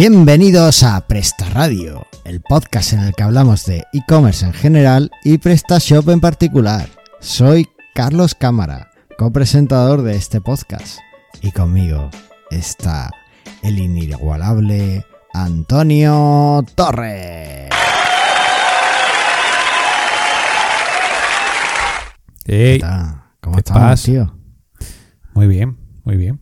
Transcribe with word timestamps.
Bienvenidos 0.00 0.82
a 0.82 1.06
Presta 1.06 1.46
Radio, 1.50 2.06
el 2.24 2.40
podcast 2.40 2.94
en 2.94 3.00
el 3.00 3.12
que 3.12 3.22
hablamos 3.22 3.66
de 3.66 3.84
e-commerce 3.92 4.46
en 4.46 4.54
general 4.54 5.10
y 5.24 5.36
PrestaShop 5.36 6.08
en 6.08 6.20
particular. 6.20 6.88
Soy 7.20 7.68
Carlos 7.94 8.34
Cámara, 8.34 8.92
copresentador 9.18 10.00
de 10.00 10.16
este 10.16 10.40
podcast, 10.40 11.00
y 11.42 11.52
conmigo 11.52 12.08
está 12.50 13.10
el 13.62 13.78
inigualable 13.78 15.04
Antonio 15.34 16.64
Torres. 16.74 17.68
¿Qué 22.46 22.78
tal? 22.80 23.22
¿Cómo 23.42 23.56
¿qué 23.56 23.60
estás, 23.60 23.76
pasa? 23.76 24.06
tío? 24.06 24.34
muy 25.34 25.46
bien, 25.46 25.76
muy 26.04 26.16
bien. 26.16 26.40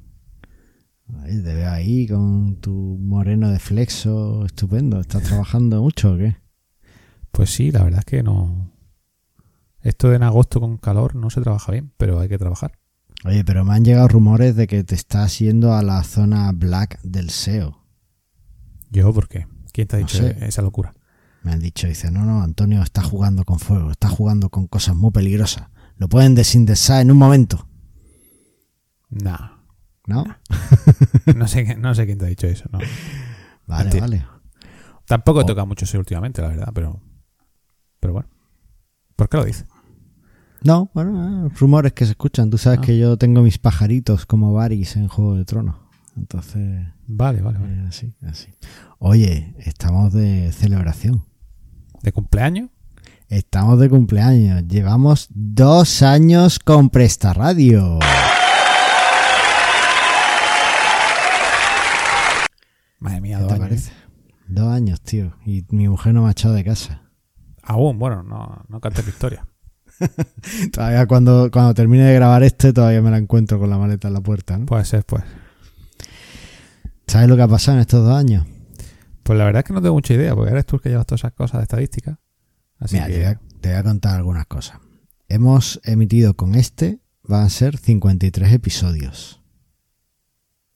Ay, 1.22 1.42
te 1.42 1.54
veo 1.54 1.70
ahí 1.70 2.06
con 2.06 2.56
tu 2.56 2.98
moreno 3.00 3.50
de 3.50 3.58
flexo 3.58 4.44
estupendo. 4.44 5.00
¿Estás 5.00 5.22
trabajando 5.22 5.80
mucho 5.82 6.12
o 6.12 6.16
qué? 6.18 6.36
Pues 7.30 7.50
sí, 7.50 7.70
la 7.70 7.84
verdad 7.84 8.00
es 8.00 8.04
que 8.04 8.22
no. 8.22 8.72
Esto 9.80 10.10
de 10.10 10.16
en 10.16 10.22
agosto 10.22 10.60
con 10.60 10.76
calor 10.76 11.14
no 11.14 11.30
se 11.30 11.40
trabaja 11.40 11.72
bien, 11.72 11.92
pero 11.96 12.20
hay 12.20 12.28
que 12.28 12.38
trabajar. 12.38 12.72
Oye, 13.24 13.44
pero 13.44 13.64
me 13.64 13.74
han 13.74 13.84
llegado 13.84 14.08
rumores 14.08 14.54
de 14.54 14.66
que 14.66 14.84
te 14.84 14.94
estás 14.94 15.38
yendo 15.38 15.72
a 15.74 15.82
la 15.82 16.02
zona 16.04 16.52
black 16.52 17.00
del 17.02 17.30
SEO. 17.30 17.78
Yo, 18.90 19.12
¿por 19.12 19.28
qué? 19.28 19.46
¿Quién 19.72 19.88
te 19.88 19.96
ha 19.96 20.00
No 20.00 20.06
dicho 20.06 20.18
sé. 20.18 20.36
esa 20.46 20.62
locura? 20.62 20.94
Me 21.42 21.52
han 21.52 21.60
dicho, 21.60 21.86
dice, 21.86 22.10
no, 22.10 22.24
no, 22.24 22.42
Antonio 22.42 22.82
está 22.82 23.02
jugando 23.02 23.44
con 23.44 23.58
fuego, 23.58 23.90
está 23.90 24.08
jugando 24.08 24.50
con 24.50 24.66
cosas 24.66 24.94
muy 24.96 25.10
peligrosas. 25.10 25.68
Lo 25.96 26.08
pueden 26.08 26.34
desindexar 26.34 27.00
en 27.00 27.10
un 27.10 27.16
momento, 27.18 27.66
Nah. 29.10 29.57
¿No? 30.08 30.24
No 31.36 31.46
sé, 31.46 31.76
no 31.76 31.94
sé 31.94 32.06
quién 32.06 32.18
te 32.18 32.24
ha 32.24 32.28
dicho 32.28 32.46
eso. 32.46 32.64
No. 32.72 32.78
Vale, 33.66 33.84
Mentira. 33.84 34.06
vale. 34.06 34.26
Tampoco 35.06 35.40
Oh. 35.40 35.44
tocado 35.46 35.66
mucho 35.66 35.84
eso 35.84 35.98
últimamente, 35.98 36.42
la 36.42 36.48
verdad, 36.48 36.70
pero. 36.74 37.00
Pero 38.00 38.14
bueno. 38.14 38.28
¿Por 39.14 39.28
qué 39.28 39.36
lo 39.36 39.44
dices? 39.44 39.66
No, 40.62 40.90
bueno, 40.94 41.46
eh, 41.46 41.50
rumores 41.58 41.92
que 41.92 42.04
se 42.04 42.12
escuchan. 42.12 42.50
Tú 42.50 42.58
sabes 42.58 42.78
Ah. 42.80 42.82
que 42.82 42.98
yo 42.98 43.16
tengo 43.16 43.42
mis 43.42 43.58
pajaritos 43.58 44.26
como 44.26 44.52
Varys 44.52 44.96
en 44.96 45.08
Juego 45.08 45.36
de 45.36 45.44
Tronos. 45.44 45.76
Entonces, 46.16 46.88
Vale, 47.06 47.40
vale, 47.42 47.58
vale. 47.58 47.74
eh, 47.74 47.84
así, 47.88 48.12
así. 48.26 48.48
Oye, 48.98 49.54
estamos 49.58 50.12
de 50.12 50.50
celebración. 50.52 51.24
¿De 52.02 52.10
cumpleaños? 52.12 52.70
Estamos 53.28 53.78
de 53.78 53.88
cumpleaños. 53.88 54.66
Llevamos 54.66 55.28
dos 55.30 56.02
años 56.02 56.58
con 56.58 56.88
Presta 56.90 57.32
Radio. 57.34 57.98
Madre 62.98 63.20
mía, 63.20 63.36
¿Qué 63.36 63.42
dos 63.42 63.48
te 63.48 63.54
años. 63.54 63.68
parece? 63.68 63.92
Dos 64.48 64.68
años, 64.72 65.00
tío. 65.00 65.36
Y 65.44 65.64
mi 65.70 65.88
mujer 65.88 66.14
no 66.14 66.22
me 66.22 66.28
ha 66.28 66.32
echado 66.32 66.54
de 66.54 66.64
casa. 66.64 67.02
Aún, 67.62 67.98
bueno, 67.98 68.22
no, 68.22 68.64
no 68.68 68.80
cantes 68.80 69.04
victoria. 69.04 69.46
Todavía 70.72 71.06
cuando, 71.06 71.50
cuando 71.50 71.74
termine 71.74 72.04
de 72.04 72.14
grabar 72.14 72.42
este, 72.42 72.72
todavía 72.72 73.02
me 73.02 73.10
la 73.10 73.18
encuentro 73.18 73.58
con 73.58 73.68
la 73.68 73.78
maleta 73.78 74.08
en 74.08 74.14
la 74.14 74.20
puerta. 74.20 74.56
¿no? 74.58 74.66
Puede 74.66 74.84
ser, 74.84 75.04
pues. 75.04 75.24
¿Sabes 77.06 77.28
lo 77.28 77.36
que 77.36 77.42
ha 77.42 77.48
pasado 77.48 77.76
en 77.76 77.80
estos 77.82 78.04
dos 78.04 78.16
años? 78.16 78.46
Pues 79.22 79.38
la 79.38 79.44
verdad 79.44 79.60
es 79.60 79.64
que 79.66 79.72
no 79.72 79.82
tengo 79.82 79.94
mucha 79.94 80.14
idea, 80.14 80.34
porque 80.34 80.52
eres 80.52 80.66
tú 80.66 80.76
el 80.76 80.82
que 80.82 80.88
llevas 80.88 81.06
todas 81.06 81.20
esas 81.20 81.32
cosas 81.32 81.58
de 81.58 81.62
estadística. 81.64 82.20
Así 82.78 82.94
Mira, 82.96 83.06
que. 83.08 83.12
te, 83.12 83.18
voy 83.18 83.26
a, 83.26 83.40
te 83.60 83.68
voy 83.70 83.78
a 83.78 83.82
contar 83.82 84.16
algunas 84.16 84.46
cosas. 84.46 84.78
Hemos 85.28 85.80
emitido 85.84 86.34
con 86.34 86.54
este, 86.54 87.00
van 87.22 87.44
a 87.44 87.50
ser 87.50 87.76
53 87.76 88.52
episodios, 88.52 89.42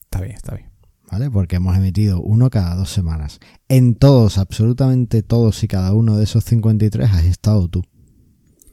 Está 0.02 0.20
bien, 0.20 0.36
está 0.36 0.54
bien. 0.54 0.71
¿Vale? 1.12 1.30
Porque 1.30 1.56
hemos 1.56 1.76
emitido 1.76 2.22
uno 2.22 2.48
cada 2.48 2.74
dos 2.74 2.88
semanas. 2.88 3.38
En 3.68 3.94
todos, 3.94 4.38
absolutamente 4.38 5.22
todos 5.22 5.62
y 5.62 5.68
cada 5.68 5.92
uno 5.92 6.16
de 6.16 6.24
esos 6.24 6.42
53 6.44 7.10
has 7.10 7.24
estado 7.26 7.68
tú. 7.68 7.84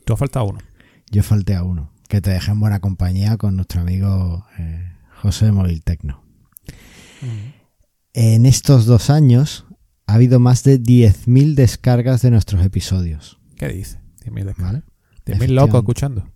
Tú 0.06 0.14
has 0.14 0.20
faltado 0.20 0.46
uno. 0.46 0.60
Yo 1.12 1.22
falté 1.22 1.56
a 1.56 1.64
uno, 1.64 1.92
que 2.08 2.22
te 2.22 2.30
dejé 2.30 2.52
en 2.52 2.62
buena 2.62 2.80
compañía 2.80 3.36
con 3.36 3.58
nuestro 3.58 3.82
amigo 3.82 4.46
eh, 4.58 4.94
José 5.22 5.46
de 5.46 5.52
Móvil 5.52 5.84
Tecno. 5.84 6.24
En 8.14 8.46
estos 8.46 8.86
dos 8.86 9.10
años 9.10 9.66
ha 10.08 10.14
habido 10.14 10.40
más 10.40 10.64
de 10.64 10.82
10.000 10.82 11.56
descargas 11.56 12.22
de 12.22 12.32
nuestros 12.32 12.64
episodios, 12.66 13.38
¿Qué 13.58 13.68
dices? 13.68 14.00
10.000 14.24 14.46
descargas. 14.46 14.58
¿vale? 14.58 14.80
10.000 14.80 14.84
Efectivamente. 15.26 15.54
locos 15.54 15.80
escuchando. 15.80 16.32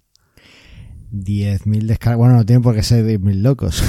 10.000 1.14 1.86
descargas, 1.86 2.18
bueno, 2.18 2.36
no 2.36 2.46
tiene 2.46 2.62
por 2.62 2.76
qué 2.76 2.84
ser 2.84 3.06
10.000 3.06 3.42
locos, 3.42 3.84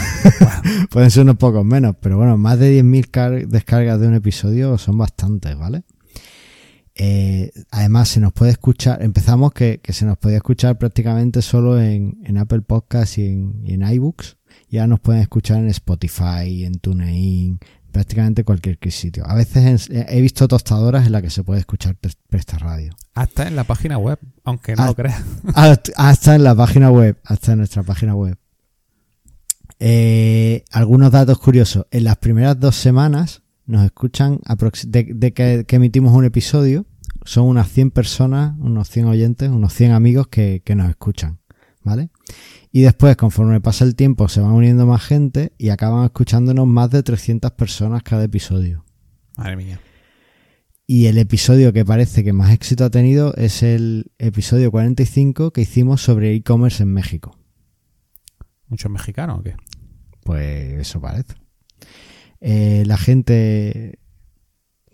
pueden 0.91 1.11
ser 1.11 1.23
unos 1.23 1.37
pocos 1.37 1.65
menos, 1.65 1.97
pero 2.01 2.17
bueno, 2.19 2.37
más 2.37 2.59
de 2.59 2.83
10.000 2.83 3.11
car- 3.11 3.49
descargas 3.49 3.99
de 4.01 4.09
un 4.09 4.15
episodio 4.15 4.77
son 4.79 4.99
bastantes, 4.99 5.57
¿vale? 5.57 5.85
Eh, 6.97 7.51
además, 7.73 8.09
se 8.09 8.21
nos 8.21 8.33
puede 8.33 8.53
escuchar, 8.53 9.03
empezamos 9.03 9.53
que, 9.53 9.81
que 9.83 9.93
se 9.93 10.05
nos 10.07 10.17
podía 10.17 10.37
escuchar 10.37 10.79
prácticamente 10.79 11.43
solo 11.43 11.81
en, 11.81 12.19
en 12.25 12.39
Apple 12.39 12.61
Podcasts 12.61 13.19
y 13.19 13.27
en, 13.27 13.61
y 13.65 13.73
en 13.75 13.83
iBooks, 13.83 14.37
y 14.69 14.77
ahora 14.79 14.89
nos 14.89 15.01
pueden 15.01 15.21
escuchar 15.23 15.59
en 15.59 15.69
Spotify, 15.69 16.65
en 16.65 16.75
TuneIn, 16.75 17.59
prácticamente 17.95 18.43
cualquier 18.45 18.77
sitio. 18.91 19.25
A 19.27 19.35
veces 19.35 19.89
en- 19.89 20.05
he 20.09 20.21
visto 20.21 20.47
tostadoras 20.49 21.07
en 21.07 21.13
las 21.13 21.23
que 21.23 21.31
se 21.31 21.45
puede 21.45 21.61
escuchar 21.61 21.95
Pres- 21.97 22.19
Presta 22.29 22.59
Radio. 22.59 22.95
Hasta 23.15 23.47
en 23.47 23.55
la 23.57 23.63
página 23.65 23.97
web, 23.97 24.19
aunque 24.43 24.75
no 24.75 24.85
lo 24.87 24.95
creas. 24.97 25.23
Hasta 25.97 26.35
en 26.35 26.43
la 26.45 26.55
página 26.57 26.91
web, 26.91 27.17
hasta 27.25 27.53
en 27.53 27.59
nuestra 27.59 27.85
página 27.85 28.15
web. 28.17 28.37
Eh, 29.79 30.65
algunos 30.73 31.11
datos 31.13 31.39
curiosos. 31.39 31.87
En 31.91 32.05
las 32.05 32.17
primeras 32.17 32.59
dos 32.59 32.75
semanas 32.77 33.43
nos 33.67 33.85
escuchan 33.85 34.41
de, 34.87 35.05
de 35.15 35.33
que, 35.33 35.65
que 35.67 35.77
emitimos 35.77 36.13
un 36.13 36.25
episodio. 36.25 36.87
Son 37.25 37.45
unas 37.45 37.69
100 37.71 37.91
personas, 37.93 38.55
unos 38.59 38.89
100 38.91 39.07
oyentes, 39.07 39.49
unos 39.51 39.73
100 39.73 39.93
amigos 39.93 40.27
que, 40.29 40.63
que 40.65 40.75
nos 40.75 40.91
escuchan. 40.91 41.39
¿Vale? 41.83 42.11
Y 42.77 42.83
después, 42.83 43.17
conforme 43.17 43.61
pasa 43.61 43.85
el 43.85 43.95
tiempo, 43.95 44.29
se 44.29 44.41
van 44.41 44.51
uniendo 44.51 44.85
más 44.85 45.01
gente 45.01 45.53
y 45.59 45.69
acaban 45.69 46.05
escuchándonos 46.07 46.67
más 46.67 46.91
de 46.91 47.05
300 47.05 47.53
personas 47.53 48.03
cada 48.03 48.25
episodio. 48.25 48.85
Madre 49.37 49.55
mía. 49.55 49.81
Y 50.85 51.07
el 51.07 51.19
episodio 51.19 51.73
que 51.73 51.85
parece 51.85 52.25
que 52.25 52.33
más 52.33 52.53
éxito 52.53 52.85
ha 52.85 52.91
tenido 52.91 53.33
es 53.37 53.63
el 53.63 54.11
episodio 54.19 54.73
45 54.73 55.53
que 55.53 55.61
hicimos 55.61 56.03
sobre 56.03 56.35
e-commerce 56.35 56.83
en 56.83 56.93
México. 56.93 57.39
¿Muchos 58.67 58.91
mexicanos 58.91 59.39
o 59.39 59.43
qué? 59.45 59.55
Pues 60.25 60.81
eso 60.81 61.01
parece. 61.01 61.35
Eh, 62.41 62.83
la 62.87 62.97
gente 62.97 64.01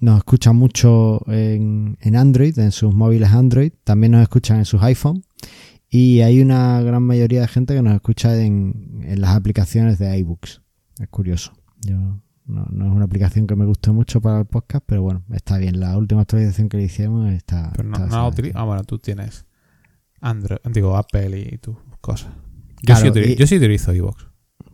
nos 0.03 0.19
escucha 0.19 0.53
mucho 0.53 1.23
en, 1.33 1.97
en 2.03 2.17
Android, 2.17 2.59
en 2.59 2.73
sus 2.73 2.93
móviles 2.93 3.31
Android, 3.31 3.73
también 3.85 4.12
nos 4.12 4.21
escuchan 4.21 4.59
en 4.59 4.67
sus 4.67 4.83
iPhone 4.83 5.25
y 5.91 6.21
hay 6.21 6.41
una 6.41 6.81
gran 6.83 7.03
mayoría 7.03 7.41
de 7.43 7.49
gente 7.49 7.75
que 7.75 7.83
nos 7.83 7.95
escucha 7.95 8.37
en, 8.41 9.03
en 9.05 9.21
las 9.21 9.31
aplicaciones 9.37 9.99
de 9.99 10.17
iBooks. 10.19 10.62
Es 11.01 11.09
curioso. 11.09 11.53
Yo 11.83 11.97
no, 12.47 12.67
no 12.71 12.87
es 12.87 12.93
una 12.93 13.05
aplicación 13.05 13.47
que 13.47 13.56
me 13.56 13.65
guste 13.65 13.91
mucho 13.91 14.21
para 14.21 14.39
el 14.41 14.47
podcast, 14.47 14.84
pero 14.87 15.03
bueno, 15.03 15.25
está 15.33 15.59
bien. 15.59 15.81
La 15.81 15.97
última 15.97 16.21
actualización 16.23 16.69
que 16.69 16.77
le 16.77 16.84
hicimos 16.84 17.31
está. 17.33 17.71
Pero 17.77 17.89
no, 17.89 17.97
está- 18.05 18.06
no 18.06 18.33
Ah, 18.55 18.65
bueno, 18.65 18.84
tú 18.84 18.99
tienes 18.99 19.47
Android, 20.21 20.59
digo 20.73 20.97
Apple 20.97 21.39
y 21.53 21.59
tus 21.59 21.77
cosas. 22.00 22.31
Yo, 22.83 22.87
Claro, 22.87 23.00
sí 23.00 23.09
utilizo, 23.09 23.33
y- 23.33 23.37
yo 23.37 23.47
sí 23.47 23.56
utilizo 23.56 23.93
iVoox. 23.95 24.25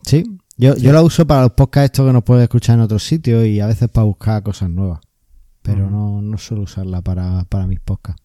Sí, 0.02 0.38
yo, 0.56 0.76
yo 0.76 0.92
la 0.92 1.02
uso 1.02 1.26
para 1.26 1.42
los 1.42 1.52
podcasts 1.52 1.86
estos 1.92 2.06
que 2.06 2.12
nos 2.12 2.22
puedes 2.24 2.42
escuchar 2.44 2.74
en 2.76 2.82
otros 2.82 3.02
sitios 3.04 3.44
y 3.46 3.60
a 3.60 3.66
veces 3.66 3.88
para 3.88 4.04
buscar 4.04 4.42
cosas 4.42 4.70
nuevas. 4.70 5.00
Pero 5.62 5.90
no, 5.90 6.22
no 6.22 6.38
suelo 6.38 6.62
usarla 6.62 7.02
para, 7.02 7.44
para 7.44 7.66
mis 7.66 7.80
podcasts. 7.80 8.22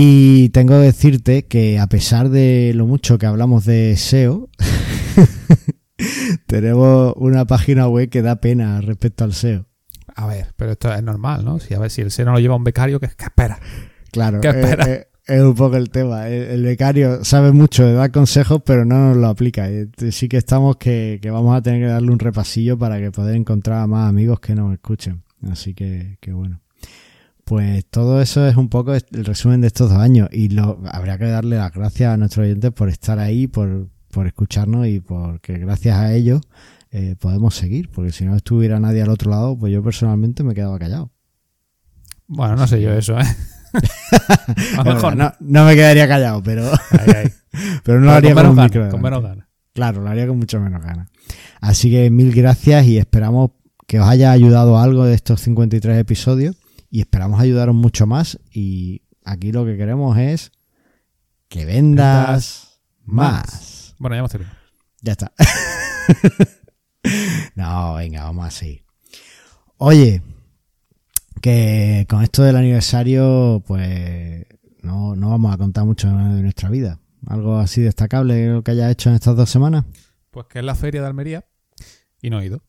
Y 0.00 0.50
tengo 0.50 0.74
que 0.74 0.86
decirte 0.86 1.46
que 1.46 1.80
a 1.80 1.88
pesar 1.88 2.28
de 2.28 2.70
lo 2.72 2.86
mucho 2.86 3.18
que 3.18 3.26
hablamos 3.26 3.64
de 3.64 3.96
SEO, 3.96 4.48
tenemos 6.46 7.14
una 7.16 7.46
página 7.46 7.88
web 7.88 8.08
que 8.08 8.22
da 8.22 8.36
pena 8.36 8.80
respecto 8.80 9.24
al 9.24 9.32
SEO. 9.32 9.66
A 10.14 10.28
ver, 10.28 10.52
pero 10.56 10.70
esto 10.70 10.94
es 10.94 11.02
normal, 11.02 11.44
¿no? 11.44 11.58
Si 11.58 11.74
a 11.74 11.80
ver 11.80 11.90
si 11.90 12.02
el 12.02 12.12
SEO 12.12 12.26
no 12.26 12.32
lo 12.34 12.38
lleva 12.38 12.54
un 12.54 12.62
becario, 12.62 13.00
¿qué, 13.00 13.08
qué 13.08 13.24
espera? 13.24 13.58
Claro, 14.12 14.40
¿Qué 14.40 14.46
eh, 14.46 14.60
espera? 14.60 14.88
eh, 14.88 15.08
es 15.26 15.42
un 15.42 15.56
poco 15.56 15.76
el 15.76 15.90
tema. 15.90 16.28
El, 16.28 16.42
el 16.44 16.62
becario 16.62 17.24
sabe 17.24 17.50
mucho 17.50 17.84
de 17.84 17.94
dar 17.94 18.12
consejos, 18.12 18.62
pero 18.64 18.84
no 18.84 19.08
nos 19.08 19.16
lo 19.16 19.26
aplica. 19.26 19.68
Y 19.68 19.90
Sí 20.12 20.28
que 20.28 20.36
estamos 20.36 20.76
que, 20.76 21.18
que 21.20 21.32
vamos 21.32 21.56
a 21.56 21.60
tener 21.60 21.80
que 21.80 21.88
darle 21.88 22.12
un 22.12 22.20
repasillo 22.20 22.78
para 22.78 23.00
que 23.00 23.10
poder 23.10 23.34
encontrar 23.34 23.80
a 23.80 23.88
más 23.88 24.08
amigos 24.08 24.38
que 24.38 24.54
nos 24.54 24.72
escuchen. 24.72 25.24
Así 25.50 25.74
que, 25.74 26.18
que 26.20 26.32
bueno. 26.32 26.60
Pues 27.48 27.86
todo 27.86 28.20
eso 28.20 28.46
es 28.46 28.56
un 28.56 28.68
poco 28.68 28.92
el 28.94 29.24
resumen 29.24 29.62
de 29.62 29.68
estos 29.68 29.88
dos 29.88 29.98
años. 29.98 30.28
Y 30.30 30.50
lo, 30.50 30.82
habría 30.92 31.16
que 31.16 31.24
darle 31.24 31.56
las 31.56 31.72
gracias 31.72 32.12
a 32.12 32.18
nuestros 32.18 32.44
oyentes 32.44 32.72
por 32.72 32.90
estar 32.90 33.18
ahí, 33.18 33.46
por, 33.46 33.88
por 34.10 34.26
escucharnos 34.26 34.86
y 34.86 35.00
porque 35.00 35.56
gracias 35.56 35.96
a 35.96 36.12
ellos 36.12 36.42
eh, 36.90 37.16
podemos 37.18 37.54
seguir. 37.54 37.88
Porque 37.88 38.12
si 38.12 38.26
no 38.26 38.36
estuviera 38.36 38.78
nadie 38.80 39.00
al 39.00 39.08
otro 39.08 39.30
lado, 39.30 39.56
pues 39.56 39.72
yo 39.72 39.82
personalmente 39.82 40.44
me 40.44 40.52
quedaba 40.52 40.78
callado. 40.78 41.10
Bueno, 42.26 42.54
no 42.54 42.66
sé 42.66 42.82
yo 42.82 42.92
eso, 42.92 43.18
¿eh? 43.18 43.24
a 43.72 44.76
lo 44.76 44.84
Bueno, 44.84 44.94
mejor 44.94 45.16
no, 45.16 45.32
no 45.40 45.64
me 45.64 45.74
quedaría 45.74 46.06
callado, 46.06 46.42
pero, 46.42 46.70
pero 47.82 47.98
no 47.98 48.06
lo 48.06 48.12
haría 48.12 48.34
con 48.34 48.54
menos 48.54 48.76
un 48.76 48.90
con 48.90 49.00
menos 49.00 49.22
ganas. 49.22 49.48
Claro, 49.72 50.02
lo 50.02 50.10
haría 50.10 50.26
con 50.26 50.36
mucho 50.36 50.60
menos 50.60 50.84
ganas. 50.84 51.08
Así 51.62 51.90
que 51.90 52.10
mil 52.10 52.34
gracias 52.34 52.84
y 52.84 52.98
esperamos 52.98 53.52
que 53.86 54.00
os 54.00 54.06
haya 54.06 54.32
ayudado 54.32 54.78
algo 54.78 55.06
de 55.06 55.14
estos 55.14 55.40
53 55.40 55.96
episodios 55.96 56.54
y 56.90 57.00
esperamos 57.00 57.40
ayudaros 57.40 57.74
mucho 57.74 58.06
más 58.06 58.38
y 58.52 59.02
aquí 59.24 59.52
lo 59.52 59.64
que 59.64 59.76
queremos 59.76 60.16
es 60.18 60.52
que 61.48 61.64
vendas 61.64 62.80
más. 63.04 63.94
Bueno, 63.98 64.16
ya 64.16 64.20
hemos 64.20 64.30
terminado. 64.30 64.58
Ya 65.00 65.12
está. 65.12 65.32
no, 67.54 67.94
venga, 67.94 68.24
vamos 68.24 68.46
así. 68.46 68.82
Oye, 69.76 70.22
que 71.40 72.06
con 72.08 72.22
esto 72.22 72.42
del 72.42 72.56
aniversario, 72.56 73.62
pues 73.66 74.44
no, 74.82 75.14
no 75.14 75.30
vamos 75.30 75.54
a 75.54 75.58
contar 75.58 75.84
mucho 75.84 76.08
de 76.08 76.42
nuestra 76.42 76.68
vida. 76.68 77.00
Algo 77.26 77.58
así 77.58 77.80
destacable 77.80 78.62
que 78.64 78.70
haya 78.70 78.90
hecho 78.90 79.10
en 79.10 79.16
estas 79.16 79.36
dos 79.36 79.50
semanas. 79.50 79.84
Pues 80.30 80.46
que 80.46 80.60
es 80.60 80.64
la 80.64 80.74
feria 80.74 81.00
de 81.00 81.06
Almería 81.06 81.44
y 82.22 82.30
no 82.30 82.40
he 82.40 82.46
ido. 82.46 82.62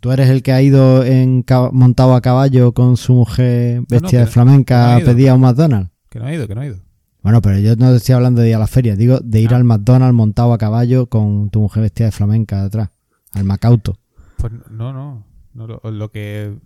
¿Tú 0.00 0.12
eres 0.12 0.28
el 0.30 0.42
que 0.42 0.52
ha 0.52 0.62
ido 0.62 1.02
en 1.04 1.44
montado 1.72 2.14
a 2.14 2.20
caballo 2.20 2.72
con 2.72 2.96
su 2.96 3.14
mujer 3.14 3.82
vestida 3.88 4.20
de 4.20 4.26
flamenca 4.26 4.76
no 4.76 4.82
ha 4.92 4.96
a 4.96 5.00
pedir 5.00 5.28
a 5.30 5.34
un 5.34 5.40
McDonald's? 5.40 5.90
Que 6.08 6.18
no 6.20 6.28
he 6.28 6.34
ido, 6.34 6.46
que 6.46 6.54
no 6.54 6.62
he 6.62 6.66
ido. 6.68 6.78
Bueno, 7.22 7.42
pero 7.42 7.58
yo 7.58 7.74
no 7.76 7.90
te 7.90 7.96
estoy 7.96 8.14
hablando 8.14 8.40
de 8.42 8.48
ir 8.50 8.54
a 8.54 8.58
la 8.60 8.66
feria, 8.68 8.94
digo 8.96 9.18
de 9.20 9.40
ir 9.40 9.52
Ah. 9.52 9.56
al 9.56 9.64
McDonald's 9.64 10.14
montado 10.14 10.52
a 10.52 10.58
caballo 10.58 11.06
con 11.08 11.50
tu 11.50 11.60
mujer 11.60 11.82
vestida 11.82 12.06
de 12.06 12.12
flamenca 12.12 12.62
detrás, 12.62 12.90
al 13.32 13.44
Macauto. 13.44 13.98
Pues 14.36 14.52
no, 14.70 14.92
no. 14.92 15.26
no 15.52 15.66
lo, 15.66 15.80
lo 15.90 16.10
que. 16.10 16.56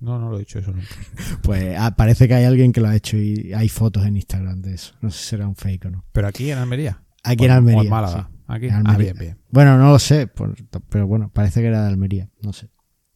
No, 0.00 0.18
no 0.18 0.30
lo 0.30 0.36
he 0.36 0.40
dicho 0.40 0.58
eso 0.60 0.70
nunca. 0.72 0.86
Pues 1.42 1.76
ah, 1.78 1.94
parece 1.96 2.26
que 2.26 2.34
hay 2.34 2.44
alguien 2.44 2.72
que 2.72 2.80
lo 2.80 2.88
ha 2.88 2.96
hecho 2.96 3.16
y 3.18 3.52
hay 3.52 3.68
fotos 3.68 4.06
en 4.06 4.16
Instagram 4.16 4.62
de 4.62 4.74
eso. 4.74 4.94
No 5.02 5.10
sé 5.10 5.18
si 5.18 5.24
será 5.30 5.46
un 5.46 5.56
fake 5.56 5.84
o 5.86 5.90
no. 5.90 6.04
Pero 6.12 6.26
aquí 6.28 6.50
en 6.50 6.58
Almería. 6.58 7.02
Aquí 7.22 7.42
O 7.44 7.46
en 7.46 7.50
o 7.50 7.54
Almería. 7.54 7.82
en 7.82 7.90
Málaga. 7.90 8.28
sí. 8.30 8.36
Aquí. 8.46 8.66
En 8.66 8.72
Ah, 8.74 8.78
Almería. 8.78 9.12
bien, 9.12 9.18
bien. 9.18 9.38
Bueno, 9.50 9.76
no 9.76 9.90
lo 9.92 9.98
sé, 9.98 10.26
por- 10.26 10.54
pero 10.88 11.06
bueno, 11.06 11.30
parece 11.34 11.60
que 11.60 11.66
era 11.66 11.82
de 11.82 11.88
Almería, 11.88 12.30
no 12.42 12.52
sé. 12.54 12.68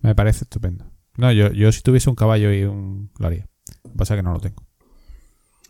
Me 0.03 0.15
parece 0.15 0.45
estupendo. 0.45 0.85
No, 1.17 1.31
yo, 1.33 1.53
yo 1.53 1.71
si 1.73 1.83
tuviese 1.83 2.11
un 2.11 2.17
caballo 2.17 2.53
y 2.53 2.65
un. 2.65 3.11
Lo 3.19 3.27
haría. 3.27 3.47
Lo 3.85 3.91
que 3.93 3.97
pasa 3.97 4.15
es 4.15 4.19
que 4.19 4.23
no 4.23 4.33
lo 4.33 4.41
tengo. 4.41 4.63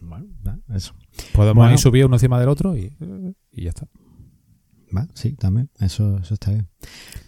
Bueno, 0.01 0.27
eso. 0.75 0.95
Podemos 1.33 1.57
Bueno. 1.63 1.73
ir 1.73 1.79
subir 1.79 2.07
uno 2.07 2.17
encima 2.17 2.41
del 2.41 2.49
otro 2.49 2.77
y, 2.77 2.97
y 3.53 3.63
ya 3.65 3.71
está. 3.71 3.87
Va, 4.97 5.07
sí, 5.15 5.33
también, 5.37 5.71
eso, 5.79 6.19
eso 6.19 6.35
está 6.35 6.51
bien. 6.51 6.69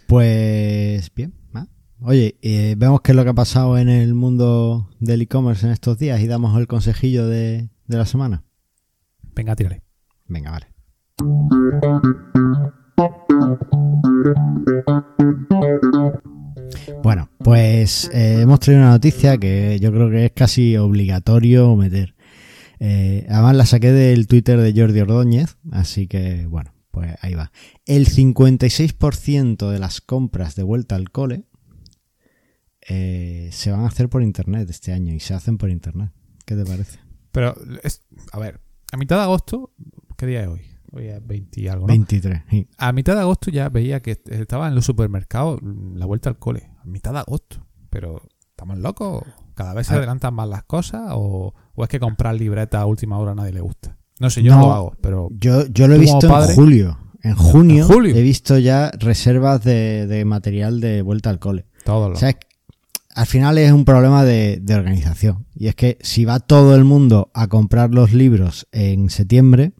Pues 0.07 1.11
bien, 1.15 1.35
va. 1.55 1.67
Oye, 2.01 2.37
eh, 2.43 2.75
vemos 2.77 3.01
qué 3.01 3.13
es 3.13 3.17
lo 3.17 3.25
que 3.25 3.31
ha 3.31 3.35
pasado 3.35 3.79
en 3.79 3.89
el 3.89 4.15
mundo 4.15 4.91
del 5.01 5.23
e-commerce 5.23 5.65
en 5.67 5.73
estos 5.73 5.97
días 5.99 6.21
y 6.21 6.27
damos 6.27 6.59
el 6.59 6.67
consejillo 6.67 7.27
de, 7.27 7.71
de 7.87 7.97
la 7.97 8.05
semana. 8.07 8.45
Venga, 9.35 9.57
tírale. 9.57 9.83
Venga, 10.27 10.51
vale. 10.51 10.67
Bueno, 17.03 17.29
pues 17.39 18.11
eh, 18.13 18.41
hemos 18.43 18.61
traído 18.61 18.83
una 18.83 18.91
noticia 18.91 19.39
que 19.39 19.79
yo 19.81 19.93
creo 19.93 20.11
que 20.11 20.27
es 20.27 20.33
casi 20.33 20.77
obligatorio 20.77 21.75
meter. 21.77 22.15
Eh, 22.81 23.27
además 23.29 23.57
la 23.57 23.67
saqué 23.67 23.93
del 23.93 24.27
Twitter 24.27 24.61
de 24.61 24.79
Jordi 24.79 25.01
Ordóñez, 25.01 25.57
así 25.71 26.07
que 26.07 26.47
bueno, 26.47 26.75
pues 26.91 27.15
ahí 27.21 27.35
va. 27.35 27.53
El 27.87 28.07
56% 28.09 29.71
de 29.71 29.79
las 29.79 30.01
compras 30.01 30.55
de 30.57 30.63
vuelta 30.63 30.97
al 30.97 31.11
cole 31.11 31.45
eh, 32.89 33.49
se 33.53 33.71
van 33.71 33.81
a 33.81 33.87
hacer 33.89 34.09
por 34.09 34.23
internet 34.23 34.69
este 34.69 34.93
año 34.93 35.15
y 35.15 35.21
se 35.21 35.35
hacen 35.35 35.59
por 35.59 35.71
internet. 35.71 36.11
¿Qué 36.45 36.57
te 36.57 36.65
parece? 36.65 36.99
Pero, 37.33 37.55
es, 37.83 38.03
a 38.33 38.39
ver, 38.39 38.61
a 38.93 38.97
mitad 38.97 39.17
de 39.17 39.23
agosto, 39.23 39.73
¿qué 40.17 40.27
día 40.27 40.43
es 40.43 40.49
hoy? 40.49 40.74
Hoy 40.95 41.07
es 41.09 41.27
20 41.27 41.61
y 41.61 41.69
algo, 41.69 41.83
¿no? 41.83 41.89
23. 41.89 42.43
sí. 42.51 42.69
A 42.79 42.93
mitad 42.93 43.15
de 43.15 43.21
agosto 43.21 43.51
ya 43.51 43.69
veía 43.69 44.01
que 44.01 44.21
estaba 44.31 44.69
en 44.69 44.75
los 44.75 44.85
supermercados 44.85 45.61
la 45.63 46.07
vuelta 46.07 46.29
al 46.31 46.39
cole. 46.39 46.71
A 46.83 46.85
mitad 46.87 47.13
de 47.13 47.19
agosto. 47.19 47.67
Pero, 47.91 48.23
¿estamos 48.51 48.79
locos? 48.79 49.25
¿Cada 49.55 49.75
vez 49.75 49.87
se 49.89 49.95
A- 49.95 49.99
adelantan 49.99 50.35
más 50.35 50.49
las 50.49 50.65
cosas? 50.65 51.03
¿O, 51.13 51.55
o 51.75 51.83
es 51.85 51.89
que 51.89 51.99
comprar 52.01 52.35
libreta 52.37 52.81
a 52.81 52.87
última 52.87 53.19
hora 53.19 53.33
a 53.33 53.35
nadie 53.35 53.53
le 53.53 53.61
gusta? 53.61 53.97
No 54.21 54.31
sé, 54.31 54.43
yo 54.43 54.53
no, 54.53 54.61
No. 54.61 54.67
lo 54.67 54.73
hago, 54.73 54.97
pero 55.01 55.29
Yo, 55.39 55.67
yo 55.67 55.89
lo 55.89 55.95
he 55.97 55.99
visto 55.99 56.29
padre- 56.29 56.51
en 56.51 56.55
julio. 56.57 56.99
En 57.23 57.35
junio, 57.35 57.83
¿En 57.83 57.89
julio? 57.89 58.15
he 58.17 58.23
visto 58.23 58.59
ya 58.59 58.91
reservas 58.99 59.65
de, 59.65 60.07
de 60.07 60.25
material 60.25 60.81
de 60.81 61.01
vuelta 61.03 61.31
al 61.31 61.39
cole. 61.39 61.67
todos 61.85 62.07
O 62.07 62.11
los... 62.11 62.19
sea, 62.21 62.29
es 62.31 62.37
al 63.17 63.27
final 63.27 63.59
es 63.59 63.71
un 63.73 63.85
problema 63.85 64.25
de, 64.25 64.59
de 64.61 64.75
organización. 64.75 65.47
Y 65.55 65.69
es 65.69 65.75
que 65.77 65.99
si 66.01 66.25
va 66.25 66.41
todo 66.41 66.75
el 66.75 66.83
mundo 66.85 67.31
a 67.33 67.47
comprar 67.47 67.95
los 67.95 68.13
libros 68.13 68.67
en 68.73 69.09
septiembre, 69.09 69.73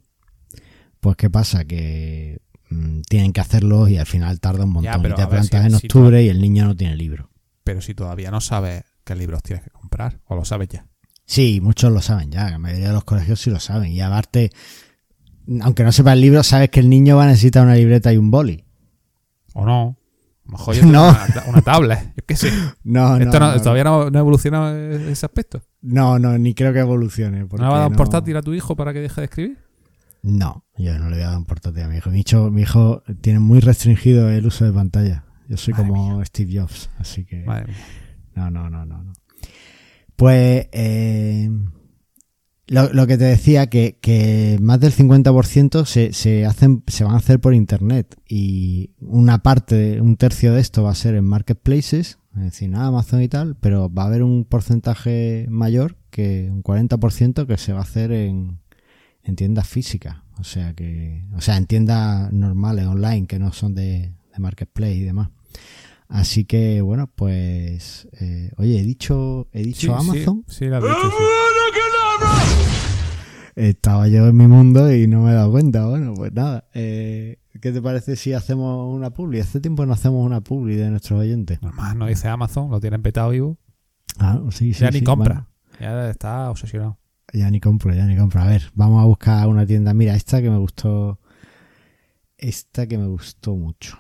pues 1.05 1.17
¿qué 1.17 1.31
pasa? 1.31 1.65
Que 1.65 2.41
mm, 2.71 3.03
tienen 3.09 3.33
que 3.33 3.41
hacerlos 3.41 3.91
y 3.91 3.99
al 3.99 4.07
final 4.07 4.41
tarda 4.41 4.65
un 4.65 4.73
montón. 4.73 4.93
Ya, 4.93 4.99
pero 5.01 5.15
y 5.15 5.17
te 5.19 5.27
plantas 5.27 5.61
si- 5.61 5.67
en 5.75 5.79
si 5.79 5.87
octubre 5.87 6.23
y 6.23 6.29
el 6.31 6.41
niño 6.41 6.65
no 6.65 6.75
tiene 6.75 6.97
libro. 6.97 7.31
Pero 7.63 7.81
si 7.81 7.95
todavía 7.95 8.31
no 8.31 8.41
sabes 8.41 8.83
qué 9.05 9.15
libros 9.15 9.43
tienes 9.43 9.63
que 9.65 9.71
comprar, 9.71 10.21
o 10.27 10.35
lo 10.35 10.45
sabes 10.45 10.69
ya. 10.69 10.87
Sí, 11.27 11.61
muchos 11.63 11.93
lo 11.93 12.01
saben 12.03 12.31
ya, 12.31 12.51
la 12.51 12.59
mayoría 12.59 12.89
de 12.89 12.95
los 12.95 13.05
colegios 13.05 13.41
sí 13.41 13.51
lo 13.51 13.61
saben. 13.61 13.93
Y 13.93 14.01
aparte, 14.01 14.51
aunque 15.63 15.85
no 15.85 15.93
sepa 15.93 16.13
el 16.15 16.21
libro, 16.21 16.43
sabes 16.43 16.71
que 16.71 16.81
el 16.81 16.89
niño 16.89 17.17
va 17.17 17.25
a 17.25 17.29
necesitar 17.29 17.65
una 17.65 17.75
libreta 17.75 18.13
y 18.13 18.17
un 18.17 18.31
boli. 18.31 18.65
O 19.55 19.65
no. 19.65 19.97
A 20.47 20.51
lo 20.51 20.53
mejor 20.53 20.75
yo 20.75 20.81
tengo 20.83 20.93
No. 20.93 21.09
una, 21.11 21.45
una 21.49 21.63
tablet. 21.63 22.13
Yo 22.17 22.25
qué 22.27 22.37
sé. 22.37 22.51
No, 22.85 23.17
Esto 23.17 23.41
no- 23.41 23.53
no, 23.55 23.61
todavía 23.63 23.85
no, 23.85 24.11
no 24.11 24.19
ha 24.19 24.21
evolucionado 24.21 24.77
ese 24.77 25.25
aspecto. 25.27 25.63
no, 25.81 26.19
no, 26.19 26.37
ni 26.39 26.55
creo 26.55 26.73
que 26.73 26.81
evolucione. 26.81 27.41
¿No 27.41 27.49
va 27.71 27.77
a 27.77 27.81
dar 27.81 27.89
un 27.91 27.97
portátil 27.97 28.37
a 28.37 28.43
tu 28.43 28.53
hijo 28.53 28.77
para 28.77 28.93
que 28.93 29.01
deje 29.01 29.21
de 29.21 29.25
escribir? 29.27 29.59
No, 30.25 30.65
yo 30.79 30.99
no 30.99 31.11
le 31.11 31.17
voy 31.17 31.25
a 31.25 31.29
dar 31.29 31.37
un 31.37 31.45
portátil 31.45 31.83
a 31.83 31.89
mi 31.89 31.99
hijo. 31.99 32.09
Mi 32.09 32.21
hijo, 32.21 32.51
mi 32.51 32.63
hijo 32.63 33.03
tiene 33.21 33.41
muy 33.41 33.61
restringido 33.61 34.31
el 34.31 34.47
uso 34.47 34.65
de 34.65 34.73
pantalla. 34.73 35.27
Yo 35.51 35.59
soy 35.59 35.75
Madre 35.75 35.87
como 35.87 36.25
Steve 36.25 36.61
Jobs, 36.61 36.89
así 36.99 37.27
que... 37.27 37.45
No, 38.35 38.51
no, 38.51 38.71
no, 38.71 38.87
no. 38.87 39.03
no. 39.05 39.13
Pues 40.17 40.67
eh, 40.73 41.51
lo, 42.67 42.91
lo 42.95 43.07
que 43.07 43.19
te 43.19 43.25
decía, 43.25 43.67
que, 43.67 43.99
que 44.01 44.57
más 44.63 44.81
del 44.81 44.95
50% 44.95 45.85
se, 45.85 46.15
se, 46.15 46.47
hacen, 46.47 46.83
se 46.87 47.05
van 47.05 47.13
a 47.13 47.19
hacer 47.19 47.39
por 47.39 47.53
Internet 47.53 48.19
y 48.27 48.95
una 49.01 49.43
parte, 49.43 50.01
un 50.01 50.17
tercio 50.17 50.55
de 50.55 50.61
esto 50.63 50.85
va 50.85 50.93
a 50.93 50.95
ser 50.95 51.17
en 51.17 51.27
marketplaces, 51.27 52.19
es 52.35 52.43
decir, 52.43 52.71
nada, 52.71 52.87
Amazon 52.87 53.21
y 53.21 53.29
tal, 53.29 53.57
pero 53.57 53.93
va 53.93 54.05
a 54.05 54.07
haber 54.07 54.23
un 54.23 54.47
porcentaje 54.47 55.47
mayor, 55.51 55.99
que 56.09 56.49
un 56.51 56.63
40% 56.63 57.47
que 57.47 57.59
se 57.59 57.75
va 57.75 57.81
a 57.81 57.83
hacer 57.83 58.11
en, 58.11 58.61
en 59.25 59.37
tiendas 59.37 59.67
físicas, 59.67 60.17
o 60.39 60.45
sea 60.45 60.75
que, 60.75 61.25
o 61.37 61.41
sea, 61.41 61.57
en 61.57 61.67
tiendas 61.67 62.33
normales, 62.33 62.87
online, 62.87 63.27
que 63.27 63.39
no 63.39 63.53
son 63.53 63.75
de, 63.75 64.13
de 64.33 64.39
marketplace 64.39 64.95
y 64.95 65.01
demás. 65.03 65.31
Así 66.09 66.45
que 66.45 66.83
bueno, 66.83 67.11
pues 67.15 68.09
eh, 68.21 68.51
oye, 68.59 68.79
he 68.79 68.83
dicho, 68.83 69.49
he 69.53 69.63
dicho 69.63 69.89
Sí, 69.99 70.09
Amazon. 70.11 70.45
Sí, 70.47 70.55
sí, 70.59 70.67
has 70.67 70.83
dicho, 70.83 71.11
sí. 71.11 71.25
Estaba 73.57 74.09
yo 74.09 74.27
en 74.27 74.37
mi 74.37 74.47
mundo 74.49 74.93
y 74.93 75.07
no 75.07 75.23
me 75.23 75.31
he 75.31 75.35
dado 75.35 75.51
cuenta. 75.53 75.87
Bueno, 75.87 76.15
pues 76.15 76.33
nada. 76.33 76.67
Eh, 76.75 77.39
¿Qué 77.61 77.71
te 77.71 77.81
parece 77.81 78.17
si 78.17 78.33
hacemos 78.33 78.93
una 78.93 79.11
publi? 79.11 79.39
Hace 79.41 79.61
tiempo 79.61 79.87
no 79.87 79.93
hacemos 79.93 80.27
una 80.27 80.41
publi 80.41 80.75
de 80.75 80.91
nuestros 80.91 81.21
oyentes. 81.21 81.63
Normal, 81.63 81.97
no 81.99 82.07
dice 82.07 82.27
Amazon, 82.29 82.71
lo 82.71 82.81
tienen 82.81 83.03
petado 83.03 83.31
vivo. 83.31 83.57
Ah, 84.19 84.41
sí, 84.51 84.75
sí. 84.75 84.81
ya 84.81 84.91
ni 84.91 84.99
sí, 84.99 85.05
compra. 85.05 85.47
bueno, 85.79 85.81
Ya 85.81 86.11
está 86.11 86.51
obsesionado. 86.51 86.99
Ya 87.33 87.51
ni 87.51 87.61
compro, 87.61 87.95
ya 87.95 88.07
ni 88.07 88.17
compro. 88.17 88.41
A 88.43 88.47
ver, 88.47 88.71
vamos 88.75 89.03
a 89.03 89.07
buscar 89.07 89.49
una 89.49 89.67
tienda. 89.67 89.95
Mira, 89.95 90.15
esta 90.15 90.41
que 90.43 90.51
me 90.51 90.59
gustó. 90.59 91.19
Esta 92.39 92.87
que 92.87 92.99
me 92.99 93.07
gustó 93.07 93.55
mucho. 93.55 93.99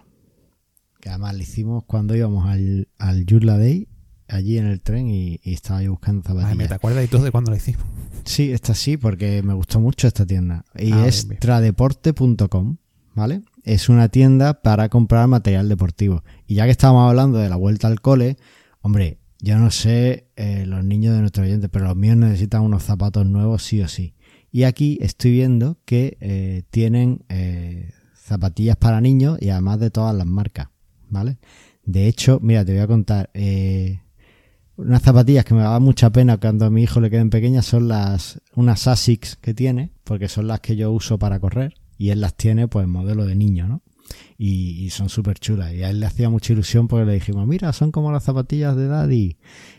Que 1.00 1.08
además 1.10 1.34
la 1.36 1.42
hicimos 1.42 1.84
cuando 1.84 2.14
íbamos 2.16 2.46
al, 2.48 2.88
al 2.98 3.24
Yurla 3.26 3.58
Day, 3.58 3.88
allí 4.28 4.58
en 4.58 4.66
el 4.66 4.80
tren, 4.80 5.08
y, 5.08 5.40
y 5.42 5.52
estaba 5.54 5.82
yo 5.82 5.90
buscando 5.92 6.20
Ay, 6.20 6.24
zapatillas. 6.34 6.56
me 6.56 6.68
te 6.68 6.74
acuerdas 6.74 7.04
y 7.04 7.08
todo 7.08 7.24
de 7.24 7.30
cuando 7.30 7.50
lo 7.50 7.56
hicimos. 7.56 7.82
Sí, 8.24 8.52
esta 8.52 8.74
sí, 8.74 8.96
porque 8.96 9.42
me 9.42 9.54
gustó 9.54 9.80
mucho 9.80 10.06
esta 10.06 10.24
tienda. 10.26 10.64
Y 10.76 10.92
Ah, 10.92 11.06
es 11.06 11.28
tradeporte.com, 11.38 12.76
¿vale? 13.14 13.42
Es 13.62 13.88
una 13.88 14.08
tienda 14.08 14.62
para 14.62 14.88
comprar 14.88 15.28
material 15.28 15.68
deportivo. 15.68 16.22
Y 16.46 16.54
ya 16.56 16.64
que 16.64 16.70
estábamos 16.70 17.08
hablando 17.08 17.38
de 17.38 17.48
la 17.48 17.56
vuelta 17.56 17.86
al 17.88 18.00
cole, 18.00 18.36
hombre, 18.80 19.18
yo 19.44 19.58
no 19.58 19.70
sé 19.70 20.30
eh, 20.36 20.64
los 20.66 20.82
niños 20.82 21.14
de 21.14 21.20
nuestro 21.20 21.44
oyente, 21.44 21.68
pero 21.68 21.84
los 21.84 21.96
míos 21.96 22.16
necesitan 22.16 22.62
unos 22.62 22.82
zapatos 22.82 23.26
nuevos 23.26 23.62
sí 23.62 23.82
o 23.82 23.88
sí. 23.88 24.14
Y 24.50 24.62
aquí 24.62 24.96
estoy 25.02 25.32
viendo 25.32 25.76
que 25.84 26.16
eh, 26.20 26.62
tienen 26.70 27.24
eh, 27.28 27.90
zapatillas 28.16 28.76
para 28.76 29.02
niños 29.02 29.36
y 29.42 29.50
además 29.50 29.80
de 29.80 29.90
todas 29.90 30.14
las 30.16 30.26
marcas, 30.26 30.68
¿vale? 31.10 31.36
De 31.84 32.08
hecho, 32.08 32.38
mira, 32.40 32.64
te 32.64 32.72
voy 32.72 32.80
a 32.80 32.86
contar. 32.86 33.30
unas 34.76 35.02
zapatillas 35.02 35.44
que 35.44 35.52
me 35.52 35.60
daba 35.60 35.78
mucha 35.78 36.08
pena 36.08 36.38
cuando 36.38 36.64
a 36.64 36.70
mi 36.70 36.82
hijo 36.82 37.00
le 37.00 37.10
queden 37.10 37.28
pequeñas 37.28 37.66
son 37.66 37.88
las 37.88 38.40
unas 38.54 38.88
Asics 38.88 39.36
que 39.36 39.52
tiene, 39.52 39.92
porque 40.04 40.28
son 40.28 40.46
las 40.46 40.60
que 40.60 40.74
yo 40.74 40.90
uso 40.90 41.18
para 41.18 41.38
correr 41.38 41.74
y 41.98 42.08
él 42.08 42.22
las 42.22 42.34
tiene 42.34 42.66
pues 42.66 42.86
modelo 42.86 43.26
de 43.26 43.34
niño, 43.34 43.68
¿no? 43.68 43.82
Y, 44.36 44.84
y 44.84 44.90
son 44.90 45.08
súper 45.08 45.38
chulas 45.38 45.72
y 45.72 45.82
a 45.82 45.90
él 45.90 46.00
le 46.00 46.06
hacía 46.06 46.28
mucha 46.28 46.52
ilusión 46.52 46.88
porque 46.88 47.06
le 47.06 47.14
dijimos, 47.14 47.46
mira, 47.46 47.72
son 47.72 47.90
como 47.92 48.12
las 48.12 48.24
zapatillas 48.24 48.76
de 48.76 48.88
Daddy 48.88 49.36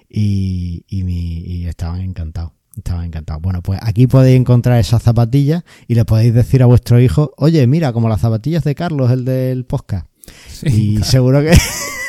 y, 0.10 0.84
y, 0.88 1.04
mi, 1.04 1.40
y 1.40 1.68
estaban 1.68 2.02
encantados. 2.02 2.52
Estaban 2.76 3.06
encantados. 3.06 3.42
Bueno, 3.42 3.62
pues 3.62 3.80
aquí 3.82 4.08
podéis 4.08 4.38
encontrar 4.38 4.80
esas 4.80 5.02
zapatillas 5.02 5.64
y 5.88 5.96
le 5.96 6.04
podéis 6.04 6.34
decir 6.34 6.62
a 6.62 6.66
vuestro 6.66 7.00
hijo, 7.00 7.34
oye, 7.38 7.66
mira, 7.68 7.94
como 7.94 8.10
las 8.10 8.22
zapatillas 8.22 8.64
de 8.64 8.76
Carlos, 8.76 9.12
el 9.12 9.24
del 9.24 9.66
podcast. 9.66 10.08
Sí, 10.48 10.98
Y 10.98 11.04
seguro 11.04 11.42
que 11.42 11.54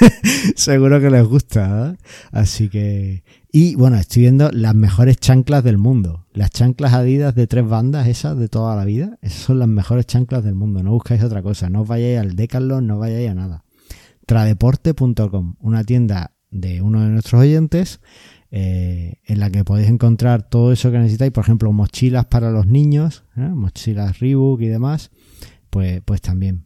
Seguro 0.56 1.00
que 1.00 1.10
les 1.10 1.24
gusta, 1.24 1.92
¿eh? 1.92 2.04
Así 2.32 2.68
que... 2.68 3.22
Y 3.58 3.74
bueno, 3.74 3.96
estoy 3.96 4.20
viendo 4.20 4.50
las 4.52 4.74
mejores 4.74 5.16
chanclas 5.16 5.64
del 5.64 5.78
mundo. 5.78 6.26
Las 6.34 6.50
chanclas 6.50 6.92
Adidas 6.92 7.34
de 7.34 7.46
tres 7.46 7.66
bandas, 7.66 8.06
esas 8.06 8.36
de 8.36 8.50
toda 8.50 8.76
la 8.76 8.84
vida. 8.84 9.18
Esas 9.22 9.44
son 9.44 9.60
las 9.60 9.66
mejores 9.66 10.04
chanclas 10.04 10.44
del 10.44 10.54
mundo. 10.54 10.82
No 10.82 10.90
buscáis 10.90 11.24
otra 11.24 11.40
cosa. 11.40 11.70
No 11.70 11.80
os 11.80 11.88
vayáis 11.88 12.18
al 12.18 12.36
Decathlon, 12.36 12.86
no 12.86 12.98
vayáis 12.98 13.30
a 13.30 13.34
nada. 13.34 13.64
Tradeporte.com, 14.26 15.54
una 15.60 15.84
tienda 15.84 16.34
de 16.50 16.82
uno 16.82 17.00
de 17.00 17.08
nuestros 17.08 17.40
oyentes 17.40 18.00
eh, 18.50 19.20
en 19.24 19.40
la 19.40 19.48
que 19.48 19.64
podéis 19.64 19.88
encontrar 19.88 20.42
todo 20.42 20.70
eso 20.70 20.90
que 20.90 20.98
necesitáis, 20.98 21.32
por 21.32 21.44
ejemplo, 21.44 21.72
mochilas 21.72 22.26
para 22.26 22.50
los 22.50 22.66
niños, 22.66 23.24
¿eh? 23.38 23.48
mochilas 23.54 24.18
Reebok 24.18 24.60
y 24.60 24.66
demás, 24.66 25.12
pues, 25.70 26.02
pues 26.04 26.20
también. 26.20 26.65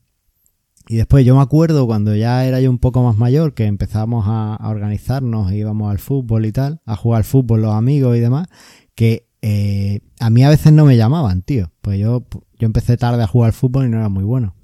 Y 0.90 0.96
después 0.96 1.24
yo 1.24 1.36
me 1.36 1.42
acuerdo 1.42 1.86
cuando 1.86 2.16
ya 2.16 2.44
era 2.44 2.60
yo 2.60 2.68
un 2.68 2.80
poco 2.80 3.04
más 3.04 3.16
mayor, 3.16 3.54
que 3.54 3.66
empezábamos 3.66 4.24
a, 4.26 4.58
organizarnos, 4.68 5.52
íbamos 5.52 5.88
al 5.88 6.00
fútbol 6.00 6.46
y 6.46 6.50
tal, 6.50 6.80
a 6.84 6.96
jugar 6.96 7.18
al 7.18 7.24
fútbol 7.24 7.62
los 7.62 7.72
amigos 7.76 8.16
y 8.16 8.18
demás, 8.18 8.48
que 8.96 9.28
eh, 9.40 10.00
a 10.18 10.30
mí 10.30 10.42
a 10.42 10.48
veces 10.48 10.72
no 10.72 10.84
me 10.84 10.96
llamaban, 10.96 11.42
tío. 11.42 11.70
Pues 11.80 12.00
yo, 12.00 12.26
yo 12.58 12.66
empecé 12.66 12.96
tarde 12.96 13.22
a 13.22 13.28
jugar 13.28 13.50
al 13.50 13.52
fútbol 13.52 13.86
y 13.86 13.88
no 13.88 13.98
era 13.98 14.08
muy 14.08 14.24
bueno. 14.24 14.56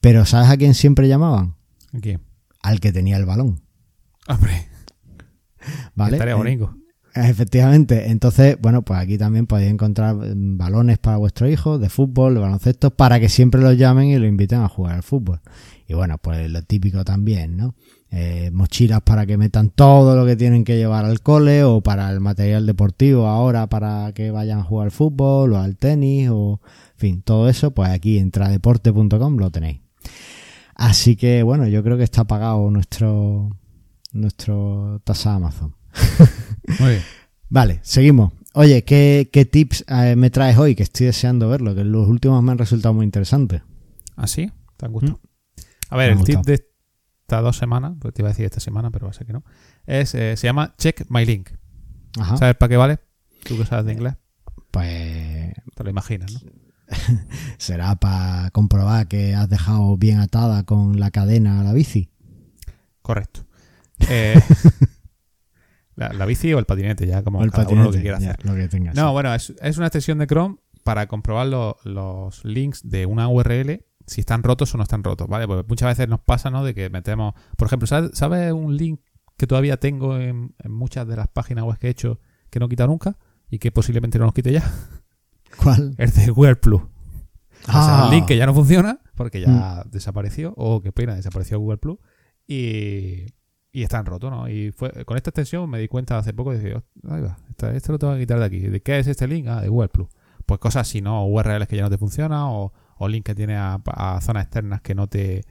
Pero 0.00 0.24
¿sabes 0.24 0.48
a 0.48 0.56
quién 0.56 0.72
siempre 0.72 1.06
llamaban? 1.06 1.54
¿A 1.92 2.00
quién? 2.00 2.22
Al 2.62 2.80
que 2.80 2.90
tenía 2.90 3.18
el 3.18 3.26
balón. 3.26 3.60
Hombre. 4.28 4.68
¿Vale? 5.94 6.16
Estaría 6.16 6.34
bonito. 6.34 6.74
Efectivamente, 7.14 8.10
entonces, 8.10 8.56
bueno, 8.60 8.82
pues 8.82 8.98
aquí 8.98 9.18
también 9.18 9.46
podéis 9.46 9.70
encontrar 9.70 10.14
mm, 10.14 10.56
balones 10.56 10.98
para 10.98 11.18
vuestros 11.18 11.50
hijos 11.50 11.80
de 11.80 11.88
fútbol, 11.88 12.34
de 12.34 12.40
baloncesto, 12.40 12.90
para 12.90 13.20
que 13.20 13.28
siempre 13.28 13.60
los 13.60 13.76
llamen 13.76 14.08
y 14.08 14.18
lo 14.18 14.26
inviten 14.26 14.60
a 14.60 14.68
jugar 14.68 14.94
al 14.94 15.02
fútbol. 15.02 15.40
Y 15.86 15.94
bueno, 15.94 16.16
pues 16.18 16.50
lo 16.50 16.62
típico 16.62 17.04
también, 17.04 17.56
¿no? 17.56 17.74
Eh, 18.10 18.50
mochilas 18.52 19.00
para 19.02 19.26
que 19.26 19.38
metan 19.38 19.70
todo 19.70 20.16
lo 20.16 20.26
que 20.26 20.36
tienen 20.36 20.64
que 20.64 20.76
llevar 20.76 21.04
al 21.04 21.20
cole 21.20 21.64
o 21.64 21.80
para 21.80 22.10
el 22.10 22.20
material 22.20 22.66
deportivo 22.66 23.26
ahora 23.26 23.68
para 23.68 24.12
que 24.12 24.30
vayan 24.30 24.58
a 24.58 24.64
jugar 24.64 24.86
al 24.86 24.90
fútbol 24.90 25.54
o 25.54 25.58
al 25.58 25.78
tenis 25.78 26.28
o, 26.30 26.60
en 26.94 26.98
fin, 26.98 27.22
todo 27.22 27.48
eso, 27.48 27.70
pues 27.70 27.88
aquí 27.90 28.18
en 28.18 28.30
tradeporte.com 28.30 29.36
lo 29.38 29.50
tenéis. 29.50 29.80
Así 30.74 31.16
que 31.16 31.42
bueno, 31.42 31.66
yo 31.68 31.82
creo 31.82 31.96
que 31.96 32.04
está 32.04 32.24
pagado 32.24 32.70
nuestro, 32.70 33.56
nuestro 34.12 35.00
tasa 35.04 35.34
Amazon. 35.34 35.74
Muy 36.78 36.90
bien. 36.90 37.02
Vale, 37.48 37.80
seguimos. 37.82 38.32
Oye, 38.54 38.84
¿qué, 38.84 39.30
qué 39.32 39.44
tips 39.44 39.84
eh, 39.88 40.16
me 40.16 40.30
traes 40.30 40.58
hoy? 40.58 40.74
Que 40.74 40.82
estoy 40.82 41.06
deseando 41.06 41.48
verlo, 41.48 41.74
que 41.74 41.84
los 41.84 42.06
últimos 42.08 42.42
me 42.42 42.52
han 42.52 42.58
resultado 42.58 42.94
muy 42.94 43.04
interesantes. 43.04 43.62
¿Ah, 44.16 44.26
sí? 44.26 44.50
¿Te 44.76 44.86
han 44.86 44.92
gustado? 44.92 45.20
A 45.88 45.96
ver, 45.96 46.10
el 46.12 46.22
tip 46.24 46.40
de 46.40 46.54
estas 47.22 47.42
dos 47.42 47.56
semanas, 47.56 47.94
pues 47.98 48.14
te 48.14 48.22
iba 48.22 48.28
a 48.28 48.32
decir 48.32 48.44
esta 48.44 48.60
semana, 48.60 48.90
pero 48.90 49.06
va 49.06 49.10
a 49.10 49.14
ser 49.14 49.26
que 49.26 49.32
no, 49.32 49.44
es, 49.86 50.14
eh, 50.14 50.36
se 50.36 50.46
llama 50.46 50.74
Check 50.76 51.06
My 51.08 51.24
Link. 51.24 51.50
Ajá. 52.18 52.36
¿Sabes 52.36 52.56
para 52.56 52.68
qué 52.68 52.76
vale? 52.76 52.98
Tú 53.44 53.56
que 53.56 53.66
sabes 53.66 53.86
de 53.86 53.92
inglés, 53.92 54.14
Pues 54.70 55.54
te 55.74 55.84
lo 55.84 55.90
imaginas, 55.90 56.32
¿no? 56.32 56.40
será 57.58 57.94
para 57.96 58.50
comprobar 58.50 59.08
que 59.08 59.34
has 59.34 59.48
dejado 59.48 59.96
bien 59.96 60.20
atada 60.20 60.64
con 60.64 61.00
la 61.00 61.10
cadena 61.10 61.60
a 61.60 61.64
la 61.64 61.72
bici. 61.72 62.10
Correcto. 63.02 63.44
Eh, 64.08 64.34
la, 66.08 66.12
la 66.12 66.26
bici 66.26 66.52
o 66.52 66.58
el 66.58 66.64
patinete, 66.64 67.06
ya 67.06 67.22
como 67.22 67.38
o 67.40 67.44
el 67.44 67.50
cada 67.50 67.68
uno 67.68 67.84
lo 67.84 67.90
que 67.90 67.98
patinete, 67.98 68.02
quiera 68.02 68.18
ya, 68.18 68.30
hacer. 68.32 68.46
lo 68.46 68.54
que 68.54 68.68
tengas. 68.68 68.94
No, 68.94 69.12
bueno, 69.12 69.34
es, 69.34 69.52
es 69.60 69.76
una 69.76 69.86
extensión 69.86 70.18
de 70.18 70.26
Chrome 70.26 70.56
para 70.84 71.06
comprobar 71.06 71.46
lo- 71.46 71.76
los 71.84 72.44
links 72.44 72.88
de 72.88 73.06
una 73.06 73.28
URL 73.28 73.84
si 74.06 74.20
están 74.20 74.42
rotos 74.42 74.74
o 74.74 74.76
no 74.78 74.82
están 74.82 75.04
rotos, 75.04 75.28
¿vale? 75.28 75.46
Porque 75.46 75.64
muchas 75.68 75.88
veces 75.90 76.08
nos 76.08 76.20
pasa, 76.20 76.50
¿no? 76.50 76.64
De 76.64 76.74
que 76.74 76.90
metemos, 76.90 77.34
por 77.56 77.66
ejemplo, 77.66 77.86
¿sabes, 77.86 78.10
sabes 78.14 78.52
un 78.52 78.76
link 78.76 79.00
que 79.36 79.46
todavía 79.46 79.76
tengo 79.78 80.18
en, 80.18 80.54
en 80.58 80.72
muchas 80.72 81.06
de 81.06 81.16
las 81.16 81.28
páginas 81.28 81.64
web 81.64 81.78
que 81.78 81.86
he 81.86 81.90
hecho 81.90 82.20
que 82.50 82.58
no 82.58 82.66
he 82.66 82.68
quitado 82.68 82.88
nunca 82.90 83.16
y 83.48 83.58
que 83.60 83.70
posiblemente 83.70 84.18
no 84.18 84.24
los 84.24 84.34
quite 84.34 84.52
ya? 84.52 84.64
¿Cuál? 85.62 85.94
Es 85.98 86.14
de 86.16 86.30
Google 86.30 86.56
Plus. 86.56 86.82
O 86.82 86.86
sea, 87.72 88.02
Ah. 88.02 88.04
un 88.06 88.10
link 88.14 88.26
que 88.26 88.36
ya 88.36 88.44
no 88.46 88.54
funciona 88.54 88.98
porque 89.14 89.40
ya 89.40 89.84
desapareció, 89.90 90.52
o 90.56 90.80
qué 90.82 90.90
pena, 90.90 91.14
desapareció 91.14 91.60
Google 91.60 91.78
Plus 91.78 91.98
y, 92.48 93.26
y 93.72 93.82
están 93.82 94.04
rotos, 94.06 94.30
¿no? 94.30 94.48
Y 94.48 94.70
fue, 94.70 95.04
con 95.04 95.16
esta 95.16 95.30
extensión 95.30 95.68
me 95.68 95.78
di 95.78 95.88
cuenta 95.88 96.18
hace 96.18 96.34
poco 96.34 96.52
y 96.52 96.58
dije, 96.58 96.74
"Oh, 96.76 96.82
ahí 97.10 97.22
esto 97.74 97.92
lo 97.92 97.98
tengo 97.98 98.12
que 98.14 98.20
quitar 98.20 98.38
de 98.38 98.44
aquí. 98.44 98.60
¿De 98.60 98.80
qué 98.82 98.98
es 98.98 99.06
este 99.06 99.26
link? 99.26 99.46
Ah, 99.48 99.60
de 99.62 99.68
Google. 99.68 99.88
Pues 100.46 100.60
cosas 100.60 100.88
así, 100.88 101.00
¿no? 101.00 101.24
URLs 101.26 101.66
que 101.68 101.76
ya 101.76 101.82
no 101.82 101.90
te 101.90 101.98
funcionan 101.98 102.42
o, 102.42 102.72
o 102.98 103.08
link 103.08 103.24
que 103.24 103.34
tiene 103.34 103.56
a, 103.56 103.80
a 103.86 104.20
zonas 104.20 104.44
externas 104.44 104.82
que 104.82 104.94
no 104.94 105.06
te. 105.06 105.44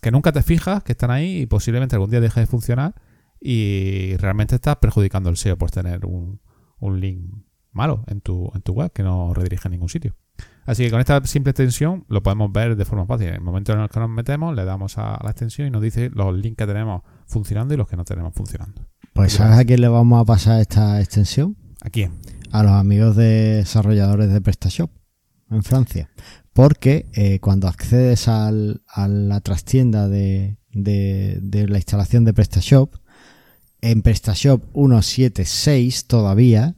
que 0.00 0.10
nunca 0.10 0.32
te 0.32 0.42
fijas, 0.42 0.82
que 0.82 0.92
están 0.92 1.10
ahí 1.10 1.42
y 1.42 1.46
posiblemente 1.46 1.94
algún 1.96 2.10
día 2.10 2.20
deje 2.20 2.40
de 2.40 2.46
funcionar 2.46 2.94
y 3.40 4.16
realmente 4.18 4.54
estás 4.54 4.76
perjudicando 4.76 5.28
el 5.28 5.36
SEO 5.36 5.58
por 5.58 5.70
tener 5.70 6.06
un, 6.06 6.40
un 6.78 7.00
link 7.00 7.20
malo 7.72 8.04
en 8.06 8.20
tu, 8.20 8.50
en 8.54 8.62
tu 8.62 8.72
web 8.72 8.92
que 8.92 9.02
no 9.02 9.34
redirige 9.34 9.68
a 9.68 9.70
ningún 9.70 9.88
sitio. 9.88 10.14
Así 10.64 10.84
que 10.84 10.90
con 10.90 11.00
esta 11.00 11.24
simple 11.26 11.50
extensión 11.50 12.04
lo 12.08 12.22
podemos 12.22 12.52
ver 12.52 12.76
de 12.76 12.84
forma 12.84 13.06
fácil. 13.06 13.28
En 13.28 13.34
el 13.34 13.40
momento 13.40 13.72
en 13.72 13.80
el 13.80 13.88
que 13.88 13.98
nos 14.00 14.08
metemos, 14.08 14.54
le 14.54 14.64
damos 14.64 14.96
a 14.98 15.18
la 15.22 15.30
extensión 15.30 15.66
y 15.68 15.70
nos 15.70 15.82
dice 15.82 16.10
los 16.14 16.34
links 16.34 16.56
que 16.56 16.66
tenemos 16.66 17.02
funcionando 17.32 17.74
y 17.74 17.76
los 17.76 17.88
que 17.88 17.96
no 17.96 18.04
tenemos 18.04 18.32
funcionando. 18.34 18.86
Pues 19.14 19.32
¿sabes 19.34 19.58
a 19.58 19.64
quién 19.64 19.80
le 19.80 19.88
vamos 19.88 20.20
a 20.20 20.24
pasar 20.24 20.60
esta 20.60 21.00
extensión? 21.00 21.56
¿A 21.82 21.90
quién? 21.90 22.12
a 22.52 22.62
los 22.62 22.72
amigos 22.72 23.16
de 23.16 23.56
desarrolladores 23.56 24.30
de 24.30 24.40
PrestaShop 24.42 24.90
en 25.50 25.62
Francia. 25.62 26.10
Porque 26.52 27.06
eh, 27.14 27.40
cuando 27.40 27.66
accedes 27.66 28.28
al- 28.28 28.82
a 28.86 29.08
la 29.08 29.40
trastienda 29.40 30.06
de, 30.06 30.58
de- 30.70 31.38
de 31.40 31.66
la 31.66 31.78
instalación 31.78 32.24
de 32.26 32.34
PrestaShop, 32.34 32.94
en 33.80 34.02
PrestaShop 34.02 34.62
176 34.74 36.04
todavía 36.06 36.74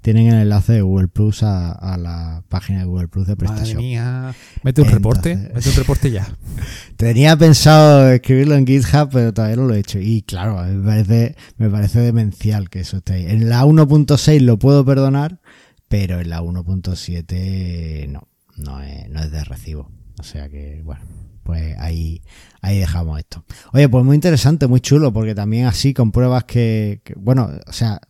tienen 0.00 0.28
el 0.28 0.42
enlace 0.42 0.72
de 0.74 0.82
Google 0.82 1.08
Plus 1.08 1.42
a, 1.42 1.72
a 1.72 1.96
la 1.96 2.42
página 2.48 2.80
de 2.80 2.84
Google 2.86 3.08
Plus 3.08 3.26
de 3.26 3.36
Madre 3.36 3.74
mía. 3.74 4.34
Mete 4.62 4.82
un 4.82 4.88
reporte. 4.88 5.36
Mete 5.54 5.68
un 5.68 5.76
reporte 5.76 6.10
ya. 6.10 6.26
Tenía 6.96 7.36
pensado 7.36 8.10
escribirlo 8.10 8.54
en 8.54 8.66
GitHub, 8.66 9.10
pero 9.12 9.34
todavía 9.34 9.56
no 9.56 9.66
lo 9.66 9.74
he 9.74 9.78
hecho. 9.78 9.98
Y 9.98 10.22
claro, 10.22 10.62
me 10.64 10.84
parece, 10.84 11.36
me 11.58 11.68
parece 11.68 12.00
demencial 12.00 12.70
que 12.70 12.80
eso 12.80 12.98
esté 12.98 13.14
ahí. 13.14 13.26
En 13.26 13.48
la 13.48 13.64
1.6 13.64 14.40
lo 14.40 14.58
puedo 14.58 14.84
perdonar, 14.84 15.40
pero 15.88 16.20
en 16.20 16.30
la 16.30 16.42
1.7 16.42 18.08
no, 18.08 18.28
no 18.56 18.82
es, 18.82 19.08
no 19.10 19.20
es 19.20 19.30
de 19.30 19.44
recibo. 19.44 19.90
O 20.18 20.22
sea 20.22 20.48
que, 20.48 20.80
bueno, 20.84 21.02
pues 21.42 21.76
ahí, 21.78 22.22
ahí 22.62 22.78
dejamos 22.78 23.18
esto. 23.18 23.44
Oye, 23.72 23.88
pues 23.88 24.04
muy 24.04 24.14
interesante, 24.14 24.66
muy 24.66 24.80
chulo, 24.80 25.12
porque 25.12 25.34
también 25.34 25.66
así 25.66 25.92
compruebas 25.92 26.44
que, 26.44 27.00
que 27.04 27.14
bueno, 27.16 27.50
o 27.66 27.72
sea, 27.72 28.00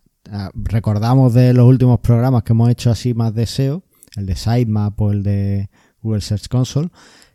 recordamos 0.54 1.34
de 1.34 1.52
los 1.54 1.66
últimos 1.66 2.00
programas 2.00 2.42
que 2.42 2.52
hemos 2.52 2.70
hecho 2.70 2.90
así 2.90 3.14
más 3.14 3.34
de 3.34 3.46
SEO, 3.46 3.82
el 4.16 4.26
de 4.26 4.36
Sitemap 4.36 5.00
o 5.00 5.12
el 5.12 5.22
de 5.22 5.70
Google 6.02 6.20
Search 6.20 6.48
Console, 6.48 6.90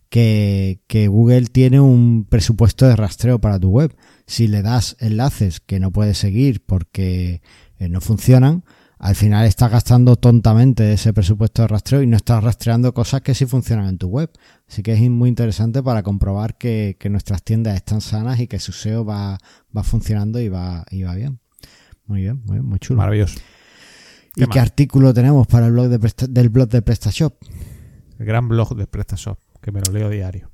que, 0.09 1.07
Google 1.09 1.47
tiene 1.47 1.79
un 1.79 2.25
presupuesto 2.29 2.87
de 2.87 2.95
rastreo 2.95 3.39
para 3.39 3.59
tu 3.59 3.69
web. 3.69 3.95
Si 4.27 4.47
le 4.47 4.61
das 4.61 4.95
enlaces 4.99 5.59
que 5.59 5.79
no 5.79 5.91
puedes 5.91 6.17
seguir 6.17 6.63
porque 6.65 7.41
eh, 7.79 7.89
no 7.89 8.01
funcionan, 8.01 8.63
al 8.97 9.15
final 9.15 9.45
estás 9.45 9.71
gastando 9.71 10.15
tontamente 10.15 10.93
ese 10.93 11.11
presupuesto 11.11 11.63
de 11.63 11.67
rastreo 11.67 12.01
y 12.01 12.07
no 12.07 12.15
estás 12.15 12.43
rastreando 12.43 12.93
cosas 12.93 13.21
que 13.21 13.35
sí 13.35 13.45
funcionan 13.45 13.89
en 13.89 13.97
tu 13.97 14.07
web. 14.07 14.31
Así 14.69 14.83
que 14.83 14.93
es 14.93 15.09
muy 15.09 15.29
interesante 15.29 15.83
para 15.83 16.01
comprobar 16.01 16.57
que, 16.57 16.95
que 16.99 17.09
nuestras 17.09 17.43
tiendas 17.43 17.75
están 17.75 18.01
sanas 18.01 18.39
y 18.39 18.47
que 18.47 18.59
su 18.59 18.71
SEO 18.71 19.03
va, 19.03 19.37
va 19.75 19.83
funcionando 19.83 20.39
y 20.39 20.49
va, 20.49 20.85
y 20.89 21.03
va 21.03 21.13
bien. 21.15 21.39
Muy 22.07 22.21
bien, 22.21 22.41
muy, 22.45 22.57
bien, 22.57 22.65
muy 22.65 22.79
chulo. 22.79 22.97
Maravilloso. 22.97 23.39
¿Y 24.35 24.45
¿Qué 24.47 24.59
artículo 24.59 25.13
tenemos 25.13 25.47
para 25.47 25.67
el 25.67 25.71
blog 25.73 25.87
de 25.87 25.99
Presta- 25.99 26.27
del 26.27 26.49
blog 26.49 26.69
de 26.69 26.81
PrestaShop? 26.81 27.35
El 28.19 28.25
gran 28.25 28.47
blog 28.49 28.75
de 28.75 28.85
PrestaShop, 28.87 29.39
que 29.61 29.71
me 29.71 29.81
lo 29.81 29.91
leo 29.93 30.09
diario. 30.09 30.51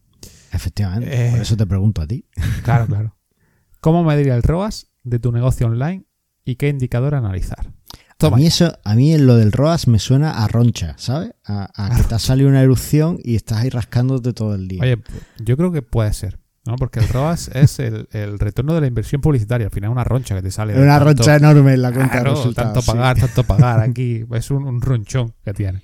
Efectivamente, 0.52 1.10
Eh. 1.28 1.32
por 1.32 1.40
eso 1.42 1.58
te 1.58 1.66
pregunto 1.66 2.02
a 2.02 2.08
ti. 2.08 2.26
Claro, 2.64 2.86
claro. 2.88 3.18
¿Cómo 3.82 4.04
medir 4.04 4.28
el 4.30 4.44
ROAS 4.44 4.88
de 5.04 5.18
tu 5.20 5.32
negocio 5.32 5.66
online 5.68 6.06
y 6.46 6.56
qué 6.56 6.70
indicador 6.70 7.16
analizar? 7.16 7.74
Toma. 8.18 8.38
A 8.38 8.40
mí 8.40 8.46
eso, 8.46 8.78
a 8.84 8.94
mí 8.96 9.14
en 9.14 9.26
lo 9.26 9.36
del 9.36 9.52
ROAS 9.52 9.88
me 9.88 9.98
suena 9.98 10.44
a 10.44 10.48
roncha, 10.48 10.94
¿sabes? 11.00 11.32
A, 11.44 11.70
a 11.74 11.98
que 11.98 12.04
te 12.04 12.14
ha 12.14 12.20
salido 12.20 12.50
una 12.50 12.62
erupción 12.62 13.18
y 13.24 13.36
estás 13.36 13.58
ahí 13.60 13.70
rascándote 13.70 14.34
todo 14.34 14.54
el 14.54 14.68
día. 14.68 14.82
Oye, 14.84 15.02
yo 15.40 15.58
creo 15.58 15.72
que 15.72 15.82
puede 15.82 16.14
ser, 16.14 16.38
¿no? 16.66 16.76
Porque 16.76 17.00
el 17.00 17.08
ROAS 17.10 17.48
es 17.54 17.80
el, 17.80 18.08
el 18.12 18.40
retorno 18.40 18.74
de 18.74 18.82
la 18.82 18.88
inversión 18.88 19.22
publicitaria. 19.22 19.68
Al 19.68 19.72
final 19.72 19.90
es 19.90 19.94
una 19.94 20.04
roncha 20.04 20.36
que 20.36 20.42
te 20.42 20.52
sale. 20.52 20.74
una 20.74 21.00
tanto- 21.00 21.06
roncha 21.06 21.36
enorme 21.36 21.74
en 21.74 21.82
la 21.82 21.92
cuenta 21.92 22.12
Claro, 22.12 22.32
de 22.32 22.36
resultados. 22.38 22.74
tanto 22.74 22.82
sí. 22.82 22.88
pagar, 22.92 23.18
tanto 23.20 23.44
pagar 23.44 23.80
aquí. 23.90 24.24
Es 24.34 24.52
un, 24.52 24.66
un 24.66 24.82
ronchón 24.82 25.34
que 25.44 25.54
tiene. 25.54 25.82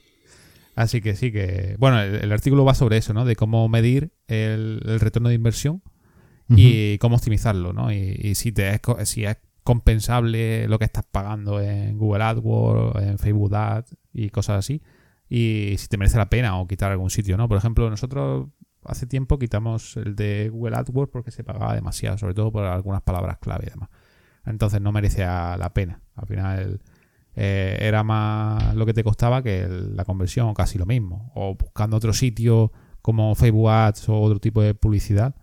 Así 0.76 1.02
que 1.02 1.16
sí 1.16 1.32
que. 1.32 1.76
Bueno, 1.80 2.00
el, 2.02 2.16
el 2.16 2.32
artículo 2.32 2.64
va 2.64 2.76
sobre 2.76 2.98
eso, 2.98 3.14
¿no? 3.14 3.26
De 3.26 3.36
cómo 3.36 3.68
medir 3.68 4.12
el, 4.28 4.82
el 4.86 5.00
retorno 5.00 5.30
de 5.30 5.36
inversión 5.36 5.82
y 6.50 6.98
cómo 7.00 7.16
optimizarlo, 7.18 7.74
¿no? 7.74 7.92
Y, 7.92 8.18
y 8.24 8.36
si 8.36 8.52
te 8.54 8.70
es, 8.74 8.80
si 9.10 9.26
es 9.26 9.36
compensable 9.64 10.68
lo 10.70 10.80
que 10.80 10.86
estás 10.86 11.04
pagando 11.12 11.60
en 11.60 11.98
Google 11.98 12.24
AdWords, 12.24 13.02
en 13.04 13.18
Facebook 13.18 13.54
Ads 13.56 13.98
y 14.14 14.30
cosas 14.30 14.60
así. 14.60 14.82
Y 15.30 15.76
si 15.78 15.88
te 15.90 15.98
merece 15.98 16.18
la 16.18 16.30
pena 16.30 16.58
o 16.58 16.68
quitar 16.68 16.92
algún 16.92 17.10
sitio, 17.10 17.36
¿no? 17.36 17.50
Por 17.50 17.58
ejemplo, 17.58 17.90
nosotros 17.90 18.48
hace 18.88 19.06
tiempo 19.06 19.38
quitamos 19.40 19.98
el 19.98 20.16
de 20.16 20.50
Google 20.50 20.78
AdWords 20.78 21.12
porque 21.12 21.32
se 21.32 21.44
pagaba 21.44 21.76
demasiado, 21.76 22.18
sobre 22.18 22.34
todo 22.34 22.52
por 22.52 22.64
algunas 22.64 23.02
palabras 23.02 23.38
clave 23.40 23.66
y 23.68 23.70
demás. 23.72 23.90
Entonces 24.46 24.82
no 24.82 24.92
merecía 24.92 25.58
la 25.58 25.74
pena. 25.74 26.02
Al 26.16 26.28
final 26.28 26.82
eh, 27.36 27.78
era 27.82 28.04
más 28.04 28.76
lo 28.76 28.86
que 28.86 28.94
te 28.94 29.04
costaba 29.04 29.44
que 29.44 29.68
la 29.68 30.06
conversión, 30.06 30.48
o 30.48 30.54
casi 30.54 30.78
lo 30.78 30.86
mismo. 30.86 31.32
O 31.36 31.56
buscando 31.56 31.98
otro 31.98 32.14
sitio 32.14 32.72
como 33.02 33.36
Facebook 33.36 33.70
Ads 33.70 34.10
o 34.10 34.20
otro 34.20 34.40
tipo 34.40 34.62
de 34.62 34.74
publicidad, 34.74 35.36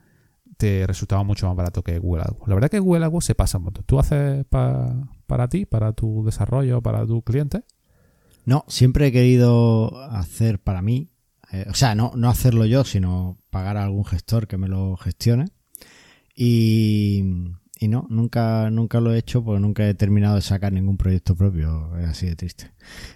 te 0.57 0.87
resultaba 0.87 1.23
mucho 1.23 1.47
más 1.47 1.57
barato 1.57 1.83
que 1.83 1.99
Google 1.99 2.23
AdWords. 2.23 2.49
La 2.49 2.55
verdad 2.55 2.67
es 2.67 2.71
que 2.71 2.81
Google 2.81 3.05
AdWords 3.05 3.27
se 3.27 3.35
pasa 3.35 3.59
montón. 3.59 3.85
¿Tú 3.85 3.99
haces 3.99 4.45
para 4.47 5.49
ti, 5.49 5.67
para 5.67 5.93
tu 5.93 6.25
desarrollo, 6.25 6.83
para 6.83 7.07
tu 7.07 7.23
cliente? 7.23 7.65
No, 8.45 8.65
siempre 8.69 9.07
he 9.07 9.13
querido 9.13 10.03
hacer 10.11 10.61
para 10.61 10.83
mí, 10.83 11.11
eh, 11.55 11.67
o 11.71 11.75
sea, 11.75 11.95
no, 11.95 12.13
no 12.17 12.29
hacerlo 12.29 12.67
yo, 12.67 12.83
sino 12.85 13.39
pagar 13.51 13.77
a 13.77 13.85
algún 13.85 14.05
gestor 14.05 14.49
que 14.49 14.59
me 14.59 14.67
lo 14.67 14.97
gestione. 14.97 15.47
Y, 16.35 17.23
y 17.79 17.87
no, 17.87 18.07
nunca, 18.11 18.71
nunca 18.71 18.99
lo 18.99 19.15
he 19.15 19.19
hecho 19.19 19.45
porque 19.45 19.61
nunca 19.61 19.89
he 19.89 19.95
terminado 19.95 20.35
de 20.35 20.43
sacar 20.43 20.73
ningún 20.73 20.97
proyecto 20.97 21.37
propio. 21.37 21.97
Es 21.99 22.09
así 22.09 22.27
de 22.27 22.35
triste. 22.35 22.73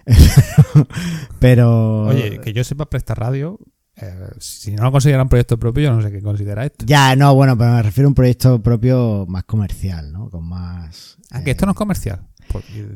Pero. 1.41 2.05
Oye, 2.05 2.39
que 2.41 2.53
yo 2.53 2.63
sepa 2.63 2.89
prestar 2.89 3.19
radio. 3.19 3.59
Eh, 3.97 4.15
si 4.39 4.71
no 4.71 4.85
lo 4.85 4.93
considera 4.93 5.21
un 5.21 5.29
proyecto 5.29 5.59
propio, 5.59 5.83
yo 5.83 5.97
no 5.97 6.01
sé 6.01 6.13
qué 6.13 6.23
considera 6.23 6.65
esto. 6.65 6.87
Ya, 6.87 7.17
no, 7.17 7.35
bueno, 7.35 7.59
pero 7.59 7.73
me 7.73 7.83
refiero 7.83 8.07
a 8.07 8.11
un 8.11 8.15
proyecto 8.15 8.63
propio 8.63 9.27
más 9.27 9.43
comercial, 9.43 10.13
¿no? 10.13 10.31
Con 10.31 10.49
más. 10.49 11.19
Ah, 11.33 11.43
que 11.43 11.51
esto 11.51 11.67
no 11.67 11.73
es 11.73 11.79
comercial. 11.79 12.29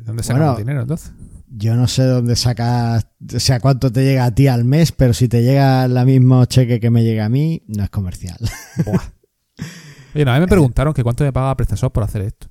¿Dónde 0.04 0.22
sacas 0.22 0.52
el 0.52 0.64
dinero 0.64 0.82
entonces? 0.82 1.12
Yo 1.54 1.76
no 1.76 1.86
sé 1.86 2.04
dónde 2.04 2.34
sacas, 2.34 3.06
o 3.34 3.38
sea, 3.38 3.60
cuánto 3.60 3.92
te 3.92 4.02
llega 4.02 4.24
a 4.24 4.34
ti 4.34 4.48
al 4.48 4.64
mes, 4.64 4.90
pero 4.92 5.12
si 5.12 5.28
te 5.28 5.42
llega 5.42 5.84
el 5.84 6.06
mismo 6.06 6.44
cheque 6.46 6.80
que 6.80 6.88
me 6.88 7.04
llega 7.04 7.26
a 7.26 7.28
mí, 7.28 7.62
no 7.68 7.84
es 7.84 7.90
comercial. 7.90 8.38
Oye, 10.14 10.28
a 10.28 10.34
mí 10.34 10.40
me 10.40 10.48
preguntaron 10.48 10.94
que 10.94 11.02
cuánto 11.02 11.24
me 11.24 11.32
paga 11.32 11.54
PrestaShop 11.54 11.92
por 11.92 12.04
hacer 12.04 12.22
esto. 12.22 12.48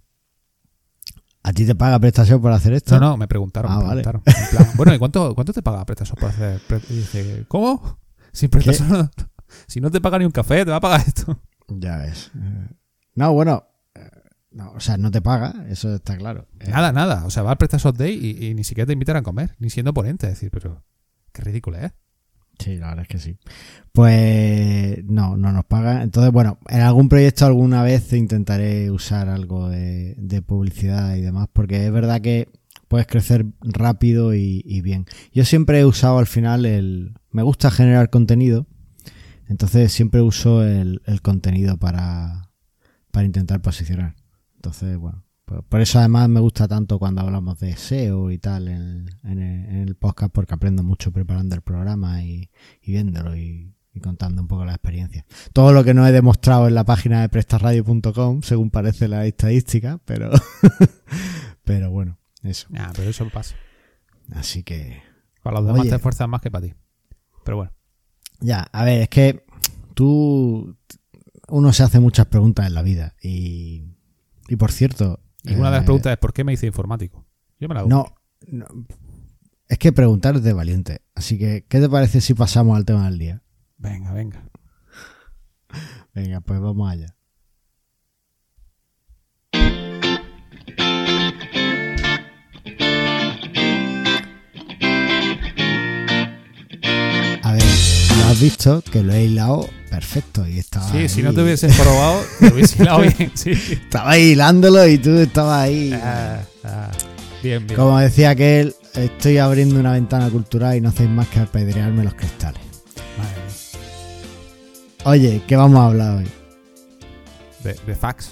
¿A 1.43 1.51
ti 1.51 1.65
te 1.65 1.73
paga 1.73 1.99
PrestaShop 1.99 2.41
por 2.41 2.51
hacer 2.51 2.73
esto? 2.73 2.99
No, 2.99 3.11
no, 3.11 3.17
me 3.17 3.27
preguntaron. 3.27 3.71
Ah, 3.71 3.79
vale. 3.79 4.03
bueno, 4.75 4.93
¿y 4.93 4.99
cuánto, 4.99 5.33
cuánto 5.33 5.51
te 5.51 5.63
paga 5.63 5.83
PrestaShop 5.83 6.19
por 6.19 6.29
hacer? 6.29 6.61
Y 6.89 6.97
dice, 6.97 7.45
¿cómo? 7.47 7.99
Sin 8.31 8.49
si 9.67 9.81
no 9.81 9.89
te 9.89 9.99
paga 9.99 10.19
ni 10.19 10.25
un 10.25 10.31
café, 10.31 10.63
te 10.63 10.71
va 10.71 10.77
a 10.77 10.81
pagar 10.81 11.01
esto. 11.05 11.41
Ya 11.67 11.97
ves. 11.97 12.31
No, 13.15 13.33
bueno, 13.33 13.63
no, 14.51 14.73
o 14.73 14.79
sea, 14.81 14.97
no 14.97 15.11
te 15.11 15.21
paga, 15.21 15.65
eso 15.69 15.95
está 15.95 16.17
claro. 16.17 16.47
Eh, 16.59 16.69
nada, 16.69 16.91
nada. 16.91 17.25
O 17.25 17.29
sea, 17.29 17.43
va 17.43 17.51
al 17.51 17.57
PrestaShop 17.57 17.95
Day 17.95 18.37
y, 18.41 18.53
ni 18.53 18.63
siquiera 18.63 18.85
te 18.85 18.93
invitan 18.93 19.15
a 19.15 19.23
comer, 19.23 19.55
ni 19.59 19.69
siendo 19.69 19.93
ponente. 19.93 20.27
Es 20.27 20.33
decir, 20.33 20.51
pero 20.51 20.83
qué 21.31 21.41
ridículo 21.41 21.77
es. 21.77 21.93
Sí, 22.59 22.75
la 22.75 22.89
verdad 22.89 23.03
es 23.03 23.07
que 23.07 23.17
sí. 23.17 23.37
Pues 23.93 25.03
no, 25.05 25.37
no 25.37 25.53
nos 25.53 25.65
paga. 25.65 26.03
Entonces, 26.03 26.33
bueno, 26.33 26.59
en 26.67 26.81
algún 26.81 27.07
proyecto 27.07 27.45
alguna 27.45 27.81
vez 27.81 28.11
intentaré 28.11 28.91
usar 28.91 29.29
algo 29.29 29.69
de, 29.69 30.43
publicidad 30.45 31.15
y 31.15 31.21
demás, 31.21 31.47
porque 31.51 31.85
es 31.85 31.91
verdad 31.91 32.19
que 32.19 32.49
puedes 32.89 33.07
crecer 33.07 33.45
rápido 33.61 34.33
y, 34.35 34.81
bien. 34.81 35.05
Yo 35.31 35.45
siempre 35.45 35.79
he 35.79 35.85
usado 35.85 36.19
al 36.19 36.27
final 36.27 36.65
el... 36.65 37.13
Me 37.31 37.41
gusta 37.41 37.71
generar 37.71 38.09
contenido, 38.09 38.67
entonces 39.47 39.93
siempre 39.93 40.21
uso 40.21 40.63
el, 40.63 41.01
el 41.05 41.21
contenido 41.21 41.77
para, 41.77 42.49
para 43.11 43.25
intentar 43.25 43.61
posicionar. 43.61 44.20
Entonces, 44.61 44.95
bueno, 44.95 45.23
por, 45.69 45.81
eso 45.81 45.97
además 45.97 46.29
me 46.29 46.39
gusta 46.39 46.67
tanto 46.67 46.99
cuando 46.99 47.21
hablamos 47.21 47.59
de 47.59 47.75
SEO 47.75 48.29
y 48.29 48.37
tal 48.37 48.67
en, 48.67 49.09
el, 49.23 49.95
podcast, 49.95 50.31
porque 50.31 50.53
aprendo 50.53 50.83
mucho 50.83 51.11
preparando 51.11 51.55
el 51.55 51.61
programa 51.61 52.21
y, 52.21 52.51
viéndolo 52.85 53.35
y, 53.35 53.73
contando 54.03 54.43
un 54.43 54.47
poco 54.47 54.63
la 54.63 54.73
experiencia. 54.73 55.25
Todo 55.51 55.73
lo 55.73 55.83
que 55.83 55.95
no 55.95 56.05
he 56.05 56.11
demostrado 56.11 56.67
en 56.67 56.75
la 56.75 56.83
página 56.83 57.21
de 57.21 57.29
prestarradio.com, 57.29 58.43
según 58.43 58.69
parece 58.69 59.07
la 59.07 59.25
estadística, 59.25 59.99
pero, 60.05 60.29
pero 61.63 61.89
bueno, 61.89 62.19
eso. 62.43 62.67
Ah, 62.77 62.93
pero 62.95 63.09
eso 63.09 63.27
pasa. 63.33 63.55
Así 64.35 64.61
que. 64.61 65.01
Para 65.41 65.59
los 65.59 65.73
demás 65.73 65.89
te 65.89 65.95
esfuerzas 65.95 66.29
más 66.29 66.41
que 66.41 66.51
para 66.51 66.67
ti. 66.67 66.75
Pero 67.43 67.57
bueno. 67.57 67.73
Ya, 68.41 68.67
a 68.71 68.83
ver, 68.83 69.01
es 69.01 69.09
que 69.09 69.43
tú. 69.95 70.77
Uno 71.47 71.73
se 71.73 71.81
hace 71.81 71.99
muchas 71.99 72.27
preguntas 72.27 72.67
en 72.67 72.75
la 72.75 72.83
vida 72.83 73.15
y 73.21 73.90
y 74.51 74.57
por 74.57 74.73
cierto. 74.73 75.17
Y 75.45 75.53
una 75.53 75.67
de 75.67 75.77
las 75.77 75.83
eh, 75.83 75.85
preguntas 75.85 76.11
es: 76.11 76.17
¿por 76.19 76.33
qué 76.33 76.43
me 76.43 76.51
hice 76.51 76.67
informático? 76.67 77.25
Yo 77.57 77.69
me 77.69 77.73
la 77.73 77.79
hago. 77.79 77.89
No, 77.89 78.05
Es 79.69 79.77
que 79.77 79.93
preguntar 79.93 80.35
es 80.35 80.43
de 80.43 80.51
valiente. 80.51 81.03
Así 81.15 81.39
que, 81.39 81.65
¿qué 81.69 81.79
te 81.79 81.87
parece 81.87 82.19
si 82.19 82.33
pasamos 82.33 82.75
al 82.75 82.83
tema 82.83 83.05
del 83.05 83.17
día? 83.17 83.43
Venga, 83.77 84.11
venga. 84.11 84.43
Venga, 86.13 86.41
pues 86.41 86.59
vamos 86.59 86.91
allá. 86.91 87.15
A 97.43 97.53
ver, 97.53 97.63
lo 98.17 98.23
has 98.25 98.41
visto 98.41 98.81
que 98.81 99.01
lo 99.01 99.13
he 99.13 99.23
hilado 99.23 99.69
perfecto. 99.91 100.47
Y 100.47 100.57
estaba 100.57 100.89
sí, 100.89 101.09
si 101.09 101.21
no 101.21 101.33
te 101.33 101.43
hubiesen 101.43 101.69
probado, 101.73 102.23
te 102.39 102.47
hubiese 102.47 102.81
hilado 102.81 103.01
bien. 103.17 103.31
Sí. 103.35 103.51
Estaba 103.51 104.17
hilándolo 104.17 104.87
y 104.87 104.97
tú 104.97 105.11
estabas 105.19 105.63
ahí. 105.63 105.91
Ah, 105.93 106.41
ah, 106.63 106.91
bien, 107.43 107.67
bien. 107.67 107.77
Como 107.77 107.99
decía 107.99 108.31
aquel, 108.31 108.73
estoy 108.95 109.37
abriendo 109.37 109.79
una 109.79 109.91
ventana 109.91 110.29
cultural 110.29 110.77
y 110.77 110.81
no 110.81 110.89
hacéis 110.89 111.09
más 111.09 111.27
que 111.27 111.41
apedrearme 111.41 112.05
los 112.05 112.15
cristales. 112.15 112.61
Oye, 115.03 115.41
¿qué 115.47 115.55
vamos 115.55 115.79
a 115.79 115.85
hablar 115.87 116.17
hoy? 116.17 116.27
De, 117.63 117.73
de 117.73 117.95
fax. 117.95 118.31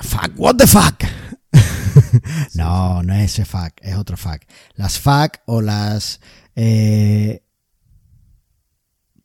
Fuck, 0.00 0.32
what 0.36 0.56
the 0.56 0.66
fuck? 0.66 1.02
no, 2.54 3.02
no 3.02 3.14
es 3.14 3.32
ese 3.32 3.44
fuck, 3.44 3.72
es 3.80 3.96
otro 3.96 4.16
fuck. 4.16 4.42
Las 4.74 4.98
fuck 4.98 5.38
o 5.46 5.60
las 5.60 6.20
eh, 6.54 7.42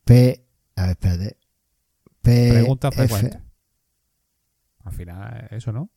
P. 0.06 0.48
A 0.76 0.82
ver, 0.84 0.92
espérate. 0.92 1.43
Pregunta 2.24 2.92
frecuente. 2.92 3.40
Al 4.84 4.94
final, 4.94 5.48
eso 5.52 5.72
no. 5.72 5.92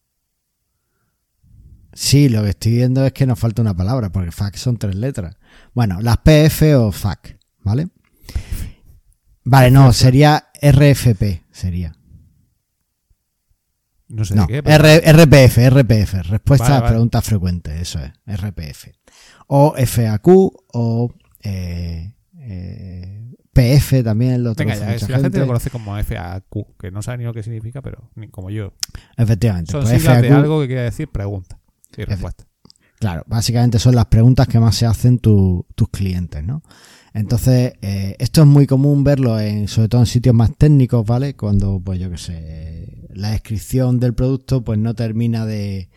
Sí, 1.92 2.28
lo 2.28 2.42
que 2.42 2.50
estoy 2.50 2.72
viendo 2.72 3.06
es 3.06 3.12
que 3.12 3.26
nos 3.26 3.38
falta 3.38 3.62
una 3.62 3.74
palabra, 3.74 4.10
porque 4.10 4.30
FAC 4.30 4.56
son 4.56 4.76
tres 4.76 4.94
letras. 4.94 5.36
Bueno, 5.72 6.00
las 6.02 6.18
PF 6.18 6.74
o 6.76 6.92
FAC, 6.92 7.38
¿vale? 7.60 7.88
Vale, 9.44 9.70
no, 9.70 9.92
sería 9.92 10.50
RFP, 10.60 11.44
sería. 11.50 11.96
No 14.08 14.24
sé 14.24 14.34
de 14.34 14.46
qué. 14.46 14.60
RPF, 14.60 15.58
RPF, 15.70 16.28
respuesta 16.28 16.76
a 16.76 16.86
preguntas 16.86 17.24
frecuentes, 17.24 17.80
eso 17.80 17.98
es, 18.00 18.40
RPF. 18.40 18.88
O 19.46 19.74
FAQ 19.76 20.28
o 20.28 21.14
eh, 21.42 22.14
eh, 22.40 23.32
PF 23.56 24.02
también 24.04 24.44
lo 24.44 24.54
Venga, 24.54 24.74
ya, 24.74 25.08
la 25.08 25.18
gente. 25.18 25.38
lo 25.38 25.46
conoce 25.46 25.70
como 25.70 25.96
FAQ, 25.96 26.76
que 26.78 26.90
no 26.90 27.00
sabe 27.00 27.18
ni 27.18 27.24
lo 27.24 27.32
que 27.32 27.42
significa, 27.42 27.80
pero 27.80 28.10
ni 28.14 28.28
como 28.28 28.50
yo. 28.50 28.74
Efectivamente. 29.16 29.72
Son 29.72 29.82
pues 29.82 29.96
siglas 29.96 30.20
de 30.20 30.30
algo 30.30 30.60
que 30.60 30.66
quiere 30.66 30.82
decir 30.82 31.08
pregunta 31.08 31.58
y 31.96 32.04
respuesta. 32.04 32.44
Claro, 32.98 33.24
básicamente 33.26 33.78
son 33.78 33.94
las 33.94 34.06
preguntas 34.06 34.46
que 34.48 34.60
más 34.60 34.76
se 34.76 34.86
hacen 34.86 35.18
tus 35.18 35.64
clientes, 35.90 36.44
¿no? 36.44 36.62
Entonces, 37.14 37.72
eh, 37.80 38.14
esto 38.18 38.42
es 38.42 38.46
muy 38.46 38.66
común 38.66 39.02
verlo 39.02 39.40
en, 39.40 39.68
sobre 39.68 39.88
todo 39.88 40.02
en 40.02 40.06
sitios 40.06 40.34
más 40.34 40.54
técnicos, 40.56 41.06
¿vale? 41.06 41.34
Cuando, 41.34 41.80
pues 41.82 41.98
yo 41.98 42.10
qué 42.10 42.18
sé, 42.18 43.08
la 43.14 43.30
descripción 43.30 44.00
del 44.00 44.12
producto 44.12 44.62
pues 44.62 44.78
no 44.78 44.94
termina 44.94 45.46
de, 45.46 45.88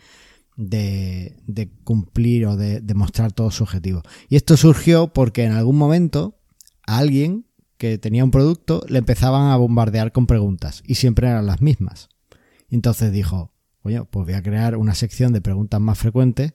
de, 0.56 1.36
de 1.46 1.70
cumplir 1.84 2.46
o 2.46 2.56
de, 2.56 2.80
de 2.80 2.94
mostrar 2.94 3.32
todo 3.32 3.50
su 3.50 3.64
objetivo. 3.64 4.02
Y 4.30 4.36
esto 4.36 4.56
surgió 4.56 5.12
porque 5.12 5.44
en 5.44 5.52
algún 5.52 5.76
momento 5.76 6.38
alguien 6.86 7.44
que 7.80 7.96
tenía 7.96 8.24
un 8.24 8.30
producto 8.30 8.84
le 8.88 8.98
empezaban 8.98 9.50
a 9.50 9.56
bombardear 9.56 10.12
con 10.12 10.26
preguntas 10.26 10.82
y 10.86 10.96
siempre 10.96 11.28
eran 11.28 11.46
las 11.46 11.62
mismas. 11.62 12.10
Entonces 12.68 13.10
dijo, 13.10 13.54
oye, 13.80 14.04
pues 14.04 14.26
voy 14.26 14.34
a 14.34 14.42
crear 14.42 14.76
una 14.76 14.94
sección 14.94 15.32
de 15.32 15.40
preguntas 15.40 15.80
más 15.80 15.98
frecuentes 15.98 16.52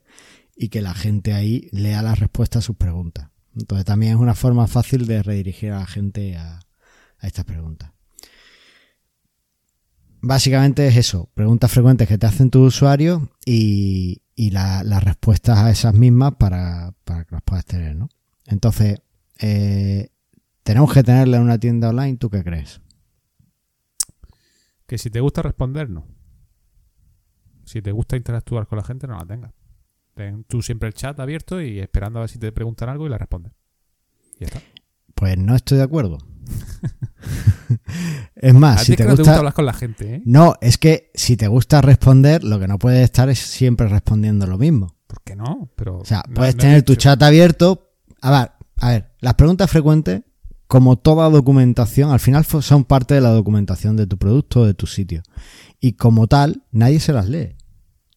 y 0.55 0.69
que 0.69 0.83
la 0.83 0.93
gente 0.93 1.33
ahí 1.33 1.67
lea 1.71 2.03
las 2.03 2.19
respuestas 2.19 2.63
a 2.63 2.67
sus 2.67 2.75
preguntas. 2.75 3.31
Entonces 3.57 3.85
también 3.85 4.13
es 4.13 4.19
una 4.19 4.35
forma 4.35 4.67
fácil 4.67 5.07
de 5.07 5.23
redirigir 5.23 5.71
a 5.71 5.79
la 5.79 5.87
gente 5.87 6.37
a, 6.37 6.59
estas 7.23 7.45
preguntas. 7.45 7.91
Básicamente 10.21 10.87
es 10.87 10.95
eso, 10.95 11.31
preguntas 11.33 11.71
frecuentes 11.71 12.07
que 12.07 12.19
te 12.19 12.27
hacen 12.27 12.51
tus 12.51 12.75
usuarios 12.75 13.23
y, 13.47 14.21
las 14.35 15.03
respuestas 15.03 15.57
a 15.57 15.71
esas 15.71 15.95
mismas 15.95 16.35
para, 16.35 16.93
para 17.03 17.25
que 17.25 17.33
las 17.33 17.41
puedas 17.41 17.65
tener, 17.65 17.95
¿no? 17.95 18.09
Entonces, 18.45 19.01
eh, 19.39 20.11
tenemos 20.65 20.91
que 20.91 21.03
tenerla 21.03 21.37
en 21.37 21.43
una 21.43 21.59
tienda 21.59 21.89
online, 21.89 22.17
¿tú 22.17 22.29
qué 22.31 22.43
crees? 22.43 22.81
Que 24.87 24.97
si 24.97 25.11
te 25.11 25.19
gusta 25.19 25.43
responder, 25.43 25.89
no. 25.91 26.05
Si 27.65 27.81
te 27.83 27.91
gusta 27.91 28.17
interactuar 28.17 28.65
con 28.67 28.77
la 28.79 28.83
gente, 28.83 29.05
no 29.07 29.15
la 29.15 29.25
tengas. 29.25 29.53
Ten 30.15 30.43
tú 30.43 30.61
siempre 30.63 30.87
el 30.87 30.95
chat 30.95 31.19
abierto 31.19 31.61
y 31.61 31.79
esperando 31.79 32.17
a 32.19 32.23
ver 32.23 32.29
si 32.29 32.39
te 32.39 32.51
preguntan 32.51 32.89
algo 32.89 33.05
y 33.05 33.09
la 33.09 33.17
respondes. 33.19 33.53
Y 34.37 34.41
ya 34.41 34.47
está. 34.47 34.61
Pues 35.13 35.37
no 35.37 35.55
estoy 35.55 35.77
de 35.77 35.83
acuerdo. 35.83 36.17
es 38.35 38.53
más, 38.53 38.83
si 38.83 38.93
te 38.93 38.97
que 38.97 39.03
no 39.03 39.09
te 39.09 39.17
gusta... 39.17 39.31
gusta 39.31 39.37
hablar 39.37 39.53
con 39.53 39.65
la 39.67 39.73
gente, 39.73 40.15
¿eh? 40.15 40.21
No, 40.25 40.55
es 40.61 40.79
que 40.79 41.11
si 41.13 41.37
te 41.37 41.47
gusta 41.47 41.81
responder, 41.81 42.43
lo 42.43 42.59
que 42.59 42.67
no 42.67 42.79
puedes 42.79 43.03
estar 43.03 43.29
es 43.29 43.37
siempre 43.37 43.87
respondiendo 43.87 44.47
lo 44.47 44.57
mismo. 44.57 44.95
¿Por 45.05 45.21
qué 45.21 45.35
no? 45.35 45.69
Pero, 45.75 45.99
O 45.99 46.05
sea, 46.05 46.23
no- 46.27 46.33
puedes 46.33 46.55
no 46.55 46.61
tener 46.61 46.81
tu 46.83 46.95
chat 46.95 47.21
abierto. 47.21 47.91
A 48.21 48.31
ver, 48.31 48.51
a 48.77 48.89
ver, 48.89 49.11
las 49.19 49.35
preguntas 49.35 49.69
frecuentes, 49.69 50.23
como 50.67 50.97
toda 50.97 51.29
documentación, 51.29 52.11
al 52.11 52.19
final 52.19 52.43
son 52.45 52.83
parte 52.85 53.13
de 53.13 53.21
la 53.21 53.29
documentación 53.29 53.95
de 53.95 54.07
tu 54.07 54.17
producto 54.17 54.61
o 54.61 54.65
de 54.65 54.73
tu 54.73 54.87
sitio. 54.87 55.21
Y 55.79 55.93
como 55.93 56.27
tal, 56.27 56.63
nadie 56.71 56.99
se 56.99 57.13
las 57.13 57.29
lee. 57.29 57.55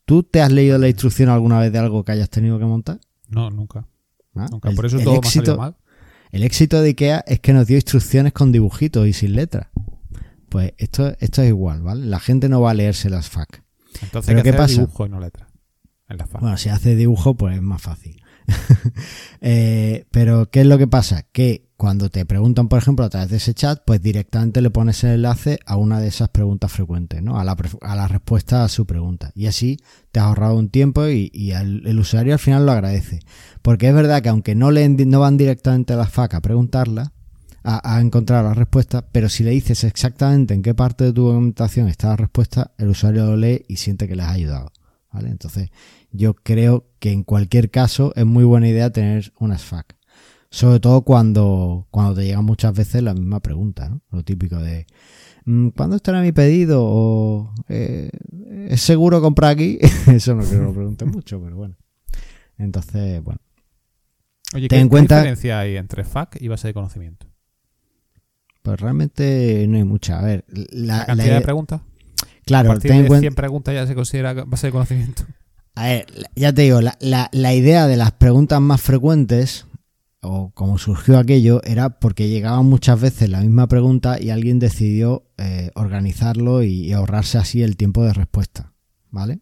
¿Tú 0.07 0.23
te 0.23 0.41
has 0.41 0.51
leído 0.51 0.79
la 0.79 0.89
instrucción 0.89 1.29
alguna 1.29 1.61
vez 1.61 1.71
de 1.73 1.79
algo 1.79 2.05
que 2.05 2.13
hayas 2.13 2.31
tenido 2.31 2.59
que 2.59 2.65
montar? 2.65 3.01
No, 3.29 3.51
nunca. 3.51 3.87
¿Ah? 4.35 4.47
nunca. 4.51 4.71
El- 4.71 4.77
Por 4.77 4.87
eso 4.87 4.99
todo 4.99 5.11
me 5.13 5.17
ha 5.17 5.19
éxito, 5.19 5.57
mal. 5.59 5.77
El 6.31 6.43
éxito 6.43 6.81
de 6.81 6.89
IKEA 6.91 7.25
es 7.27 7.41
que 7.41 7.53
nos 7.53 7.67
dio 7.67 7.77
instrucciones 7.77 8.33
con 8.33 8.53
dibujitos 8.53 9.07
y 9.07 9.13
sin 9.13 9.35
letras. 9.35 9.69
Pues 10.49 10.73
esto, 10.79 11.15
esto 11.21 11.43
es 11.43 11.49
igual, 11.49 11.83
¿vale? 11.83 12.07
La 12.07 12.21
gente 12.21 12.49
no 12.49 12.61
va 12.63 12.71
a 12.71 12.75
leerse 12.75 13.11
las 13.11 13.29
FAQ. 13.29 13.63
Entonces 14.03 14.27
¿Pero 14.33 14.43
qué 14.43 14.49
hacer 14.51 14.61
pasa? 14.61 14.81
dibujo 14.81 15.07
y 15.07 15.09
no 15.11 15.21
letra. 15.21 15.49
En 16.09 16.17
la 16.17 16.27
faz. 16.27 16.41
Bueno, 16.41 16.57
si 16.57 16.71
hace 16.71 16.97
dibujo, 16.97 17.35
pues 17.37 17.57
es 17.57 17.63
más 17.63 17.83
fácil. 17.83 18.23
Eh, 19.41 20.07
pero, 20.11 20.51
¿qué 20.51 20.61
es 20.63 20.67
lo 20.67 20.79
que 20.79 20.87
pasa? 20.87 21.23
Que 21.33 21.68
cuando 21.79 22.11
te 22.11 22.27
preguntan, 22.27 22.69
por 22.69 22.81
ejemplo, 22.81 23.05
a 23.05 23.09
través 23.09 23.31
de 23.31 23.37
ese 23.37 23.55
chat, 23.55 23.81
pues 23.87 24.03
directamente 24.03 24.61
le 24.61 24.69
pones 24.69 25.05
el 25.05 25.11
enlace 25.11 25.61
a 25.65 25.77
una 25.77 26.01
de 26.01 26.09
esas 26.09 26.29
preguntas 26.29 26.73
frecuentes, 26.73 27.23
¿no? 27.23 27.39
A 27.39 27.45
la, 27.45 27.57
a 27.83 27.95
la 27.95 28.09
respuesta 28.09 28.65
a 28.65 28.69
su 28.69 28.85
pregunta. 28.85 29.31
Y 29.37 29.47
así 29.47 29.77
te 30.11 30.19
has 30.19 30.27
ahorrado 30.27 30.57
un 30.57 30.71
tiempo 30.71 31.07
y, 31.07 31.31
y 31.33 31.53
el 31.53 31.97
usuario 31.97 32.33
al 32.33 32.41
final 32.41 32.67
lo 32.67 32.73
agradece. 32.73 33.21
Porque 33.63 33.87
es 33.87 33.95
verdad 33.95 34.23
que 34.23 34.29
aunque 34.29 34.57
no, 34.57 34.73
leen, 34.73 34.97
no 35.09 35.21
van 35.21 35.37
directamente 35.37 35.93
a 35.93 35.97
la 35.97 36.07
FAQ 36.07 36.35
a 36.35 36.41
preguntarla, 36.41 37.13
a, 37.63 38.01
encontrar 38.01 38.45
la 38.45 38.55
respuesta, 38.55 39.07
pero 39.13 39.29
si 39.29 39.45
le 39.45 39.53
dices 39.53 39.85
exactamente 39.85 40.55
en 40.55 40.63
qué 40.63 40.75
parte 40.75 41.05
de 41.05 41.13
tu 41.13 41.27
documentación 41.27 41.87
está 41.87 42.09
la 42.09 42.17
respuesta, 42.17 42.73
el 42.79 42.89
usuario 42.89 43.25
lo 43.25 43.37
lee 43.37 43.65
y 43.69 43.77
siente 43.77 44.09
que 44.09 44.17
les 44.17 44.27
ha 44.27 44.33
ayudado. 44.33 44.73
¿Vale? 45.13 45.29
Entonces, 45.29 45.71
yo 46.11 46.35
creo 46.35 46.89
que 46.99 47.13
en 47.13 47.23
cualquier 47.23 47.71
caso 47.71 48.13
es 48.17 48.27
muy 48.27 48.43
buena 48.43 48.67
idea 48.67 48.91
tener 48.91 49.33
unas 49.39 49.63
FAQ. 49.63 49.98
Sobre 50.51 50.81
todo 50.81 51.03
cuando, 51.03 51.87
cuando 51.91 52.15
te 52.15 52.25
llegan 52.25 52.45
muchas 52.45 52.73
veces 52.75 53.03
la 53.03 53.13
misma 53.15 53.41
pregunta, 53.41 53.89
¿no? 53.89 54.01
Lo 54.11 54.23
típico 54.25 54.57
de 54.59 54.87
"Mm, 55.45 55.69
¿cuándo 55.69 55.97
estará 55.97 56.23
mi 56.23 56.33
pedido? 56.33 56.83
o 56.85 57.53
eh, 57.69 58.11
¿es 58.69 58.81
seguro 58.81 59.21
comprar 59.21 59.51
aquí? 59.53 59.79
Eso 60.07 60.35
no 60.35 60.43
creo 60.45 60.61
que 60.61 60.65
lo 60.67 60.73
pregunten 60.75 61.11
mucho, 61.11 61.41
pero 61.43 61.57
bueno. 61.57 61.77
Entonces, 62.57 63.23
bueno. 63.23 63.41
Oye, 64.55 64.69
¿qué, 64.69 64.77
en 64.79 64.87
qué 64.87 64.89
cuenta- 64.91 65.17
diferencia 65.17 65.61
hay 65.61 65.77
entre 65.77 66.03
FAQ 66.05 66.41
y 66.41 66.49
base 66.49 66.69
de 66.69 66.75
conocimiento? 66.75 67.27
Pues 68.63 68.81
realmente 68.81 69.67
no 69.69 69.77
hay 69.77 69.85
mucha. 69.85 70.19
A 70.19 70.23
ver, 70.23 70.45
la, 70.49 70.99
¿La 70.99 71.07
cantidad 71.07 71.29
la- 71.29 71.35
de 71.35 71.41
preguntas? 71.43 71.81
claro, 72.47 72.71
¿A 72.71 72.73
partir 72.75 72.91
ten 72.91 73.03
de 73.03 73.09
cuenta- 73.09 73.21
100 73.21 73.35
preguntas 73.35 73.75
ya 73.75 73.87
se 73.87 73.95
considera 73.95 74.33
base 74.33 74.69
de 74.69 74.73
conocimiento? 74.73 75.25
A 75.75 75.85
ver, 75.87 76.07
ya 76.35 76.53
te 76.55 76.63
digo, 76.63 76.81
la- 76.81 77.29
la 77.31 77.55
idea 77.55 77.87
de 77.87 77.97
las 77.97 78.13
preguntas 78.13 78.61
más 78.61 78.81
frecuentes, 78.81 79.67
o 80.23 80.51
como 80.53 80.79
surgió 80.79 81.19
aquello, 81.19 81.61
era 81.65 82.01
porque 82.01 82.29
llegaban 82.29 82.67
muchas 82.67 83.01
veces 83.01 83.29
la 83.29 83.41
misma 83.41 83.69
pregunta 83.69 84.21
y 84.21 84.31
alguien 84.31 84.59
decidió 84.59 85.27
eh, 85.39 85.71
organizarlo 85.75 86.63
y, 86.63 86.87
y 86.87 86.93
ahorrarse 86.93 87.39
así 87.39 87.63
el 87.63 87.77
tiempo 87.77 88.05
de 88.05 88.13
respuesta. 88.13 88.73
¿Vale? 89.11 89.41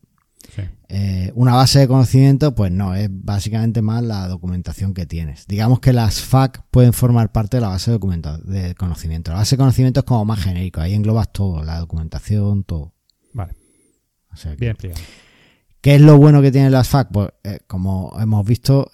Sí. 0.54 0.62
Eh, 0.88 1.32
una 1.34 1.54
base 1.54 1.80
de 1.80 1.88
conocimiento, 1.88 2.54
pues 2.54 2.70
no, 2.70 2.94
es 2.94 3.08
básicamente 3.10 3.82
más 3.82 4.02
la 4.04 4.28
documentación 4.28 4.94
que 4.94 5.04
tienes. 5.06 5.46
Digamos 5.48 5.80
que 5.80 5.92
las 5.92 6.20
FAQ 6.20 6.62
pueden 6.70 6.92
formar 6.92 7.32
parte 7.32 7.56
de 7.56 7.62
la 7.62 7.68
base 7.68 7.90
de, 7.90 7.98
de 8.44 8.74
conocimiento. 8.76 9.32
La 9.32 9.38
base 9.38 9.56
de 9.56 9.58
conocimiento 9.60 10.00
es 10.00 10.06
como 10.06 10.24
más 10.24 10.40
genérico, 10.44 10.80
ahí 10.80 10.94
englobas 10.94 11.32
todo, 11.32 11.64
la 11.64 11.80
documentación, 11.80 12.62
todo. 12.62 12.94
Vale, 13.32 13.54
O 14.32 14.36
sea 14.36 14.52
que- 14.52 14.58
bien 14.58 14.72
explicado. 14.72 15.02
¿Qué 15.80 15.94
es 15.96 16.00
lo 16.00 16.16
bueno 16.16 16.42
que 16.42 16.50
tienen 16.52 16.72
las 16.72 16.88
FAQ? 16.88 17.10
Pues 17.12 17.28
eh, 17.44 17.58
como 17.66 18.12
hemos 18.20 18.44
visto, 18.44 18.90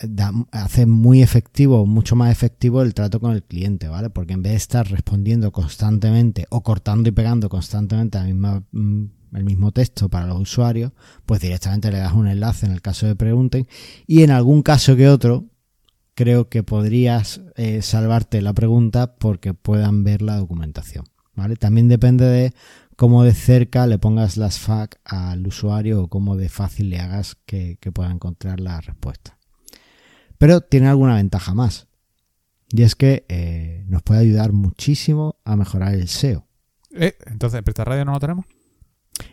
da- 0.00 0.32
hace 0.52 0.86
muy 0.86 1.22
efectivo, 1.22 1.86
mucho 1.86 2.16
más 2.16 2.30
efectivo 2.30 2.82
el 2.82 2.94
trato 2.94 3.20
con 3.20 3.32
el 3.32 3.42
cliente, 3.42 3.88
¿vale? 3.88 4.10
Porque 4.10 4.34
en 4.34 4.42
vez 4.42 4.52
de 4.52 4.56
estar 4.56 4.88
respondiendo 4.90 5.52
constantemente 5.52 6.46
o 6.50 6.62
cortando 6.62 7.08
y 7.08 7.12
pegando 7.12 7.48
constantemente 7.48 8.18
la 8.18 8.24
misma, 8.24 8.64
mm, 8.72 9.04
el 9.34 9.44
mismo 9.44 9.72
texto 9.72 10.08
para 10.08 10.26
los 10.26 10.40
usuarios, 10.40 10.92
pues 11.26 11.40
directamente 11.40 11.90
le 11.90 11.98
das 11.98 12.12
un 12.14 12.28
enlace 12.28 12.66
en 12.66 12.72
el 12.72 12.80
caso 12.82 13.06
de 13.06 13.16
pregunten 13.16 13.66
y 14.06 14.22
en 14.22 14.30
algún 14.30 14.62
caso 14.62 14.96
que 14.96 15.08
otro 15.08 15.46
creo 16.14 16.48
que 16.48 16.62
podrías 16.62 17.40
eh, 17.56 17.82
salvarte 17.82 18.40
la 18.42 18.52
pregunta 18.52 19.14
porque 19.16 19.54
puedan 19.54 20.02
ver 20.04 20.22
la 20.22 20.36
documentación, 20.36 21.04
¿vale? 21.34 21.56
También 21.56 21.88
depende 21.88 22.24
de 22.24 22.52
cómo 22.96 23.22
de 23.22 23.34
cerca 23.34 23.86
le 23.86 23.98
pongas 23.98 24.36
las 24.36 24.58
FAQ 24.58 24.96
al 25.04 25.46
usuario 25.46 26.02
o 26.02 26.08
cómo 26.08 26.36
de 26.36 26.48
fácil 26.48 26.90
le 26.90 26.98
hagas 26.98 27.36
que, 27.46 27.76
que 27.80 27.92
pueda 27.92 28.10
encontrar 28.10 28.58
la 28.58 28.80
respuesta. 28.80 29.37
Pero 30.38 30.60
tiene 30.60 30.88
alguna 30.88 31.16
ventaja 31.16 31.54
más. 31.54 31.88
Y 32.70 32.82
es 32.82 32.94
que 32.94 33.24
eh, 33.28 33.84
nos 33.88 34.02
puede 34.02 34.20
ayudar 34.20 34.52
muchísimo 34.52 35.36
a 35.44 35.56
mejorar 35.56 35.94
el 35.94 36.08
SEO. 36.08 36.46
Eh, 36.94 37.16
entonces, 37.26 37.58
¿en 37.58 37.64
Presta 37.64 37.84
Radio 37.84 38.04
no 38.04 38.12
lo 38.12 38.20
tenemos? 38.20 38.44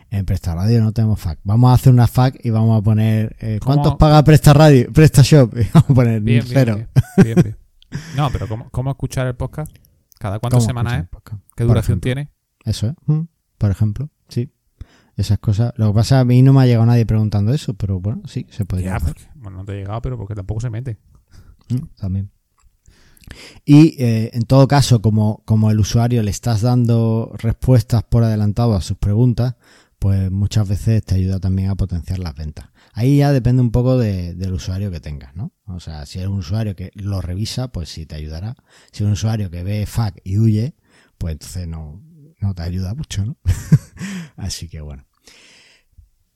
En 0.09 0.25
Presta 0.25 0.55
Radio 0.55 0.81
no 0.81 0.91
tenemos 0.93 1.19
FAQ. 1.19 1.39
Vamos 1.43 1.69
a 1.69 1.73
hacer 1.73 1.93
una 1.93 2.07
FAQ 2.07 2.43
y 2.43 2.49
vamos 2.49 2.79
a 2.79 2.83
poner 2.83 3.35
eh, 3.39 3.59
¿Cómo? 3.61 3.75
¿cuántos 3.75 3.95
paga 3.97 4.23
Presta 4.23 4.53
Radio? 4.53 4.91
Presta 4.91 5.21
Shop. 5.21 5.53
Y 5.57 5.63
vamos 5.73 5.89
a 5.89 5.93
poner 5.93 6.21
Bien, 6.21 6.43
cero. 6.47 6.75
bien, 6.75 6.87
bien, 7.23 7.35
bien. 7.43 7.57
No, 8.15 8.29
pero 8.31 8.47
¿cómo, 8.47 8.69
¿cómo 8.71 8.89
escuchar 8.91 9.27
el 9.27 9.35
podcast? 9.35 9.71
¿Cada 10.17 10.39
cuántas 10.39 10.59
¿Cómo 10.59 10.67
semanas 10.67 11.03
es? 11.03 11.09
podcast? 11.09 11.41
¿Qué 11.55 11.63
duración 11.65 11.99
ejemplo. 11.99 12.01
tiene? 12.07 12.31
Eso 12.63 12.87
es. 12.87 12.93
Mm, 13.05 13.21
Por 13.57 13.71
ejemplo. 13.71 14.09
Esas 15.17 15.39
cosas. 15.39 15.73
Lo 15.77 15.87
que 15.87 15.93
pasa, 15.95 16.19
a 16.19 16.25
mí 16.25 16.41
no 16.41 16.51
me 16.53 16.61
ha 16.61 16.65
llegado 16.65 16.85
nadie 16.85 17.05
preguntando 17.05 17.53
eso, 17.53 17.73
pero 17.73 17.99
bueno, 17.99 18.21
sí, 18.27 18.45
se 18.49 18.65
podría 18.65 18.89
Ya, 18.91 18.95
hacer. 18.97 19.13
porque- 19.13 19.29
bueno, 19.35 19.57
no 19.59 19.65
te 19.65 19.73
he 19.73 19.77
llegado, 19.77 20.01
pero 20.01 20.17
porque 20.17 20.35
tampoco 20.35 20.59
se 20.61 20.69
mete. 20.69 20.97
Mm, 21.69 21.85
También. 21.97 22.31
Y 23.65 23.95
eh, 24.03 24.29
en 24.33 24.43
todo 24.43 24.67
caso, 24.67 25.01
como, 25.01 25.41
como 25.45 25.71
el 25.71 25.79
usuario 25.79 26.21
le 26.21 26.29
estás 26.31 26.61
dando 26.61 27.31
respuestas 27.37 28.03
por 28.03 28.23
adelantado 28.23 28.75
a 28.75 28.81
sus 28.81 28.97
preguntas, 28.97 29.55
pues 29.97 30.29
muchas 30.31 30.67
veces 30.67 31.03
te 31.03 31.15
ayuda 31.15 31.39
también 31.39 31.69
a 31.69 31.75
potenciar 31.75 32.19
las 32.19 32.35
ventas. 32.35 32.67
Ahí 32.93 33.17
ya 33.17 33.31
depende 33.31 33.61
un 33.63 33.71
poco 33.71 33.97
de- 33.97 34.35
del 34.35 34.53
usuario 34.53 34.91
que 34.91 34.99
tengas, 34.99 35.35
¿no? 35.35 35.51
O 35.65 35.79
sea, 35.79 36.05
si 36.05 36.19
eres 36.19 36.29
un 36.29 36.37
usuario 36.39 36.75
que 36.75 36.91
lo 36.93 37.21
revisa, 37.21 37.69
pues 37.69 37.89
sí 37.89 38.05
te 38.05 38.15
ayudará. 38.15 38.55
Si 38.91 38.97
eres 39.03 39.07
un 39.07 39.11
usuario 39.13 39.49
que 39.49 39.63
ve 39.63 39.81
FAQ 39.87 40.19
y 40.23 40.37
huye, 40.37 40.75
pues 41.17 41.31
entonces 41.33 41.67
no, 41.67 42.03
no 42.39 42.53
te 42.53 42.61
ayuda 42.61 42.93
mucho, 42.93 43.25
¿no? 43.25 43.37
Así 44.35 44.67
que 44.67 44.81
bueno. 44.81 45.05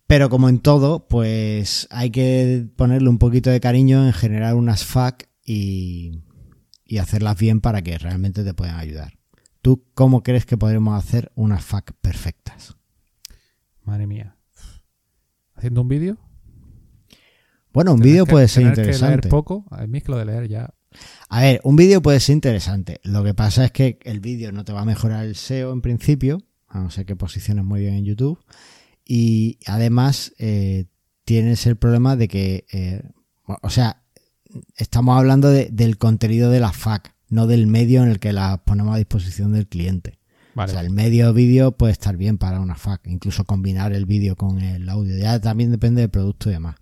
Pero 0.07 0.29
como 0.29 0.49
en 0.49 0.59
todo, 0.59 1.07
pues 1.07 1.87
hay 1.91 2.09
que 2.09 2.67
ponerle 2.75 3.09
un 3.09 3.19
poquito 3.19 3.49
de 3.51 3.59
cariño 3.59 4.05
en 4.05 4.13
generar 4.13 4.55
unas 4.55 4.83
FAQ 4.83 5.27
y, 5.45 6.23
y 6.83 6.97
hacerlas 6.97 7.37
bien 7.37 7.61
para 7.61 7.83
que 7.83 7.97
realmente 7.97 8.43
te 8.43 8.53
puedan 8.53 8.77
ayudar. 8.79 9.13
¿Tú 9.61 9.85
cómo 9.93 10.23
crees 10.23 10.45
que 10.45 10.57
podremos 10.57 10.97
hacer 10.97 11.31
unas 11.35 11.63
FAQ 11.63 11.93
perfectas? 12.01 12.75
Madre 13.83 14.07
mía. 14.07 14.35
¿Haciendo 15.53 15.81
un 15.81 15.89
vídeo? 15.89 16.17
Bueno, 17.71 17.93
un 17.93 17.99
vídeo 17.99 18.25
puede 18.25 18.47
ser 18.47 18.63
tener 18.63 18.73
que 18.73 18.81
interesante. 18.81 19.27
leer 19.27 19.29
poco. 19.29 19.65
A 19.69 19.85
mí 19.85 19.99
es 19.99 20.03
que 20.03 20.11
lo 20.11 20.17
de 20.17 20.25
leer 20.25 20.47
ya... 20.47 20.73
A 21.29 21.41
ver, 21.41 21.61
un 21.63 21.75
vídeo 21.75 22.01
puede 22.01 22.19
ser 22.19 22.33
interesante. 22.33 22.99
Lo 23.03 23.23
que 23.23 23.35
pasa 23.35 23.65
es 23.65 23.71
que 23.71 23.99
el 24.03 24.21
vídeo 24.21 24.51
no 24.51 24.65
te 24.65 24.73
va 24.73 24.81
a 24.81 24.85
mejorar 24.85 25.25
el 25.25 25.35
SEO 25.35 25.71
en 25.71 25.81
principio, 25.81 26.39
a 26.69 26.79
no 26.79 26.89
ser 26.91 27.05
que 27.05 27.15
posiciones 27.15 27.65
muy 27.65 27.81
bien 27.81 27.95
en 27.95 28.05
YouTube. 28.05 28.39
Y 29.05 29.57
además 29.65 30.33
eh, 30.37 30.85
tienes 31.25 31.65
el 31.65 31.75
problema 31.77 32.15
de 32.15 32.27
que, 32.27 32.65
eh, 32.71 33.01
o 33.61 33.69
sea, 33.69 34.03
estamos 34.77 35.17
hablando 35.17 35.49
de- 35.49 35.69
del 35.71 35.97
contenido 35.97 36.49
de 36.51 36.59
la 36.59 36.71
FAQ, 36.71 37.09
no 37.29 37.47
del 37.47 37.67
medio 37.67 38.03
en 38.03 38.09
el 38.09 38.19
que 38.19 38.33
la 38.33 38.63
ponemos 38.63 38.93
a 38.95 38.97
disposición 38.97 39.51
del 39.53 39.67
cliente. 39.67 40.19
Vale. 40.55 40.71
O 40.71 40.73
sea, 40.73 40.81
el 40.81 40.89
medio 40.91 41.31
vídeo 41.33 41.71
puede 41.77 41.93
estar 41.93 42.17
bien 42.17 42.37
para 42.37 42.59
una 42.59 42.75
FAQ, 42.75 43.07
incluso 43.07 43.45
combinar 43.45 43.93
el 43.93 44.05
vídeo 44.05 44.35
con 44.35 44.59
el 44.61 44.89
audio. 44.89 45.17
Ya 45.17 45.39
también 45.39 45.71
depende 45.71 46.01
del 46.01 46.09
producto 46.09 46.49
y 46.49 46.53
demás. 46.53 46.75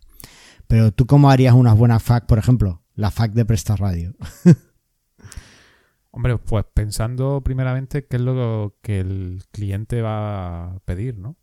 Pero 0.67 0.91
tú, 0.91 1.05
¿cómo 1.05 1.29
harías 1.29 1.53
unas 1.53 1.77
buenas 1.77 2.01
FAQ, 2.03 2.25
por 2.27 2.39
ejemplo? 2.39 2.81
La 2.95 3.11
FAQ 3.11 3.33
de 3.33 3.45
Presta 3.45 3.75
Radio. 3.75 4.15
Hombre, 6.17 6.35
pues 6.39 6.65
pensando 6.73 7.41
primeramente 7.41 8.07
qué 8.07 8.15
es 8.15 8.23
lo 8.23 8.75
que 8.81 9.01
el 9.01 9.43
cliente 9.51 10.01
va 10.01 10.73
a 10.73 10.79
pedir, 10.79 11.19
¿no? 11.19 11.35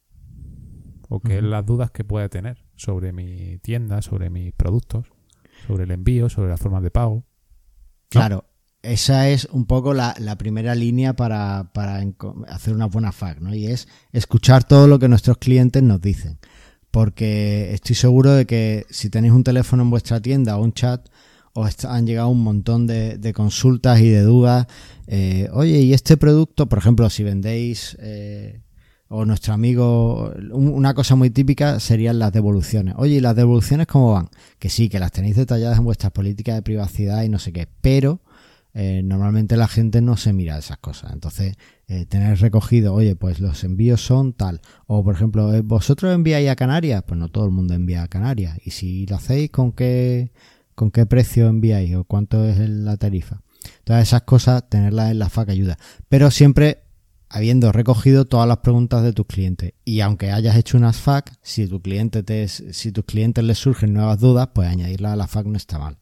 O 1.09 1.21
qué 1.21 1.35
es 1.37 1.43
Ujú. 1.43 1.51
las 1.51 1.65
dudas 1.65 1.93
que 1.93 2.03
puede 2.03 2.29
tener 2.29 2.59
sobre 2.75 3.13
mi 3.13 3.59
tienda, 3.59 4.03
sobre 4.03 4.31
mis 4.31 4.53
productos, 4.53 5.07
sobre 5.69 5.85
el 5.85 5.93
envío, 5.93 6.29
sobre 6.29 6.49
las 6.49 6.59
formas 6.59 6.83
de 6.83 6.91
pago. 6.91 7.25
Claro, 8.09 8.47
esa 8.83 9.29
es 9.29 9.45
un 9.53 9.67
poco 9.67 9.95
la, 9.95 10.13
la 10.19 10.37
primera 10.37 10.75
línea 10.75 11.15
para, 11.15 11.71
para 11.73 12.03
hacer 12.49 12.75
una 12.75 12.87
buena 12.87 13.13
FAQ, 13.13 13.43
¿no? 13.43 13.55
Y 13.55 13.69
es 13.69 13.87
escuchar 14.11 14.65
todo 14.65 14.89
lo 14.89 14.99
que 14.99 15.09
nuestros 15.09 15.39
clientes 15.39 15.85
nos 15.85 16.01
dicen. 16.01 16.41
Porque 16.91 17.73
estoy 17.75 17.95
seguro 17.95 18.33
de 18.33 18.45
que 18.45 18.87
si 18.91 19.09
tenéis 19.09 19.35
un 19.35 19.45
teléfono 19.45 19.85
en 19.85 19.91
vuestra 19.91 20.21
tienda 20.21 20.57
o 20.57 20.65
un 20.65 20.73
chat, 20.73 21.09
os 21.55 21.85
han 21.85 22.07
llegado 22.07 22.29
un 22.29 22.43
montón 22.43 22.87
de, 22.87 23.33
consultas 23.35 24.01
y 24.01 24.11
de 24.11 24.23
dudas. 24.23 24.67
Eh, 25.07 25.49
oye, 25.53 25.81
y 25.81 25.93
este 25.95 26.17
producto, 26.17 26.69
por 26.69 26.79
ejemplo, 26.79 27.09
si 27.09 27.23
vendéis 27.23 27.97
eh, 28.01 28.61
o 29.09 29.25
nuestro 29.25 29.55
amigo, 29.55 30.35
una 30.53 30.95
cosa 30.95 31.15
muy 31.15 31.31
típica 31.31 31.79
serían 31.79 32.19
las 32.19 32.33
devoluciones. 32.33 32.95
Oye, 32.99 33.17
¿y 33.17 33.21
las 33.21 33.37
devoluciones 33.37 33.87
cómo 33.87 34.13
van? 34.13 34.29
Que 34.59 34.69
sí, 34.69 34.89
que 34.89 34.99
las 34.99 35.13
tenéis 35.13 35.37
detalladas 35.37 35.79
en 35.79 35.85
vuestras 35.85 36.13
políticas 36.13 36.57
de 36.57 36.63
privacidad 36.63 37.23
y 37.23 37.29
no 37.29 37.39
sé 37.39 37.53
qué, 37.53 37.69
pero 37.81 38.21
eh, 38.73 39.03
normalmente 39.05 39.57
la 39.57 39.69
gente 39.69 40.01
no 40.01 40.17
se 40.17 40.33
mira 40.33 40.59
esas 40.59 40.79
cosas. 40.79 41.13
Entonces, 41.13 41.55
eh, 41.87 42.07
tener 42.07 42.41
recogido, 42.41 42.93
oye, 42.95 43.15
pues 43.15 43.39
los 43.39 43.63
envíos 43.63 44.01
son 44.01 44.33
tal. 44.33 44.61
O, 44.89 45.05
por 45.05 45.15
ejemplo, 45.15 45.53
¿vosotros 45.63 46.13
enviáis 46.13 46.49
a 46.51 46.57
Canarias? 46.57 47.05
Pues 47.07 47.21
no 47.21 47.29
todo 47.29 47.45
el 47.45 47.53
mundo 47.53 47.75
envía 47.75 48.03
a 48.03 48.09
Canarias. 48.09 48.59
Y 48.65 48.73
si 48.73 49.07
lo 49.07 49.15
hacéis, 49.15 49.51
¿con 49.51 49.71
qué, 49.71 50.33
con 50.75 50.91
qué 50.91 51.07
precio 51.07 51.49
enviáis? 51.49 51.95
¿O 51.97 52.05
cuánto 52.05 52.45
es 52.45 52.59
la 52.59 52.97
tarifa? 52.97 53.43
Todas 53.85 54.03
esas 54.03 54.23
cosas, 54.23 54.69
tenerlas 54.69 55.11
en 55.11 55.19
la 55.19 55.29
FAC 55.29 55.51
ayuda. 55.51 55.79
Pero 56.09 56.31
siempre 56.31 56.85
habiendo 57.35 57.73
recogido 57.73 58.27
todas 58.27 58.47
las 58.47 58.59
preguntas 58.59 59.03
de 59.03 59.13
tus 59.13 59.27
clientes. 59.27 59.73
Y 59.85 60.01
aunque 60.01 60.31
hayas 60.31 60.57
hecho 60.57 60.77
unas 60.77 60.99
FAQ, 60.99 61.33
si 61.43 61.67
tu 61.67 61.83
cliente 61.83 62.23
te, 62.23 62.47
si 62.47 62.93
tus 62.93 63.05
clientes 63.05 63.43
les 63.43 63.59
surgen 63.59 63.93
nuevas 63.93 64.21
dudas, 64.21 64.51
pues 64.55 64.69
añadirlas 64.69 65.15
a 65.15 65.17
la 65.17 65.27
FAQ 65.27 65.47
no 65.47 65.57
está 65.57 65.79
mal. 65.79 65.99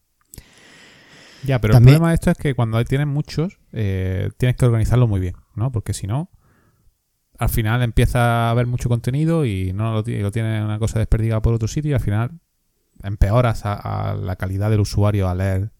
Ya, 1.45 1.59
pero 1.61 1.75
el 1.75 1.83
problema 1.83 2.11
de 2.11 2.15
esto 2.15 2.31
es 2.31 2.37
que 2.37 2.55
cuando 2.55 2.85
tienes 2.85 3.07
muchos, 3.07 3.59
eh, 3.73 4.31
tienes 4.37 4.57
que 4.57 4.67
organizarlo 4.67 5.09
muy 5.09 5.21
bien, 5.21 5.35
¿no? 5.55 5.73
Porque 5.73 5.95
si 5.95 6.07
no, 6.07 6.31
al 7.39 7.49
final 7.49 7.83
empieza 7.83 8.49
a 8.49 8.51
haber 8.51 8.67
mucho 8.67 8.89
contenido 8.89 9.47
y 9.47 9.73
no 9.73 9.91
lo, 9.91 10.05
lo 10.07 10.31
tienes 10.31 10.63
una 10.63 10.79
cosa 10.79 10.99
desperdigada 10.99 11.41
por 11.41 11.55
otro 11.55 11.67
sitio 11.67 11.93
y 11.93 11.95
al 11.95 12.01
final 12.01 12.31
empeoras 13.03 13.63
a, 13.65 14.15
la 14.15 14.37
calidad 14.37 14.71
del 14.71 14.81
usuario 14.81 15.29
a 15.29 15.35
leer 15.35 15.73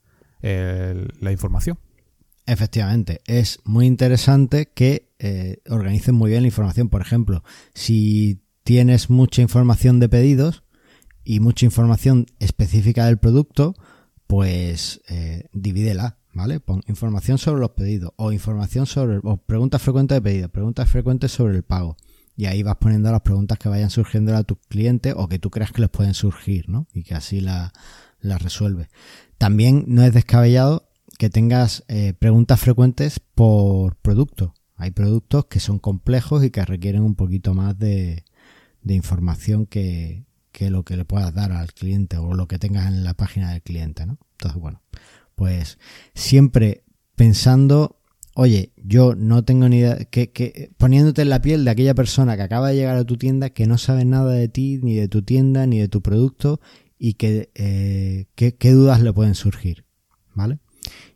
la 0.43 1.31
información. 1.31 1.79
Efectivamente, 2.47 3.21
es 3.27 3.61
muy 3.65 3.87
interesante 3.87 4.71
que 4.75 5.13
eh, 5.21 5.59
organicen 5.69 6.17
muy 6.17 6.31
bien 6.31 6.43
la 6.43 6.49
información. 6.49 6.89
Por 6.89 7.01
ejemplo, 7.01 7.45
si 7.75 8.43
tienes 8.65 9.11
mucha 9.11 9.43
información 9.43 10.01
de 10.01 10.09
pedidos 10.09 10.65
y 11.25 11.39
mucha 11.39 11.65
información 11.65 12.27
específica 12.41 13.07
del 13.07 13.19
producto, 13.19 13.77
pues 14.27 15.01
eh, 15.09 15.49
divídela, 15.53 16.19
¿vale? 16.33 16.59
Pon 16.59 16.83
información 16.89 17.39
sobre 17.39 17.61
los 17.61 17.71
pedidos 17.71 18.13
o 18.17 18.33
información 18.33 18.87
sobre, 18.87 19.21
o 19.23 19.37
preguntas 19.37 19.81
frecuentes 19.81 20.17
de 20.17 20.23
pedidos, 20.23 20.51
preguntas 20.51 20.91
frecuentes 20.91 21.31
sobre 21.31 21.57
el 21.57 21.63
pago. 21.63 21.97
Y 22.37 22.47
ahí 22.47 22.63
vas 22.63 22.77
poniendo 22.77 23.11
las 23.13 23.21
preguntas 23.21 23.59
que 23.59 23.69
vayan 23.69 23.91
surgiendo 23.91 24.35
a 24.37 24.43
tus 24.43 24.59
clientes 24.69 25.15
o 25.17 25.29
que 25.29 25.39
tú 25.39 25.51
creas 25.51 25.73
que 25.73 25.83
les 25.83 25.91
pueden 25.91 26.15
surgir, 26.15 26.69
¿no? 26.69 26.87
Y 26.93 27.03
que 27.03 27.15
así 27.15 27.41
las 27.41 27.73
la 28.23 28.39
resuelve. 28.39 28.89
También 29.37 29.85
no 29.89 30.03
es 30.03 30.15
descabellado 30.15 30.89
que 31.19 31.29
tengas 31.29 31.85
eh, 31.89 32.15
preguntas 32.15 32.59
frecuentes 32.61 33.21
por 33.21 33.97
producto. 33.97 34.55
Hay 34.77 34.91
productos 34.93 35.47
que 35.47 35.61
son 35.61 35.79
complejos 35.79 36.43
y 36.43 36.51
que 36.51 36.65
requieren 36.65 37.03
un 37.03 37.15
poquito 37.15 37.55
más 37.55 37.79
de, 37.79 38.25
información 38.85 39.67
que, 39.67 40.25
lo 40.59 40.85
que 40.85 40.97
le 40.97 41.05
puedas 41.05 41.35
dar 41.35 41.53
al 41.53 41.73
cliente 41.73 42.17
o 42.17 42.35
lo 42.35 42.49
que 42.49 42.59
tengas 42.59 42.87
en 42.87 43.05
la 43.05 43.15
página 43.15 43.53
del 43.53 43.63
cliente, 43.63 44.07
¿no? 44.07 44.19
Entonces, 44.33 44.61
bueno, 44.61 44.83
pues 45.35 45.79
siempre 46.15 46.85
pensando, 47.15 48.01
oye, 48.35 48.73
yo 48.77 49.15
no 49.15 49.45
tengo 49.45 49.69
ni 49.69 49.79
idea, 49.79 49.97
que, 50.05 50.73
poniéndote 50.79 51.23
en 51.23 51.29
la 51.29 51.43
piel 51.43 51.65
de 51.65 51.71
aquella 51.71 51.95
persona 51.95 52.37
que 52.37 52.43
acaba 52.43 52.69
de 52.69 52.77
llegar 52.77 52.97
a 52.97 53.05
tu 53.05 53.17
tienda, 53.17 53.51
que 53.51 53.67
no 53.67 53.79
sabe 53.79 54.05
nada 54.05 54.33
de 54.33 54.49
ti, 54.49 54.81
ni 54.83 54.95
de 54.95 55.09
tu 55.09 55.23
tienda, 55.23 55.67
ni 55.67 55.79
de 55.79 55.89
tu 55.89 56.03
producto, 56.03 56.61
y 56.99 57.15
que, 57.15 57.51
eh, 57.55 58.27
dudas 58.61 59.03
le 59.03 59.13
pueden 59.13 59.35
surgir, 59.35 59.85
¿vale? 60.35 60.59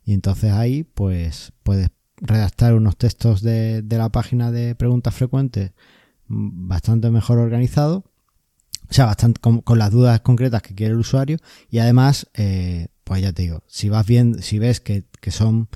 Y 0.04 0.12
entonces 0.12 0.52
ahí, 0.52 0.84
pues, 0.84 1.52
puedes 1.62 1.88
redactar 2.16 2.74
unos 2.74 2.96
textos 2.96 3.42
de, 3.42 3.84
la 3.88 4.08
página 4.08 4.50
de 4.50 4.74
preguntas 4.74 5.14
frecuentes 5.14 5.72
mm, 6.28 6.68
bastante 6.68 7.10
mejor 7.10 7.38
organizado, 7.38 8.04
o 8.88 8.94
sea, 8.94 9.06
bastante 9.06 9.40
con, 9.40 9.78
las 9.78 9.90
dudas 9.90 10.20
concretas 10.20 10.62
que 10.62 10.74
quiere 10.74 10.92
el 10.92 11.00
usuario 11.00 11.38
y 11.70 11.78
además, 11.78 12.28
eh, 12.34 12.88
pues 13.04 13.22
ya 13.22 13.32
te 13.32 13.42
digo, 13.42 13.62
si 13.66 13.88
vas 13.88 14.06
bien, 14.06 14.42
si 14.42 14.58
ves 14.58 14.80
que, 14.80 15.04
son 15.30 15.68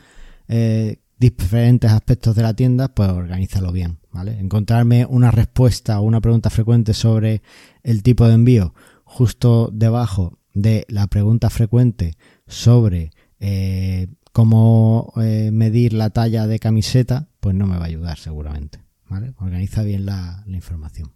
eh, 0.48 1.00
diferentes 1.20 1.92
aspectos 1.92 2.34
de 2.34 2.42
la 2.42 2.54
tienda, 2.54 2.88
pues 2.88 3.10
organízalo 3.10 3.70
bien, 3.70 3.98
¿vale? 4.10 4.40
Encontrarme 4.40 5.04
una 5.04 5.30
respuesta 5.30 6.00
o 6.00 6.02
una 6.02 6.20
pregunta 6.20 6.48
frecuente 6.48 6.94
sobre 6.94 7.42
el 7.82 8.02
tipo 8.02 8.26
de 8.26 8.34
envío 8.34 8.74
justo 9.04 9.70
debajo 9.72 10.38
de 10.54 10.86
la 10.88 11.06
pregunta 11.08 11.50
frecuente 11.50 12.16
sobre 12.46 13.10
eh, 13.38 14.08
cómo 14.32 15.12
eh, 15.20 15.50
medir 15.52 15.92
la 15.92 16.10
talla 16.10 16.46
de 16.46 16.58
camiseta, 16.58 17.28
pues 17.40 17.54
no 17.54 17.66
me 17.66 17.76
va 17.76 17.82
a 17.82 17.88
ayudar 17.88 18.18
seguramente. 18.18 18.80
¿vale? 19.08 19.34
Organiza 19.38 19.82
bien 19.82 20.06
la, 20.06 20.42
información. 20.46 21.12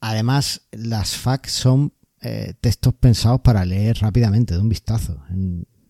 Además, 0.00 0.62
las 0.70 1.16
FAQ 1.16 1.46
son 1.48 1.92
eh, 2.22 2.54
textos 2.60 2.94
pensados 2.94 3.40
para 3.42 3.64
leer 3.64 3.98
rápidamente, 3.98 4.54
de 4.54 4.60
un 4.60 4.68
vistazo. 4.68 5.22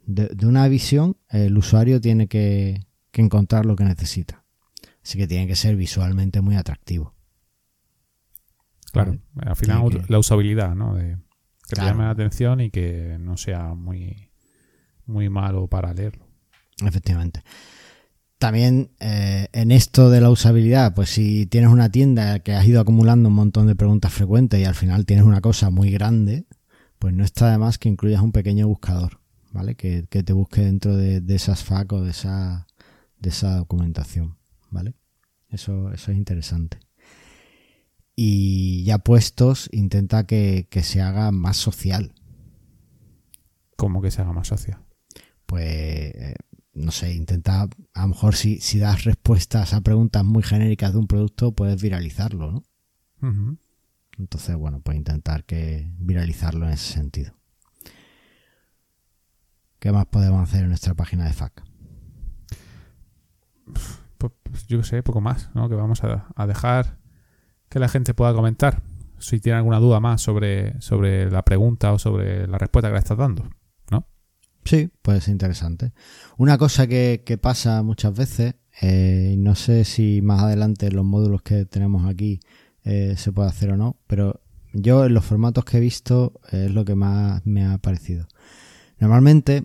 De, 0.07 0.47
una 0.47 0.67
visión, 0.69 1.17
el 1.29 1.57
usuario 1.57 2.01
tiene 2.01 2.29
que, 2.29 2.87
encontrar 3.13 3.67
lo 3.67 3.77
que 3.77 3.85
necesita. 3.85 4.45
Así 5.03 5.19
que 5.19 5.27
tiene 5.27 5.47
que 5.47 5.57
ser 5.57 5.77
visualmente 5.77 6.41
muy 6.41 6.57
atractivo. 6.57 7.15
Claro, 8.93 9.19
al 9.41 9.57
final 9.57 10.05
la 10.09 10.19
usabilidad, 10.19 10.75
¿no? 10.75 10.95
De, 10.95 11.17
que 11.69 11.81
llame 11.81 12.05
la 12.05 12.11
atención 12.11 12.61
y 12.61 12.71
que 12.71 13.17
no 13.19 13.37
sea 13.37 13.75
muy 13.75 14.33
muy 15.07 15.29
malo 15.29 15.67
para 15.67 15.93
leerlo. 15.95 16.27
Efectivamente. 16.85 17.43
También 18.39 18.91
eh, 18.99 19.47
en 19.53 19.71
esto 19.71 20.11
de 20.11 20.21
la 20.21 20.31
usabilidad, 20.31 20.95
pues 20.95 21.11
si 21.11 21.47
tienes 21.47 21.71
una 21.71 21.91
tienda 21.91 22.41
que 22.41 22.55
has 22.55 22.67
ido 22.67 22.81
acumulando 22.81 23.29
un 23.29 23.37
montón 23.37 23.69
de 23.69 23.77
preguntas 23.77 24.13
frecuentes 24.13 24.59
y 24.59 24.65
al 24.65 24.75
final 24.75 25.07
tienes 25.07 25.25
una 25.25 25.41
cosa 25.41 25.71
muy 25.71 25.91
grande, 25.91 26.47
pues 26.99 27.15
no 27.15 27.25
está 27.25 27.53
de 27.53 27.59
más 27.59 27.79
que 27.79 27.89
incluyas 27.89 28.21
un 28.21 28.33
pequeño 28.33 28.67
buscador, 28.67 29.21
¿vale? 29.53 29.75
Que, 29.77 30.03
te 30.03 30.33
busque 30.33 30.63
dentro 30.63 30.97
de, 30.97 31.23
esas 31.29 31.65
FAQ 31.65 31.93
o 31.93 32.03
de 32.03 32.11
esa, 32.11 32.67
de 33.19 33.31
esa 33.31 33.57
documentación, 33.57 34.39
¿vale? 34.71 34.95
Eso, 35.49 35.93
eso 35.93 36.11
es 36.11 36.17
interesante. 36.17 36.79
Y 38.15 38.85
ya 38.85 38.99
puestos, 38.99 39.69
intenta 39.73 40.27
que, 40.27 40.67
que 40.71 40.83
se 40.83 41.01
haga 41.01 41.31
más 41.33 41.57
social. 41.57 42.15
¿Cómo 43.77 44.03
que 44.03 44.11
se 44.11 44.23
haga 44.23 44.33
más 44.33 44.49
social? 44.49 44.83
pues 45.53 45.67
eh, 45.67 46.35
no 46.73 46.93
sé, 46.93 47.13
intenta, 47.13 47.69
a 47.93 48.03
lo 48.03 48.09
mejor 48.09 48.37
si, 48.37 48.59
si 48.59 48.79
das 48.79 49.05
respuestas 49.05 49.75
a 49.75 49.83
preguntas 49.83 50.25
muy 50.25 50.43
genéricas 50.43 50.95
de 50.95 50.99
un 50.99 51.07
producto, 51.07 51.53
puedes 51.53 51.83
viralizarlo, 51.83 52.53
¿no? 53.21 53.59
Entonces, 54.19 54.57
bueno, 54.57 54.81
pues 54.81 54.97
intentar 54.97 55.45
que 55.45 55.93
viralizarlo 55.99 56.67
en 56.67 56.73
ese 56.73 56.95
sentido. 56.95 57.35
¿Qué 59.83 59.91
más 59.91 60.07
podemos 60.07 60.49
hacer 60.49 60.63
en 60.63 60.69
nuestra 60.69 60.95
página 60.95 61.25
de 61.25 61.33
FAQ? 61.33 61.61
Pues, 64.17 64.33
pues, 64.45 64.67
yo 64.69 64.79
qué 64.79 64.85
sé, 64.85 65.03
poco 65.03 65.21
más, 65.21 65.51
¿no? 65.55 65.69
Que 65.69 65.75
vamos 65.75 66.05
a, 66.05 66.47
dejar 66.47 66.99
que 67.69 67.81
la 67.81 67.89
gente 67.89 68.15
pueda 68.15 68.33
comentar 68.33 68.81
si 69.19 69.41
tiene 69.41 69.59
alguna 69.59 69.81
duda 69.81 69.99
más 69.99 70.23
sobre, 70.23 70.81
sobre 70.81 71.29
la 71.33 71.45
pregunta 71.45 71.93
o 71.93 71.99
sobre 71.99 72.47
la 72.47 72.59
respuesta 72.59 72.91
que 72.91 72.93
le 72.93 72.99
estás 73.01 73.19
dando. 73.19 73.51
Sí, 74.65 74.89
puede 75.03 75.21
ser 75.21 75.33
interesante. 75.33 75.93
Una 76.37 76.59
cosa 76.59 76.87
que, 76.87 77.39
pasa 77.43 77.83
muchas 77.83 78.17
veces, 78.17 78.55
eh, 78.83 79.35
no 79.37 79.57
sé 79.57 79.85
si 79.85 80.23
más 80.23 80.45
adelante 80.45 80.93
los 80.93 81.05
módulos 81.05 81.43
que 81.43 81.65
tenemos 81.65 82.09
aquí 82.09 82.39
eh, 82.85 83.17
se 83.17 83.33
puede 83.33 83.49
hacer 83.49 83.73
o 83.73 83.77
no, 83.77 83.97
pero 84.07 84.43
yo 84.73 85.07
en 85.07 85.15
los 85.15 85.25
formatos 85.25 85.65
que 85.65 85.79
he 85.79 85.81
visto 85.81 86.41
es 86.53 86.71
lo 86.71 86.85
que 86.85 86.95
más 86.95 87.45
me 87.45 87.67
ha 87.67 87.79
parecido. 87.79 88.29
Normalmente, 89.03 89.65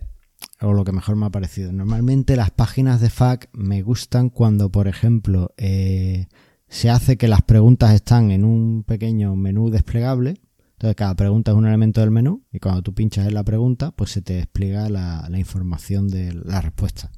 o 0.61 0.73
lo 0.73 0.83
que 0.83 0.91
mejor 0.91 1.15
me 1.15 1.27
ha 1.27 1.29
parecido, 1.29 1.71
normalmente 1.71 2.35
las 2.35 2.51
páginas 2.51 2.99
de 2.99 3.09
FAQ 3.09 3.47
me 3.53 3.81
gustan 3.81 4.29
cuando, 4.29 4.69
por 4.71 4.87
ejemplo, 4.87 5.53
eh, 5.57 6.27
se 6.67 6.89
hace 6.89 7.17
que 7.17 7.27
las 7.27 7.43
preguntas 7.43 7.93
están 7.93 8.31
en 8.31 8.43
un 8.43 8.83
pequeño 8.83 9.35
menú 9.35 9.69
desplegable 9.69 10.41
entonces 10.77 10.95
cada 10.95 11.15
pregunta 11.15 11.51
es 11.51 11.57
un 11.57 11.65
elemento 11.65 12.01
del 12.01 12.11
menú 12.11 12.43
y 12.51 12.59
cuando 12.59 12.83
tú 12.83 12.93
pinchas 12.93 13.25
en 13.25 13.33
la 13.33 13.43
pregunta, 13.43 13.91
pues 13.91 14.11
se 14.11 14.21
te 14.21 14.33
despliega 14.33 14.89
la, 14.89 15.27
información 15.35 16.07
de 16.07 16.31
la 16.33 16.61
respuesta. 16.61 17.11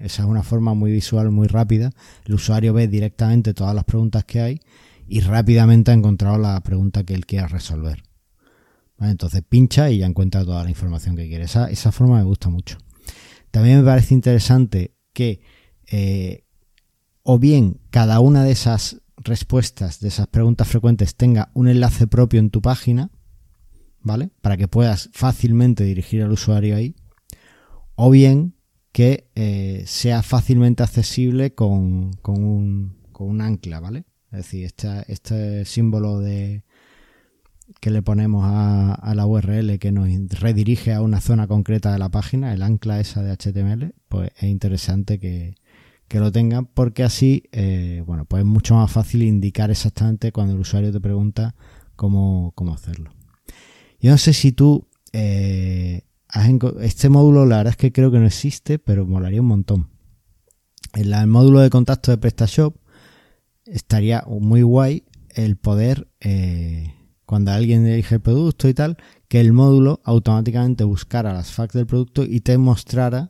Esa 0.00 0.22
es 0.22 0.28
una 0.28 0.42
forma 0.42 0.72
muy 0.72 0.90
visual, 0.90 1.30
muy 1.30 1.48
rápida. 1.48 1.90
El 2.24 2.34
usuario 2.34 2.72
ve 2.72 2.88
directamente 2.88 3.52
todas 3.52 3.74
las 3.74 3.84
preguntas 3.84 4.24
que 4.24 4.40
hay 4.40 4.60
y 5.06 5.20
rápidamente 5.20 5.90
ha 5.90 5.94
encontrado 5.94 6.38
la 6.38 6.58
pregunta 6.62 7.04
que 7.04 7.12
él 7.12 7.26
quiera 7.26 7.46
resolver. 7.46 8.07
Entonces 9.00 9.42
pincha 9.48 9.90
y 9.90 9.98
ya 9.98 10.06
encuentra 10.06 10.44
toda 10.44 10.64
la 10.64 10.70
información 10.70 11.16
que 11.16 11.28
quiere. 11.28 11.44
Esa, 11.44 11.92
forma 11.92 12.18
me 12.18 12.24
gusta 12.24 12.48
mucho. 12.48 12.78
También 13.50 13.78
me 13.78 13.84
parece 13.84 14.14
interesante 14.14 14.94
que 15.12 15.40
eh, 15.90 16.44
o 17.22 17.38
bien 17.38 17.80
cada 17.90 18.20
una 18.20 18.44
de 18.44 18.52
esas 18.52 19.00
respuestas 19.16 20.00
de 20.00 20.08
esas 20.08 20.26
preguntas 20.28 20.68
frecuentes 20.68 21.16
tenga 21.16 21.50
un 21.54 21.68
enlace 21.68 22.06
propio 22.06 22.40
en 22.40 22.50
tu 22.50 22.62
página, 22.62 23.10
¿vale? 24.00 24.30
Para 24.40 24.56
que 24.56 24.68
puedas 24.68 25.10
fácilmente 25.12 25.84
dirigir 25.84 26.22
al 26.22 26.32
usuario 26.32 26.76
ahí. 26.76 26.94
O 27.94 28.10
bien 28.10 28.54
que 28.92 29.28
eh, 29.34 29.84
sea 29.86 30.22
fácilmente 30.22 30.82
accesible 30.82 31.54
con, 31.54 32.12
con, 32.14 32.42
un, 32.42 32.96
con 33.12 33.28
un 33.28 33.40
ancla, 33.40 33.80
¿vale? 33.80 34.04
Es 34.30 34.38
decir, 34.38 34.70
este 35.08 35.64
símbolo 35.64 36.20
de 36.20 36.64
que 37.80 37.90
le 37.90 38.02
ponemos 38.02 38.44
a, 38.44 39.12
la 39.14 39.26
URL 39.26 39.78
que 39.78 39.92
nos 39.92 40.08
redirige 40.40 40.92
a 40.92 41.02
una 41.02 41.20
zona 41.20 41.46
concreta 41.46 41.92
de 41.92 41.98
la 41.98 42.08
página, 42.08 42.52
el 42.52 42.62
ancla 42.62 43.00
esa 43.00 43.22
de 43.22 43.36
HTML, 43.36 43.94
pues 44.08 44.30
es 44.36 44.44
interesante 44.44 45.18
que, 45.18 45.54
que 46.08 46.20
lo 46.20 46.32
tengan 46.32 46.66
porque 46.66 47.04
así, 47.04 47.44
eh, 47.52 48.02
bueno, 48.06 48.24
pues 48.24 48.40
es 48.40 48.46
mucho 48.46 48.74
más 48.74 48.90
fácil 48.90 49.22
indicar 49.22 49.70
exactamente 49.70 50.32
cuando 50.32 50.54
el 50.54 50.60
usuario 50.60 50.92
te 50.92 51.00
pregunta 51.00 51.54
cómo, 51.96 52.52
cómo 52.54 52.72
hacerlo. 52.72 53.12
Yo 54.00 54.10
no 54.10 54.18
sé 54.18 54.32
si 54.32 54.52
tú, 54.52 54.88
eh, 55.12 56.02
has 56.28 56.48
este 56.80 57.08
módulo 57.08 57.46
la 57.46 57.58
verdad 57.58 57.72
es 57.72 57.76
que 57.76 57.92
creo 57.92 58.10
que 58.10 58.18
no 58.18 58.26
existe, 58.26 58.78
pero 58.78 59.06
molaría 59.06 59.40
un 59.40 59.48
montón. 59.48 59.88
En 60.94 61.12
el 61.12 61.26
módulo 61.26 61.60
de 61.60 61.70
contacto 61.70 62.10
de 62.10 62.18
PrestaShop 62.18 62.76
estaría 63.64 64.24
muy 64.26 64.62
guay 64.62 65.04
el 65.34 65.56
poder, 65.56 66.08
eh, 66.20 66.94
cuando 67.28 67.50
alguien 67.50 67.86
elige 67.86 68.14
el 68.14 68.20
producto 68.22 68.70
y 68.70 68.74
tal, 68.74 68.96
que 69.28 69.38
el 69.38 69.52
módulo 69.52 70.00
automáticamente 70.02 70.82
buscara 70.84 71.34
las 71.34 71.52
facts 71.52 71.74
del 71.74 71.84
producto 71.84 72.24
y 72.24 72.40
te 72.40 72.56
mostrara 72.56 73.28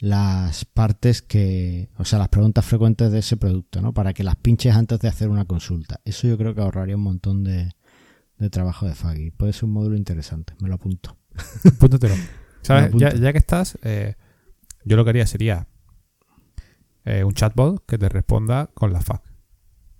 las 0.00 0.64
partes 0.64 1.20
que, 1.20 1.90
o 1.98 2.06
sea, 2.06 2.18
las 2.18 2.30
preguntas 2.30 2.64
frecuentes 2.64 3.12
de 3.12 3.18
ese 3.18 3.36
producto, 3.36 3.82
¿no? 3.82 3.92
Para 3.92 4.14
que 4.14 4.24
las 4.24 4.36
pinches 4.36 4.74
antes 4.74 5.00
de 5.00 5.08
hacer 5.08 5.28
una 5.28 5.44
consulta. 5.44 6.00
Eso 6.06 6.26
yo 6.26 6.38
creo 6.38 6.54
que 6.54 6.62
ahorraría 6.62 6.96
un 6.96 7.02
montón 7.02 7.44
de, 7.44 7.74
trabajo 8.50 8.86
de 8.86 8.94
Faggy. 8.94 9.32
Puede 9.32 9.52
ser 9.52 9.64
un 9.64 9.72
módulo 9.72 9.94
interesante, 9.94 10.54
me 10.62 10.70
lo 10.70 10.76
apunto. 10.76 11.18
Apúntatelo. 11.76 12.14
¿Sabes? 12.62 12.90
Ya, 12.96 13.32
que 13.32 13.38
estás, 13.38 13.78
eh, 13.82 14.14
yo 14.86 14.96
lo 14.96 15.04
que 15.04 15.10
haría 15.10 15.26
sería 15.26 15.68
eh, 17.04 17.22
un 17.22 17.34
chatbot 17.34 17.84
que 17.84 17.98
te 17.98 18.08
responda 18.08 18.70
con 18.72 18.94
la 18.94 19.02
FAQ. 19.02 19.22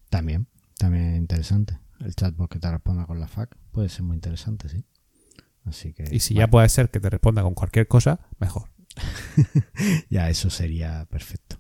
También, 0.09 0.47
también 0.79 1.17
interesante. 1.17 1.82
El 2.05 2.15
chatbot 2.15 2.51
que 2.51 2.59
te 2.59 2.71
responda 2.71 3.07
con 3.07 3.21
la 3.21 3.29
FAQ 3.29 3.57
puede 3.71 3.89
ser 3.89 4.03
muy 4.03 4.17
interesante, 4.17 4.69
sí. 4.69 4.85
Así 5.65 5.93
que, 5.93 6.05
y 6.11 6.19
si 6.19 6.35
ya 6.35 6.49
puede 6.49 6.69
ser 6.69 6.91
que 6.91 6.99
te 6.99 7.09
responda 7.09 7.43
con 7.43 7.55
cualquier 7.55 7.87
cosa, 7.87 8.21
mejor. 8.41 8.71
ya, 10.11 10.29
eso 10.29 10.51
sería 10.51 11.07
perfecto. 11.09 11.57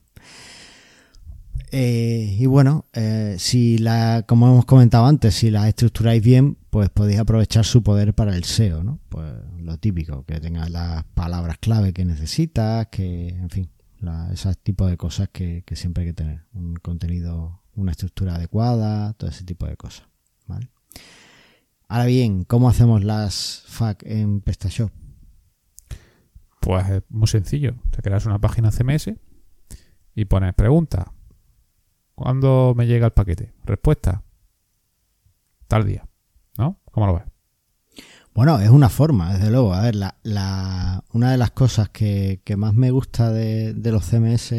Eh, 1.70 2.36
y 2.38 2.44
bueno, 2.44 2.84
eh, 2.92 3.36
si 3.38 3.78
la, 3.78 4.24
como 4.28 4.46
hemos 4.46 4.66
comentado 4.66 5.06
antes, 5.06 5.34
si 5.34 5.50
la 5.50 5.68
estructuráis 5.68 6.22
bien, 6.22 6.58
pues 6.68 6.90
podéis 6.90 7.20
aprovechar 7.20 7.64
su 7.64 7.82
poder 7.82 8.12
para 8.12 8.36
el 8.36 8.44
SEO, 8.44 8.84
¿no? 8.84 8.98
Pues 9.08 9.32
lo 9.58 9.78
típico, 9.78 10.24
que 10.26 10.38
tenga 10.38 10.68
las 10.68 11.04
palabras 11.14 11.56
clave 11.58 11.94
que 11.94 12.04
necesitas, 12.04 12.88
que, 12.88 13.28
en 13.28 13.48
fin, 13.48 13.70
ese 14.32 14.54
tipo 14.56 14.86
de 14.86 14.96
cosas 14.96 15.28
que, 15.30 15.64
siempre 15.72 16.02
hay 16.02 16.10
que 16.10 16.14
tener. 16.14 16.44
Un 16.52 16.74
contenido, 16.74 17.62
una 17.74 17.92
estructura 17.92 18.34
adecuada, 18.34 19.14
todo 19.14 19.30
ese 19.30 19.44
tipo 19.44 19.66
de 19.66 19.76
cosas, 19.76 20.06
¿vale? 20.52 20.70
Ahora 21.88 22.06
bien, 22.06 22.44
¿cómo 22.44 22.68
hacemos 22.68 23.04
las 23.04 23.64
FAQ 23.66 24.02
en 24.06 24.40
PrestaShop? 24.40 24.90
Pues 26.60 26.88
es 26.88 27.02
muy 27.10 27.26
sencillo. 27.26 27.74
Te 27.90 28.00
creas 28.02 28.24
una 28.24 28.38
página 28.38 28.70
CMS 28.70 29.12
y 30.14 30.24
pones 30.24 30.54
pregunta. 30.54 31.12
¿Cuándo 32.14 32.72
me 32.76 32.86
llega 32.86 33.06
el 33.06 33.12
paquete? 33.12 33.52
Respuesta. 33.64 34.22
Tal 35.66 35.86
día. 35.86 36.08
¿No? 36.56 36.80
¿Cómo 36.92 37.06
lo 37.06 37.14
ves? 37.14 37.24
Bueno, 38.34 38.58
es 38.60 38.70
una 38.70 38.88
forma, 38.88 39.34
desde 39.34 39.50
luego. 39.50 39.74
A 39.74 39.82
ver, 39.82 39.94
la, 39.94 41.04
una 41.12 41.32
de 41.32 41.36
las 41.36 41.50
cosas 41.50 41.90
que, 41.90 42.40
más 42.56 42.74
me 42.74 42.90
gusta 42.90 43.30
de, 43.30 43.74
los 43.84 44.04
CMS 44.04 44.54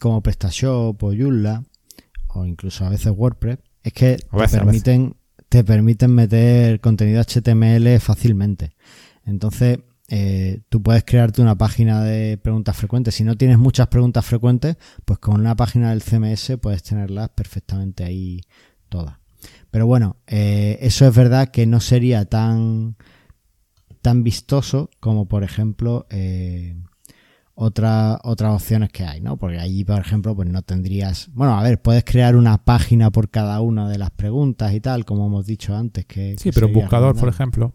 como 0.00 0.22
PrestaShop 0.22 1.02
o 1.02 1.12
Joomla, 1.14 1.64
o 2.28 2.46
incluso 2.46 2.86
a 2.86 2.88
veces 2.88 3.12
WordPress, 3.14 3.58
es 3.82 3.92
que 3.92 4.16
te, 4.16 4.48
permiten, 4.48 5.16
te 5.48 5.64
permiten 5.64 6.14
meter 6.14 6.80
contenido 6.80 7.22
HTML 7.22 7.98
fácilmente. 8.00 8.74
Entonces, 9.24 9.78
eh, 10.08 10.60
tú 10.68 10.82
puedes 10.82 11.04
crearte 11.04 11.40
una 11.40 11.56
página 11.56 12.02
de 12.02 12.36
preguntas 12.38 12.76
frecuentes. 12.76 13.14
Si 13.14 13.24
no 13.24 13.36
tienes 13.36 13.58
muchas 13.58 13.88
preguntas 13.88 14.24
frecuentes, 14.26 14.76
pues 15.04 15.18
con 15.18 15.40
una 15.40 15.56
página 15.56 15.90
del 15.90 16.02
CMS 16.02 16.58
puedes 16.60 16.82
tenerlas 16.82 17.30
perfectamente 17.30 18.04
ahí 18.04 18.42
todas. 18.88 19.16
Pero 19.70 19.86
bueno, 19.86 20.16
eh, 20.26 20.78
eso 20.82 21.06
es 21.06 21.14
verdad 21.14 21.48
que 21.48 21.66
no 21.66 21.80
sería 21.80 22.26
tan, 22.26 22.96
tan 24.02 24.22
vistoso 24.22 24.90
como 25.00 25.26
por 25.26 25.44
ejemplo 25.44 26.06
eh, 26.10 26.76
otras 27.62 28.54
opciones 28.54 28.90
que 28.90 29.04
hay, 29.04 29.20
¿no? 29.20 29.36
Porque 29.36 29.58
allí, 29.58 29.84
por 29.84 30.00
ejemplo, 30.00 30.34
pues 30.34 30.48
no 30.48 30.62
tendrías. 30.62 31.30
Bueno, 31.32 31.58
a 31.58 31.62
ver, 31.62 31.80
puedes 31.80 32.04
crear 32.04 32.36
una 32.36 32.64
página 32.64 33.10
por 33.10 33.30
cada 33.30 33.60
una 33.60 33.88
de 33.88 33.98
las 33.98 34.10
preguntas 34.10 34.72
y 34.72 34.80
tal, 34.80 35.04
como 35.04 35.26
hemos 35.26 35.46
dicho 35.46 35.76
antes. 35.76 36.06
que 36.06 36.36
Sí, 36.38 36.50
pero 36.52 36.68
buscador, 36.68 37.16
por 37.18 37.28
ejemplo. 37.28 37.72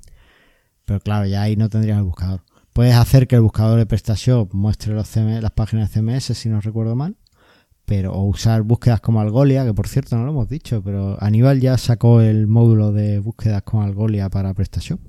Pero 0.86 1.00
claro, 1.00 1.26
ya 1.26 1.42
ahí 1.42 1.56
no 1.56 1.70
tendrías 1.70 1.98
el 1.98 2.04
buscador. 2.04 2.44
Puedes 2.74 2.96
hacer 2.96 3.28
que 3.28 3.36
el 3.36 3.42
buscador 3.42 3.80
de 3.80 3.86
PrestaShop 3.86 4.54
muestre 4.54 4.94
los 4.94 5.16
las 5.16 5.52
páginas 5.52 5.92
de 5.92 6.02
CMS, 6.02 6.38
si 6.38 6.50
no 6.50 6.62
recuerdo 6.62 6.96
mal. 6.96 7.18
Pero, 7.86 8.14
o 8.14 8.24
usar 8.24 8.64
búsquedas 8.64 9.00
como 9.00 9.22
Algolia, 9.22 9.66
que 9.66 9.74
por 9.74 9.88
cierto 9.88 10.18
no 10.18 10.26
lo 10.26 10.32
hemos 10.32 10.50
dicho, 10.50 10.84
pero 10.84 11.18
Aníbal 11.22 11.62
ya 11.62 11.78
sacó 11.78 12.22
el 12.22 12.46
módulo 12.46 12.92
de 12.92 13.20
búsquedas 13.20 13.64
con 13.64 13.84
Algolia 13.84 14.30
para 14.30 14.54
PrestaShop. 14.54 15.00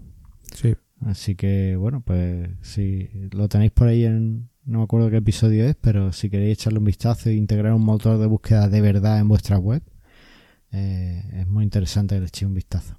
Sí. 0.54 0.76
Así 1.04 1.34
que, 1.34 1.76
bueno, 1.76 2.00
pues 2.00 2.50
si 2.62 3.08
lo 3.32 3.48
tenéis 3.48 3.70
por 3.72 3.88
ahí 3.88 4.04
en, 4.04 4.48
no 4.68 4.78
me 4.78 4.84
acuerdo 4.84 5.10
qué 5.10 5.16
episodio 5.16 5.64
es, 5.64 5.76
pero 5.80 6.12
si 6.12 6.28
queréis 6.28 6.58
echarle 6.58 6.78
un 6.78 6.84
vistazo 6.84 7.30
e 7.30 7.34
integrar 7.34 7.72
un 7.72 7.84
motor 7.84 8.18
de 8.18 8.26
búsqueda 8.26 8.68
de 8.68 8.82
verdad 8.82 9.18
en 9.18 9.26
vuestra 9.26 9.56
web, 9.56 9.82
eh, 10.72 11.22
es 11.32 11.48
muy 11.48 11.64
interesante 11.64 12.14
que 12.14 12.20
le 12.20 12.26
echéis 12.26 12.48
un 12.48 12.54
vistazo. 12.54 12.98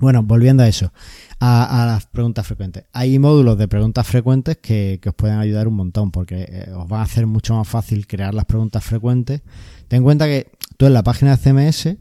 Bueno, 0.00 0.24
volviendo 0.24 0.64
a 0.64 0.68
eso, 0.68 0.92
a, 1.38 1.84
las 1.86 2.06
preguntas 2.06 2.46
frecuentes. 2.46 2.84
Hay 2.92 3.18
módulos 3.18 3.58
de 3.58 3.68
preguntas 3.68 4.06
frecuentes 4.06 4.56
que, 4.56 4.98
os 5.06 5.14
pueden 5.14 5.38
ayudar 5.38 5.68
un 5.68 5.74
montón 5.74 6.10
porque 6.10 6.46
eh, 6.48 6.72
os 6.74 6.90
va 6.90 7.00
a 7.00 7.02
hacer 7.04 7.26
mucho 7.26 7.54
más 7.54 7.68
fácil 7.68 8.08
crear 8.08 8.34
las 8.34 8.46
preguntas 8.46 8.82
frecuentes. 8.82 9.42
Ten 9.86 9.98
en 9.98 10.02
cuenta 10.02 10.26
que 10.26 10.50
tú 10.76 10.86
en 10.86 10.94
la 10.94 11.04
página 11.04 11.36
de 11.36 11.42
CMS, 11.70 11.96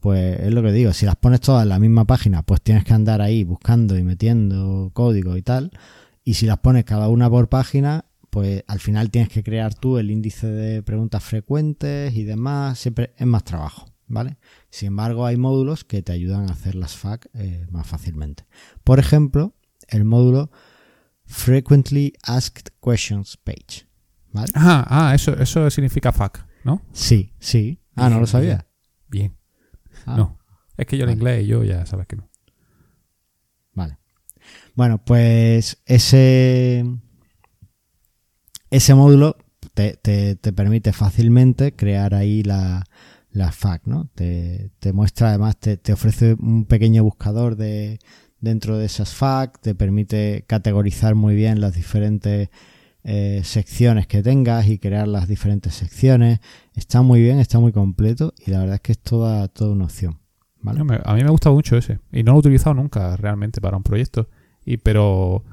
pues 0.00 0.40
es 0.40 0.52
lo 0.52 0.62
que 0.62 0.72
digo, 0.72 0.92
si 0.92 1.06
las 1.06 1.16
pones 1.16 1.40
todas 1.40 1.62
en 1.62 1.70
la 1.70 1.78
misma 1.78 2.04
página, 2.04 2.42
pues 2.42 2.60
tienes 2.60 2.84
que 2.84 2.92
andar 2.92 3.22
ahí 3.22 3.44
buscando 3.44 3.96
y 3.96 4.02
metiendo 4.02 4.90
código 4.92 5.36
y 5.36 5.42
tal. 5.42 5.70
Y 6.28 6.34
si 6.34 6.44
las 6.44 6.58
pones 6.58 6.84
cada 6.84 7.08
una 7.08 7.30
por 7.30 7.48
página, 7.48 8.04
pues 8.28 8.62
al 8.66 8.80
final 8.80 9.10
tienes 9.10 9.30
que 9.30 9.42
crear 9.42 9.74
tú 9.74 9.96
el 9.96 10.10
índice 10.10 10.46
de 10.46 10.82
preguntas 10.82 11.24
frecuentes 11.24 12.14
y 12.14 12.24
demás. 12.24 12.78
Siempre 12.78 13.14
es 13.16 13.26
más 13.26 13.44
trabajo. 13.44 13.86
¿vale? 14.08 14.36
Sin 14.68 14.88
embargo, 14.88 15.24
hay 15.24 15.38
módulos 15.38 15.84
que 15.84 16.02
te 16.02 16.12
ayudan 16.12 16.50
a 16.50 16.52
hacer 16.52 16.74
las 16.74 16.98
FAQ 16.98 17.30
eh, 17.32 17.66
más 17.70 17.86
fácilmente. 17.86 18.44
Por 18.84 18.98
ejemplo, 18.98 19.54
el 19.88 20.04
módulo 20.04 20.50
Frequently 21.24 22.12
Asked 22.24 22.74
Questions 22.84 23.38
Page. 23.38 23.88
¿vale? 24.30 24.52
ah, 24.54 25.12
eso, 25.14 25.32
eso 25.32 25.70
significa 25.70 26.12
FAQ, 26.12 26.44
¿no? 26.62 26.82
Sí, 26.92 27.32
sí. 27.38 27.80
Ah, 27.96 28.10
no 28.10 28.20
lo 28.20 28.26
sabía. 28.26 28.66
Bien. 29.08 29.34
Ah. 30.04 30.14
no. 30.18 30.38
Es 30.76 30.84
que 30.84 30.98
yo 30.98 31.04
en 31.04 31.12
inglés 31.12 31.44
y 31.44 31.46
yo 31.46 31.64
ya 31.64 31.86
sabes 31.86 32.06
que 32.06 32.16
no. 32.16 32.28
Bueno, 34.74 34.98
pues 34.98 35.78
ese, 35.86 36.84
ese 38.70 38.94
módulo 38.94 39.36
te, 39.74 39.94
te 39.96 40.52
permite 40.52 40.92
fácilmente 40.92 41.74
crear 41.74 42.14
ahí 42.14 42.42
la, 42.42 42.84
la 43.32 43.80
¿no? 43.84 44.08
Te, 44.14 44.70
muestra 44.92 45.28
además, 45.28 45.56
te, 45.58 45.92
ofrece 45.92 46.36
un 46.38 46.64
pequeño 46.64 47.04
buscador 47.04 47.56
de 47.56 47.98
dentro 48.40 48.78
de 48.78 48.86
esas 48.86 49.14
FAQ, 49.14 49.60
te 49.60 49.74
permite 49.74 50.44
categorizar 50.46 51.14
muy 51.14 51.34
bien 51.34 51.60
las 51.60 51.74
diferentes 51.74 52.50
eh, 53.04 53.40
secciones 53.44 54.06
que 54.06 54.22
tengas 54.22 54.68
y 54.68 54.78
crear 54.78 55.08
las 55.08 55.28
diferentes 55.28 55.74
secciones. 55.74 56.40
Está 56.74 57.02
muy 57.02 57.20
bien, 57.20 57.38
está 57.38 57.58
muy 57.58 57.72
completo 57.72 58.34
y 58.44 58.50
la 58.50 58.60
verdad 58.60 58.76
es 58.76 58.80
que 58.80 58.92
es 58.92 58.98
toda, 58.98 59.48
toda 59.48 59.72
una 59.72 59.84
opción. 59.84 60.18
¿vale? 60.60 60.80
A 61.04 61.14
mí 61.14 61.22
me 61.22 61.30
gusta 61.30 61.50
mucho 61.50 61.76
ese 61.76 62.00
y 62.12 62.22
no 62.22 62.32
lo 62.32 62.38
he 62.38 62.40
utilizado 62.40 62.74
nunca 62.74 63.16
realmente 63.16 63.60
para 63.60 63.76
un 63.76 63.82
proyecto. 63.82 64.28
Y 64.68 64.76
pero 64.76 65.44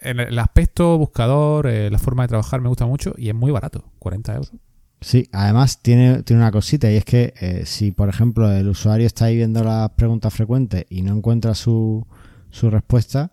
en 0.00 0.18
el 0.18 0.36
aspecto 0.40 0.98
buscador, 0.98 1.68
eh, 1.68 1.88
la 1.88 1.98
forma 1.98 2.24
de 2.24 2.30
trabajar 2.30 2.60
me 2.60 2.68
gusta 2.68 2.84
mucho 2.84 3.14
y 3.16 3.28
es 3.28 3.34
muy 3.34 3.52
barato, 3.52 3.84
40 4.00 4.34
euros. 4.34 4.52
Sí, 5.00 5.28
además 5.30 5.82
tiene, 5.82 6.24
tiene 6.24 6.42
una 6.42 6.50
cosita 6.50 6.90
y 6.90 6.96
es 6.96 7.04
que 7.04 7.32
eh, 7.40 7.62
si, 7.64 7.92
por 7.92 8.08
ejemplo, 8.08 8.50
el 8.50 8.68
usuario 8.68 9.06
está 9.06 9.26
ahí 9.26 9.36
viendo 9.36 9.62
las 9.62 9.90
preguntas 9.90 10.34
frecuentes 10.34 10.84
y 10.90 11.02
no 11.02 11.16
encuentra 11.16 11.54
su, 11.54 12.04
su 12.50 12.70
respuesta, 12.70 13.30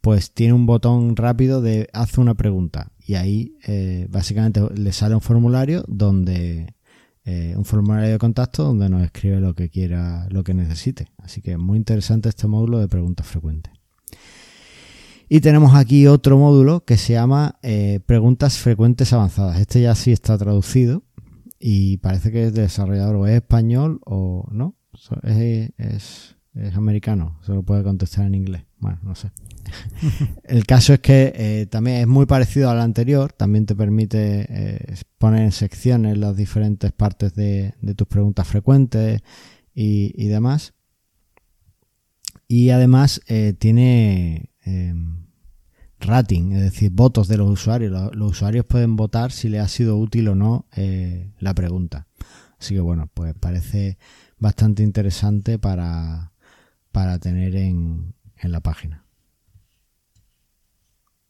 pues 0.00 0.32
tiene 0.32 0.52
un 0.52 0.66
botón 0.66 1.14
rápido 1.14 1.62
de 1.62 1.88
haz 1.92 2.18
una 2.18 2.34
pregunta 2.34 2.90
y 2.98 3.14
ahí 3.14 3.56
eh, 3.68 4.08
básicamente 4.10 4.62
le 4.74 4.90
sale 4.90 5.14
un 5.14 5.20
formulario 5.20 5.84
donde 5.86 6.74
un 7.56 7.66
formulario 7.66 8.08
de 8.08 8.18
contacto 8.18 8.64
donde 8.64 8.88
nos 8.88 9.02
escribe 9.02 9.38
lo 9.38 9.54
que 9.54 9.68
quiera, 9.68 10.26
lo 10.30 10.42
que 10.42 10.54
necesite. 10.54 11.08
Así 11.18 11.42
que 11.42 11.58
muy 11.58 11.76
interesante 11.76 12.30
este 12.30 12.46
módulo 12.46 12.78
de 12.78 12.88
preguntas 12.88 13.26
frecuentes. 13.26 13.77
Y 15.28 15.40
tenemos 15.40 15.74
aquí 15.74 16.06
otro 16.06 16.38
módulo 16.38 16.84
que 16.84 16.96
se 16.96 17.12
llama 17.14 17.58
eh, 17.62 18.00
preguntas 18.06 18.58
frecuentes 18.58 19.12
avanzadas. 19.12 19.60
Este 19.60 19.82
ya 19.82 19.94
sí 19.94 20.12
está 20.12 20.38
traducido 20.38 21.04
y 21.58 21.98
parece 21.98 22.32
que 22.32 22.46
es 22.46 22.54
desarrollador 22.54 23.16
o 23.16 23.26
es 23.26 23.34
español 23.34 24.00
o 24.04 24.48
no. 24.50 24.76
Es, 25.22 25.70
es, 25.76 26.36
es 26.54 26.74
americano, 26.74 27.38
se 27.44 27.52
lo 27.52 27.62
puede 27.62 27.82
contestar 27.82 28.26
en 28.26 28.34
inglés. 28.34 28.62
Bueno, 28.78 28.98
no 29.02 29.14
sé. 29.14 29.30
el 30.44 30.66
caso 30.66 30.94
es 30.94 31.00
que 31.00 31.32
eh, 31.34 31.66
también 31.66 31.98
es 31.98 32.06
muy 32.06 32.26
parecido 32.26 32.70
al 32.70 32.80
anterior, 32.80 33.32
también 33.32 33.66
te 33.66 33.74
permite 33.74 34.46
eh, 34.48 34.94
poner 35.18 35.42
en 35.42 35.52
secciones 35.52 36.16
las 36.18 36.36
diferentes 36.36 36.92
partes 36.92 37.34
de, 37.34 37.74
tus 37.96 38.06
preguntas 38.06 38.46
frecuentes 38.46 39.20
y, 39.74 40.26
demás. 40.28 40.74
Y 42.46 42.70
además 42.70 43.20
eh, 43.28 43.54
tiene 43.58 44.50
em, 44.68 45.26
rating, 46.00 46.52
es 46.52 46.62
decir, 46.62 46.90
votos 46.90 47.28
de 47.28 47.36
los 47.36 47.48
usuarios. 47.48 47.90
Los, 47.90 48.14
los, 48.14 48.30
usuarios 48.32 48.64
pueden 48.64 48.96
votar 48.96 49.32
si 49.32 49.48
le 49.48 49.58
ha 49.58 49.68
sido 49.68 49.96
útil 49.96 50.28
o 50.28 50.34
no 50.34 50.66
la 51.38 51.54
pregunta. 51.54 52.06
Así 52.58 52.74
que 52.74 52.80
bueno, 52.80 53.08
pues 53.14 53.34
parece 53.34 53.98
bastante 54.38 54.82
interesante 54.82 55.58
para, 55.58 56.32
para 56.92 57.18
tener 57.18 57.54
en, 57.56 58.14
en 58.36 58.52
la 58.52 58.60
página. 58.60 59.04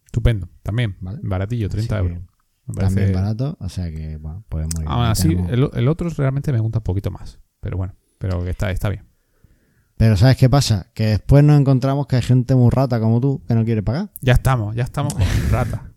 Estupendo, 0.07 0.49
también, 0.63 0.97
baratillo, 1.01 1.69
30 1.69 1.99
euros. 1.99 2.19
También 2.75 3.13
barato, 3.13 3.57
o 3.61 3.69
sea 3.69 3.91
que, 3.91 4.17
bueno, 4.19 4.45
podemos 4.49 4.75
ir. 4.81 4.87
Aún 4.89 5.05
así, 5.05 5.37
el, 5.49 5.89
otro 5.89 6.09
realmente 6.11 6.53
me 6.53 6.61
gusta 6.61 6.79
un 6.79 6.85
poquito 6.85 7.11
más, 7.11 7.41
pero 7.61 7.77
bueno, 7.77 7.95
pero 8.19 8.45
está, 8.47 8.71
está 8.71 8.89
bien. 8.89 9.08
Pero 9.99 10.17
¿sabes 10.17 10.37
qué 10.37 10.49
pasa? 10.49 10.87
Que 10.95 11.07
después 11.07 11.45
nos 11.45 11.61
encontramos 11.61 12.07
que 12.07 12.17
hay 12.17 12.23
gente 12.23 12.55
muy 12.55 12.71
rata 12.71 13.01
como 13.01 13.21
tú 13.21 13.43
que 13.47 13.55
no 13.55 13.65
quiere 13.65 13.83
pagar. 13.83 14.11
Ya 14.21 14.33
estamos, 14.33 14.75
ya 14.75 14.85
estamos 14.85 15.13
con 15.13 15.23
rata. 15.51 15.93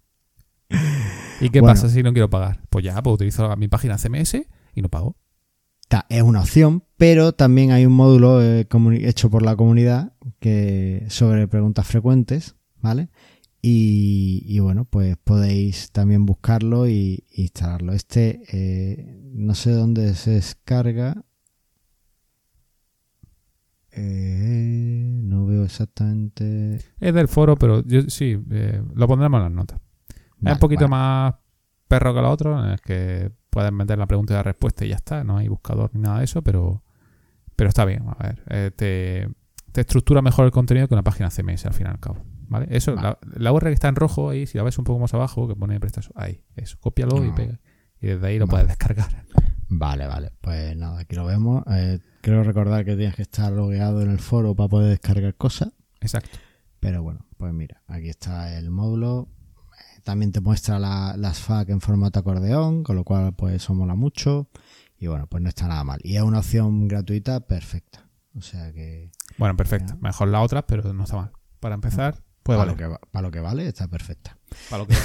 ¿Y 1.40 1.50
qué 1.50 1.62
pasa 1.62 1.88
si 1.88 2.04
no 2.04 2.12
quiero 2.12 2.30
pagar? 2.30 2.60
Pues 2.70 2.84
ya, 2.84 3.02
pues 3.02 3.14
utilizo 3.14 3.56
mi 3.58 3.68
página 3.68 3.98
CMS 3.98 4.42
y 4.76 4.82
no 4.82 4.90
pago. 4.90 5.16
Es 6.10 6.22
una 6.22 6.42
opción, 6.42 6.84
pero 6.98 7.34
también 7.34 7.72
hay 7.72 7.86
un 7.86 7.94
módulo 7.94 8.42
eh, 8.42 8.68
hecho 9.02 9.30
por 9.30 9.44
la 9.44 9.56
comunidad 9.56 10.14
que 10.40 11.06
sobre 11.10 11.48
preguntas 11.48 11.86
frecuentes, 11.86 12.56
¿vale? 12.82 13.10
Y, 13.62 14.58
bueno, 14.60 14.86
pues 14.86 15.18
podéis 15.18 15.92
también 15.92 16.26
buscarlo 16.26 16.88
y, 16.88 17.26
instalarlo. 17.34 17.94
Este 17.94 18.42
eh, 18.52 19.22
no 19.34 19.54
sé 19.54 19.72
dónde 19.72 20.16
se 20.16 20.32
descarga. 20.32 21.24
Eh, 23.94 25.22
no 25.24 25.46
veo 25.46 25.66
exactamente. 25.66 26.80
Es 27.00 27.14
del 27.14 27.28
foro, 27.28 27.56
pero 27.56 27.84
yo 27.84 28.02
sí, 28.04 28.42
lo 28.94 29.08
pondremos 29.08 29.38
en 29.40 29.44
las 29.44 29.52
notas. 29.52 29.80
es 30.44 30.54
un 30.54 30.60
poquito 30.60 30.88
más 30.88 31.36
perro 31.88 32.14
que 32.14 32.22
lo 32.22 32.30
otro, 32.30 32.74
es 32.74 32.82
que 32.82 33.32
puedes 33.50 33.72
meter 33.72 33.98
la 33.98 34.08
pregunta 34.08 34.34
y 34.34 34.38
la 34.38 34.44
respuesta 34.44 34.86
y 34.86 34.90
ya 34.90 34.96
está, 34.96 35.24
no 35.26 35.38
hay 35.38 35.50
buscador 35.50 35.92
ni 35.94 36.00
nada 36.00 36.20
de 36.20 36.24
eso, 36.24 36.42
pero, 36.42 36.84
pero 37.58 37.68
está 37.68 37.84
bien, 37.84 38.06
a 38.08 38.24
ver, 38.24 38.44
eh, 38.50 38.72
te, 38.74 39.80
estructura 39.80 40.22
mejor 40.22 40.46
el 40.46 40.52
contenido 40.52 40.88
que 40.88 40.94
una 40.94 41.04
página 41.04 41.30
CMS 41.30 41.66
al 41.66 41.74
fin 41.74 41.88
y 41.88 41.90
al 41.90 42.00
cabo. 42.00 42.24
¿Vale? 42.48 42.68
Eso, 42.70 42.96
La, 42.96 43.18
la, 43.38 43.54
URL 43.54 43.68
que 43.68 43.74
está 43.74 43.88
en 43.88 43.96
rojo 43.96 44.30
ahí, 44.30 44.46
si 44.46 44.58
la 44.58 44.64
ves 44.64 44.78
un 44.78 44.84
poco 44.84 45.00
más 45.00 45.14
abajo, 45.14 45.48
que 45.48 45.56
pone 45.56 45.80
prestas, 45.80 46.10
ahí, 46.16 46.44
eso, 46.56 46.78
cópialo 46.80 47.24
y 47.24 47.30
ah. 47.30 47.36
pega. 47.36 47.60
Y 48.02 48.08
desde 48.08 48.28
ahí 48.28 48.40
lo 48.40 48.48
puedes 48.48 48.68
descargar. 48.68 49.26
Vale, 49.74 50.06
vale. 50.06 50.34
Pues 50.42 50.76
nada, 50.76 51.00
aquí 51.00 51.16
lo 51.16 51.26
vemos. 51.26 51.64
Eh, 51.72 52.00
creo 52.20 52.44
recordar 52.44 52.84
que 52.84 52.98
tienes 52.98 53.16
que 53.16 53.22
estar 53.22 53.54
logueado 53.54 54.02
en 54.02 54.12
el 54.12 54.20
foro 54.20 54.54
para 54.54 54.68
poder 54.68 54.90
descargar 54.90 55.34
cosas. 55.36 55.72
Exacto. 56.02 56.38
Pero 56.82 57.02
bueno, 57.04 57.26
pues 57.38 57.54
mira, 57.54 57.82
aquí 57.88 58.10
está 58.10 58.58
el 58.58 58.70
módulo. 58.70 59.30
También 60.04 60.34
te 60.34 60.42
muestra 60.42 60.78
las 60.78 61.40
FAQ 61.40 61.70
en 61.70 61.80
formato 61.80 62.20
acordeón, 62.20 62.84
con 62.84 62.98
lo 62.98 63.06
cual 63.06 63.34
pues 63.34 63.56
eso 63.56 63.74
mola 63.74 63.96
mucho. 63.96 64.50
Y 64.98 65.08
bueno, 65.08 65.28
pues 65.28 65.42
no 65.42 65.48
está 65.48 65.70
nada 65.70 65.86
mal. 65.86 66.02
Y 66.04 66.18
es 66.18 66.22
una 66.22 66.40
opción 66.40 66.90
gratuita 66.90 67.40
perfecta. 67.40 68.10
O 68.36 68.42
sea 68.42 68.74
que... 68.74 69.10
Bueno, 69.38 69.56
perfecta. 69.56 69.96
Mejor 70.02 70.28
la 70.28 70.42
otra, 70.42 70.68
pero 70.68 70.92
no 70.92 71.06
está 71.06 71.16
mal. 71.16 71.32
Para 71.62 71.76
empezar, 71.76 72.22
pues 72.44 72.58
para, 72.58 72.72
lo 72.72 72.78
que, 72.78 72.90
para 73.10 73.22
lo 73.22 73.32
que 73.32 73.40
vale, 73.40 73.68
está 73.68 73.88
perfecta. 73.88 74.38
Para 74.70 74.84
lo 74.84 74.88
que 74.88 74.96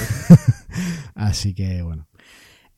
Así 1.15 1.55
que 1.55 1.83
bueno. 1.83 2.09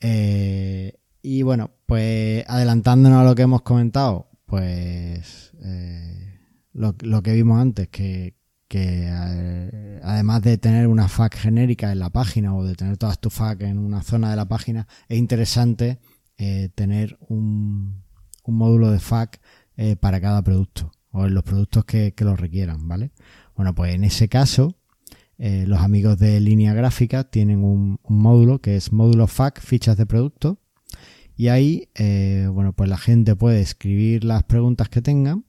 Eh, 0.01 0.99
y 1.31 1.43
bueno, 1.43 1.73
pues 1.85 2.43
adelantándonos 2.49 3.21
a 3.21 3.25
lo 3.25 3.35
que 3.35 3.43
hemos 3.43 3.61
comentado, 3.61 4.31
pues 4.47 5.53
eh, 5.63 6.41
lo, 6.73 6.95
que 6.97 7.35
vimos 7.35 7.61
antes, 7.61 7.89
que, 7.89 8.35
eh, 8.71 10.01
además 10.03 10.41
de 10.41 10.57
tener 10.57 10.87
una 10.87 11.07
FAQ 11.07 11.35
genérica 11.35 11.93
en 11.93 11.99
la 11.99 12.09
página 12.09 12.57
o 12.57 12.65
de 12.65 12.75
tener 12.75 12.97
todas 12.97 13.21
tus 13.21 13.35
FAQ 13.35 13.61
en 13.61 13.77
una 13.77 14.03
zona 14.03 14.31
de 14.31 14.37
la 14.37 14.49
página, 14.49 14.89
es 15.07 15.19
interesante 15.19 15.99
eh, 16.39 16.71
tener 16.75 17.19
un, 17.29 18.05
módulo 18.47 18.91
de 18.91 18.99
FAQ 18.99 19.39
para 20.01 20.23
cada 20.23 20.41
producto 20.41 20.91
o 21.11 21.27
en 21.27 21.35
los 21.35 21.45
productos 21.45 21.85
que, 21.85 22.15
que 22.15 22.25
lo 22.25 22.37
requieran, 22.37 22.89
¿vale? 22.89 23.13
Bueno, 23.55 23.75
pues 23.75 23.95
en 23.95 24.03
ese 24.03 24.31
caso, 24.31 24.79
los 25.37 25.81
amigos 25.81 26.19
de 26.19 26.41
línea 26.41 26.73
gráfica 26.73 27.25
tienen 27.25 27.63
un, 27.63 28.01
un, 28.03 28.19
módulo 28.19 28.63
que 28.63 28.77
es 28.77 28.93
módulo 28.93 29.27
FAQ, 29.27 29.61
fichas 29.61 29.99
de 29.99 30.07
producto, 30.07 30.59
y 31.39 31.49
ahí, 31.49 31.89
bueno, 32.53 32.75
pues 32.75 32.91
la 32.91 32.99
gente 32.99 33.35
puede 33.37 33.61
escribir 33.61 34.25
las 34.25 34.43
preguntas 34.43 34.91
que 34.91 35.01
tengan 35.01 35.45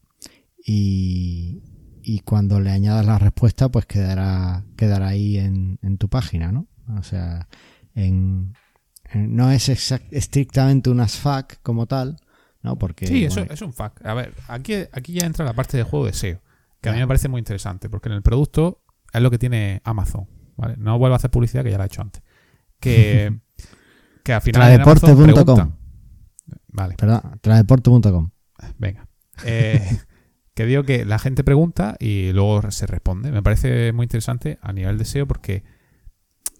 y, 0.64 1.64
y 2.04 2.22
cuando 2.22 2.60
le 2.60 2.72
añadas 2.72 3.06
la 3.06 3.20
respuesta, 3.20 3.70
pues 3.70 3.86
quedará, 3.86 4.64
quedará 4.78 5.10
ahí 5.10 5.38
en, 5.38 5.98
tu 5.98 6.10
página, 6.10 6.52
¿no? 6.52 6.68
O 6.98 7.04
sea, 7.04 7.48
en, 7.94 8.54
no 9.14 9.52
es 9.52 9.70
estrictamente 9.70 10.90
unas 10.90 11.18
FAQ 11.18 11.62
como 11.62 11.86
tal, 11.86 12.18
¿no? 12.62 12.78
Porque, 12.78 13.06
sí, 13.06 13.26
eso 13.26 13.42
es 13.42 13.62
un 13.62 13.74
FAQ. 13.74 14.06
A 14.06 14.14
ver, 14.14 14.34
aquí, 14.48 14.74
aquí 14.92 15.14
ya 15.14 15.26
entra 15.26 15.46
la 15.46 15.54
parte 15.54 15.78
de 15.78 15.84
juego 15.84 16.06
de 16.06 16.14
SEO, 16.14 16.42
que 16.82 16.90
a 16.90 16.94
mí 16.94 17.00
me 17.00 17.08
parece 17.08 17.28
muy 17.28 17.40
interesante, 17.40 17.90
porque 17.90 18.10
en 18.10 18.16
el 18.16 18.22
producto 18.22 18.82
es 19.14 19.22
lo 19.22 19.30
que 19.30 19.38
tiene 19.38 19.82
Amazon, 19.84 20.28
¿vale? 20.56 20.76
No 20.78 20.98
vuelvo 20.98 21.14
a 21.14 21.18
hacer 21.18 21.30
publicidad, 21.30 21.64
que 21.64 21.72
ya 21.72 21.78
la 21.78 21.84
he 21.86 21.88
hecho 21.88 22.02
antes. 22.02 22.24
Que, 22.80 23.40
que 24.24 24.34
al 24.34 24.42
final... 24.42 24.82
Tradeporte.com. 24.82 25.79
Vale. 26.72 26.96
Perdón. 26.96 27.40
Venga. 28.78 29.08
Eh, 29.46 30.00
que 30.54 30.66
digo 30.66 30.84
que 30.84 31.06
la 31.06 31.20
gente 31.20 31.44
pregunta 31.44 31.96
y 32.00 32.32
luego 32.34 32.70
se 32.72 32.86
responde. 32.86 33.32
Me 33.32 33.42
parece 33.42 33.94
muy 33.94 34.06
interesante 34.06 34.60
a 34.62 34.74
nivel 34.74 34.98
de 34.98 35.06
SEO 35.06 35.28
porque 35.28 35.64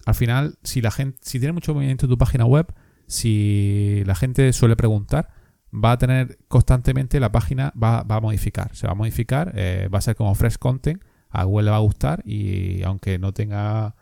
al 0.06 0.14
final, 0.14 0.58
si 0.62 0.80
la 0.80 0.90
gente, 0.90 1.18
si 1.22 1.38
tiene 1.38 1.52
mucho 1.52 1.74
movimiento 1.74 2.06
en 2.06 2.10
tu 2.10 2.18
página 2.18 2.46
web, 2.46 2.72
si 3.06 4.02
la 4.06 4.14
gente 4.14 4.52
suele 4.52 4.76
preguntar, 4.76 5.30
va 5.72 5.92
a 5.92 5.98
tener 5.98 6.38
constantemente 6.48 7.20
la 7.20 7.30
página, 7.32 7.72
va, 7.80 8.00
a 8.00 8.20
modificar. 8.20 8.74
Se 8.74 8.86
va 8.86 8.92
a 8.92 8.96
modificar, 8.96 9.52
eh, 9.54 9.88
va 9.92 9.98
a 9.98 10.02
ser 10.02 10.16
como 10.16 10.34
fresh 10.34 10.56
content, 10.56 11.02
a 11.28 11.44
Google 11.44 11.66
le 11.66 11.70
va 11.70 11.76
a 11.76 11.80
gustar 11.80 12.22
y 12.24 12.82
aunque 12.82 13.18
no 13.18 13.32
tenga 13.32 13.94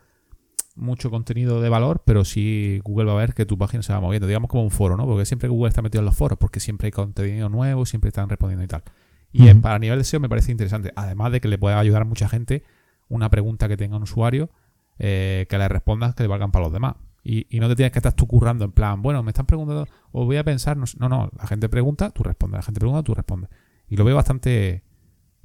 mucho 0.79 1.09
contenido 1.09 1.61
de 1.61 1.69
valor, 1.69 2.01
pero 2.05 2.25
sí 2.25 2.81
Google 2.83 3.05
va 3.05 3.13
a 3.13 3.17
ver 3.17 3.33
que 3.33 3.45
tu 3.45 3.57
página 3.57 3.83
se 3.83 3.93
va 3.93 3.99
moviendo, 3.99 4.27
digamos 4.27 4.49
como 4.49 4.63
un 4.63 4.71
foro, 4.71 4.97
¿no? 4.97 5.05
Porque 5.05 5.25
siempre 5.25 5.49
Google 5.49 5.69
está 5.69 5.81
metido 5.81 5.99
en 5.99 6.05
los 6.05 6.15
foros, 6.15 6.37
porque 6.39 6.59
siempre 6.59 6.87
hay 6.87 6.91
contenido 6.91 7.49
nuevo, 7.49 7.85
siempre 7.85 8.09
están 8.09 8.29
respondiendo 8.29 8.63
y 8.63 8.67
tal. 8.67 8.83
Y 9.31 9.53
para 9.55 9.77
nivel 9.77 9.99
de 9.99 10.03
SEO 10.03 10.19
me 10.19 10.29
parece 10.29 10.51
interesante. 10.51 10.91
Además 10.95 11.31
de 11.31 11.39
que 11.39 11.47
le 11.47 11.57
pueda 11.57 11.79
ayudar 11.79 12.01
a 12.01 12.05
mucha 12.05 12.27
gente 12.27 12.63
una 13.09 13.29
pregunta 13.29 13.67
que 13.67 13.77
tenga 13.77 13.97
un 13.97 14.03
usuario, 14.03 14.49
eh, 14.97 15.45
que 15.49 15.57
le 15.57 15.67
respondas 15.67 16.15
que 16.15 16.23
le 16.23 16.27
valgan 16.27 16.51
para 16.51 16.65
los 16.65 16.73
demás. 16.73 16.95
Y, 17.23 17.45
no 17.59 17.67
te 17.67 17.75
tienes 17.75 17.91
que 17.91 17.99
estar 17.99 18.13
tú 18.13 18.25
currando 18.25 18.65
en 18.65 18.71
plan, 18.71 19.01
bueno, 19.01 19.21
me 19.21 19.29
están 19.29 19.45
preguntando, 19.45 19.85
o 20.11 20.25
voy 20.25 20.37
a 20.37 20.43
pensar, 20.43 20.77
no, 20.77 21.09
no, 21.09 21.29
la 21.37 21.47
gente 21.47 21.69
pregunta, 21.69 22.09
tú 22.09 22.23
respondes, 22.23 22.59
la 22.59 22.63
gente 22.63 22.79
pregunta, 22.79 23.03
tú 23.03 23.13
respondes. 23.13 23.51
Y 23.87 23.97
lo 23.97 24.03
veo 24.03 24.15
bastante 24.15 24.83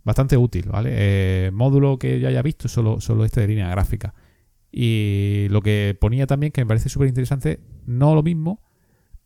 bastante 0.04 0.36
útil, 0.36 0.68
¿vale? 0.70 0.90
Eh, 0.92 1.50
módulo 1.52 1.98
que 1.98 2.20
ya 2.20 2.28
haya 2.28 2.42
visto, 2.42 2.68
solo, 2.68 3.00
solo 3.00 3.24
este 3.24 3.40
de 3.40 3.48
línea 3.48 3.68
gráfica. 3.70 4.14
Y 4.76 5.46
lo 5.50 5.62
que 5.62 5.96
ponía 6.00 6.26
también, 6.26 6.50
que 6.50 6.60
me 6.60 6.66
parece 6.66 6.88
súper 6.88 7.06
interesante, 7.06 7.60
no 7.86 8.16
lo 8.16 8.24
mismo, 8.24 8.60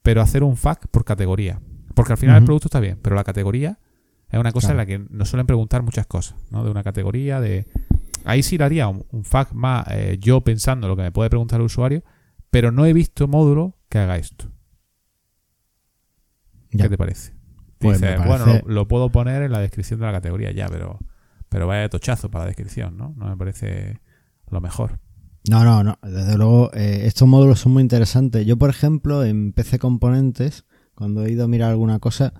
pero 0.02 0.20
hacer 0.20 0.42
un 0.42 0.58
FAQ 0.58 0.88
por 0.88 1.06
categoría. 1.06 1.58
Porque 1.94 2.12
al 2.12 2.18
final 2.18 2.36
el 2.36 2.44
producto 2.44 2.68
está 2.68 2.80
bien, 2.80 2.98
pero 3.00 3.16
la 3.16 3.24
categoría 3.24 3.78
es 4.28 4.38
una 4.38 4.52
cosa 4.52 4.72
en 4.72 4.76
la 4.76 4.84
que 4.84 4.98
nos 4.98 5.30
suelen 5.30 5.46
preguntar 5.46 5.82
muchas 5.82 6.06
cosas, 6.06 6.36
¿no? 6.50 6.64
De 6.64 6.70
una 6.70 6.82
categoría, 6.82 7.40
de... 7.40 7.66
Ahí 8.26 8.42
sí 8.42 8.58
le 8.58 8.64
haría 8.64 8.88
un, 8.88 9.06
un 9.10 9.24
fact 9.24 9.52
más 9.52 9.86
eh, 9.90 10.18
yo 10.20 10.42
pensando 10.42 10.86
lo 10.86 10.96
que 10.96 11.02
me 11.02 11.12
puede 11.12 11.30
preguntar 11.30 11.60
el 11.60 11.66
usuario, 11.66 12.04
pero 12.50 12.70
no 12.70 12.84
he 12.84 12.92
visto 12.92 13.26
módulo 13.26 13.78
que 13.88 13.98
haga 13.98 14.18
esto. 14.18 14.50
¿Qué 16.70 16.90
te 16.90 16.98
parece? 16.98 17.32
Pues 17.78 18.00
bueno, 18.00 18.60
lo, 18.66 18.86
puedo 18.86 19.08
poner 19.08 19.42
en 19.42 19.52
la 19.52 19.60
descripción 19.60 19.98
de 20.00 20.06
la 20.06 20.12
categoría 20.12 20.50
ya, 20.50 20.68
pero, 20.68 20.98
pero 21.48 21.66
vaya 21.66 21.88
tochazo 21.88 22.30
para 22.30 22.44
la 22.44 22.48
descripción, 22.48 22.98
¿no? 22.98 23.14
No 23.16 23.28
me 23.28 23.36
parece 23.38 24.02
lo 24.50 24.60
mejor. 24.60 25.00
No, 25.50 25.64
no, 25.64 25.82
no. 25.84 25.98
Desde 26.02 26.36
luego, 26.36 26.70
eh, 26.74 27.02
estos 27.06 27.26
módulos 27.28 27.60
son 27.60 27.72
muy 27.72 27.82
interesantes. 27.82 28.44
Yo, 28.46 28.56
por 28.58 28.70
ejemplo, 28.70 29.24
en 29.24 29.52
PC 29.52 29.78
Componentes 29.78 30.64
cuando 30.94 31.24
he 31.24 31.30
ido 31.30 31.44
a 31.44 31.48
mirar 31.48 31.70
alguna 31.70 32.00
cosa, 32.00 32.34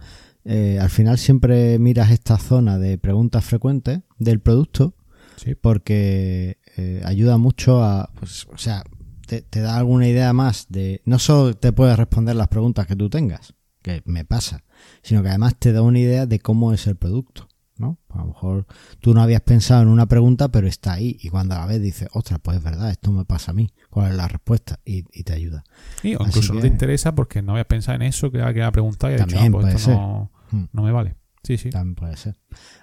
eh, 0.45 0.79
al 0.81 0.91
final 0.91 1.17
siempre 1.19 1.79
miras 1.79 2.11
esta 2.11 2.39
zona 2.39 2.77
de 2.79 2.99
preguntas 2.99 3.45
frecuentes 3.45 4.01
del 4.19 4.41
producto 4.41 4.95
Sí. 5.37 5.55
porque 5.55 6.59
eh, 6.77 7.01
ayuda 7.05 7.39
mucho 7.39 7.85
a, 7.85 8.11
pues, 8.19 8.47
o 8.53 8.59
sea, 8.59 8.83
te, 9.29 9.43
te 9.43 9.61
da 9.61 9.77
alguna 9.77 10.09
idea 10.09 10.33
más 10.33 10.67
de, 10.69 11.01
no 11.05 11.21
solo 11.21 11.55
te 11.55 11.73
puedes 11.73 11.97
responder 11.97 12.35
las 12.35 12.49
preguntas 12.49 12.89
que 12.89 12.97
tú 12.97 13.09
tengas, 13.09 13.55
que 13.83 14.03
me 14.05 14.25
pasa, 14.25 14.65
sino 15.03 15.23
que 15.23 15.29
además 15.29 15.55
te 15.57 15.71
da 15.73 15.83
una 15.83 16.01
idea 16.01 16.27
de 16.27 16.41
cómo 16.41 16.73
es 16.73 16.89
el 16.89 16.97
producto, 16.97 17.47
¿no? 17.79 17.99
A 18.11 18.19
lo 18.19 18.27
mejor 18.27 18.67
tú 19.01 19.15
no 19.15 19.23
habías 19.23 19.41
pensado 19.41 19.83
en 19.83 19.89
una 19.89 20.07
pregunta, 20.07 20.49
pero 20.49 20.67
está 20.67 20.93
ahí 20.95 21.17
y 21.21 21.29
cuando 21.31 21.55
la 21.55 21.65
ves 21.67 21.81
dices, 21.81 22.09
ostras, 22.13 22.41
pues 22.43 22.59
es 22.59 22.63
verdad, 22.63 22.91
esto 22.91 23.13
me 23.13 23.25
pasa 23.25 23.53
a 23.53 23.55
mí, 23.55 23.71
¿cuál 23.91 24.11
es 24.11 24.17
la 24.17 24.29
respuesta? 24.29 24.81
Y, 24.85 25.05
y 25.13 25.23
te 25.23 25.33
ayuda. 25.33 25.65
Y, 26.03 26.15
o 26.17 26.19
incluso 26.27 26.53
no 26.55 26.61
te 26.61 26.67
interesa 26.67 27.15
porque 27.15 27.41
no 27.43 27.53
habías 27.53 27.67
pensado 27.67 27.97
en 27.97 28.03
eso 28.03 28.31
que 28.31 28.39
que 28.55 28.63
ha 28.63 28.73
preguntado 28.73 29.13
y 29.13 29.17
has 29.17 29.27
dicho, 29.27 29.39
ah, 29.41 29.49
pues 29.51 29.75
esto 29.75 29.91
no, 29.91 30.31
Mm. 30.51 30.65
no 30.73 30.83
me 30.83 30.93
vale. 30.93 31.15
Sí, 31.45 31.57
sí. 31.59 31.71
También 31.71 31.95
puede 31.95 32.17
ser. 32.17 32.37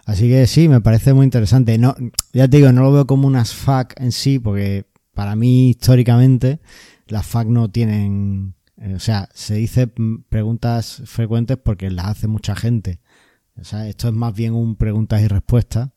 Así 0.06 0.30
que 0.30 0.48
sí, 0.48 0.70
me 0.70 0.80
parece 0.82 1.14
muy 1.14 1.24
interesante. 1.26 1.78
No, 1.78 1.96
ya 2.34 2.48
te 2.48 2.58
digo, 2.58 2.72
no 2.72 2.82
lo 2.84 2.92
veo 2.92 3.06
como 3.08 3.28
unas 3.28 3.54
FAQ 3.54 3.94
en 4.02 4.12
sí, 4.12 4.40
porque 4.40 4.86
para 5.14 5.36
mí 5.36 5.70
históricamente 5.72 6.60
las 7.08 7.26
FAQ 7.28 7.48
no 7.50 7.70
tienen, 7.70 8.56
eh, 8.78 8.94
o 8.96 9.00
sea, 9.00 9.30
se 9.34 9.56
dice 9.56 9.92
mm, 9.96 10.24
preguntas 10.30 11.02
frecuentes 11.06 11.58
porque 11.58 11.90
las 11.92 12.06
hace 12.08 12.28
mucha 12.28 12.56
gente. 12.56 13.00
O 13.60 13.64
sea, 13.64 13.88
esto 13.88 14.08
es 14.10 14.14
más 14.14 14.34
bien 14.34 14.54
un 14.54 14.76
preguntas 14.76 15.22
y 15.22 15.28
respuestas. 15.28 15.90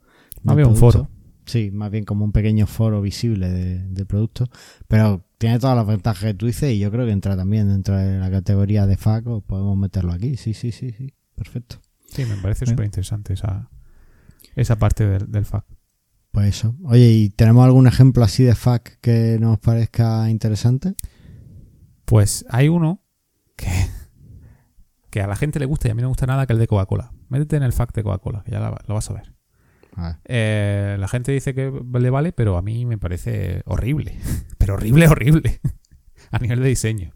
Más 0.43 0.57
bien 0.57 0.69
un 0.69 0.77
foro. 0.77 1.09
Sí, 1.47 1.71
más 1.73 1.91
bien 1.91 2.05
como 2.05 2.25
un 2.25 2.33
pequeño 2.33 2.67
foro 2.67 3.01
visible 3.01 3.49
de- 3.51 3.83
del 3.89 4.07
producto. 4.07 4.49
Pero 4.87 5.25
tiene 5.39 5.59
todas 5.59 5.77
las 5.77 5.87
ventajas 5.87 6.23
que 6.23 6.35
tú 6.35 6.47
dices 6.47 6.73
y 6.73 6.79
yo 6.79 6.91
creo 6.91 7.07
que 7.07 7.13
entra 7.13 7.37
también 7.37 7.69
dentro 7.69 7.97
de 7.97 8.19
la 8.19 8.31
categoría 8.31 8.87
de 8.87 8.97
FAQ 8.97 9.27
o 9.29 9.41
podemos 9.41 9.77
meterlo 9.77 10.13
aquí. 10.13 10.37
Sí, 10.37 10.53
sí, 10.55 10.73
sí, 10.73 10.93
sí. 10.93 11.15
Perfecto. 11.35 11.81
Sí, 12.07 12.25
me 12.27 12.37
parece 12.37 12.67
súper 12.67 12.85
interesante 12.87 13.33
esa, 13.35 13.71
esa 14.57 14.77
parte 14.77 15.07
del, 15.07 15.31
del 15.31 15.45
FAQ. 15.45 15.65
Pues 16.33 16.49
eso. 16.49 16.77
Oye, 16.85 17.11
¿y 17.11 17.31
tenemos 17.31 17.65
algún 17.65 17.87
ejemplo 17.87 18.23
así 18.25 18.45
de 18.45 18.55
FAQ 18.55 18.99
que 19.01 19.39
nos 19.41 19.59
parezca 19.59 20.29
interesante? 20.31 20.95
Pues 22.05 22.45
hay 22.51 22.69
uno 22.69 23.01
que, 23.57 23.69
que 25.11 25.23
a 25.23 25.27
la 25.27 25.37
gente 25.37 25.59
le 25.59 25.67
gusta 25.67 25.89
y 25.89 25.91
a 25.91 25.95
mí 25.95 26.03
no 26.03 26.09
me 26.09 26.11
gusta 26.11 26.27
nada, 26.27 26.47
que 26.47 26.53
es 26.53 26.57
el 26.57 26.61
de 26.61 26.67
Coca-Cola. 26.67 27.13
Métete 27.29 27.57
en 27.57 27.63
el 27.63 27.73
FAQ 27.73 27.93
de 27.95 28.03
Coca-Cola, 28.03 28.43
que 28.45 28.53
ya 28.53 28.61
la- 28.61 28.81
lo 28.87 28.95
vas 28.95 29.11
a 29.11 29.15
ver. 29.15 29.35
A 29.97 30.03
ver. 30.09 30.17
Eh, 30.25 30.97
la 30.99 31.09
gente 31.09 31.33
dice 31.33 31.55
que 31.55 31.73
le 31.99 32.11
vale, 32.11 32.33
pero 32.33 32.57
a 32.57 32.63
mí 32.63 32.87
me 32.87 32.99
parece 32.99 33.63
horrible. 33.67 34.17
Pero 34.59 34.75
horrible, 34.75 35.09
horrible. 35.09 35.61
a 36.31 36.39
nivel 36.39 36.63
de 36.63 36.69
diseño. 36.69 37.13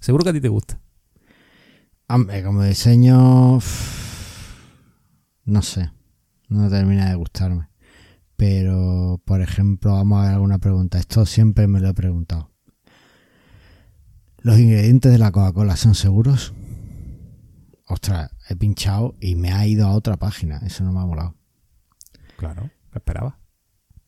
Seguro 0.00 0.24
que 0.24 0.30
a 0.30 0.32
ti 0.32 0.40
te 0.40 0.48
gusta. 0.48 0.80
Hombre, 2.08 2.42
como 2.42 2.62
diseño. 2.64 3.58
No 5.44 5.62
sé. 5.62 5.90
No 6.48 6.68
termina 6.68 7.08
de 7.08 7.14
gustarme. 7.16 7.68
Pero, 8.36 9.20
por 9.24 9.40
ejemplo, 9.40 9.92
vamos 9.92 10.18
a 10.20 10.24
ver 10.24 10.32
alguna 10.34 10.58
pregunta. 10.58 10.98
Esto 10.98 11.24
siempre 11.26 11.66
me 11.68 11.80
lo 11.80 11.88
he 11.88 11.94
preguntado. 11.94 12.50
¿Los 14.38 14.58
ingredientes 14.58 15.10
de 15.10 15.18
la 15.18 15.32
Coca-Cola 15.32 15.76
son 15.76 15.94
seguros? 15.94 16.54
Ostras, 17.86 18.30
he 18.48 18.56
pinchado 18.56 19.16
y 19.20 19.36
me 19.36 19.52
ha 19.52 19.66
ido 19.66 19.86
a 19.86 19.92
otra 19.92 20.16
página. 20.16 20.58
Eso 20.58 20.84
no 20.84 20.92
me 20.92 21.00
ha 21.00 21.06
molado. 21.06 21.36
Claro, 22.36 22.70
lo 22.90 22.98
esperaba. 22.98 23.38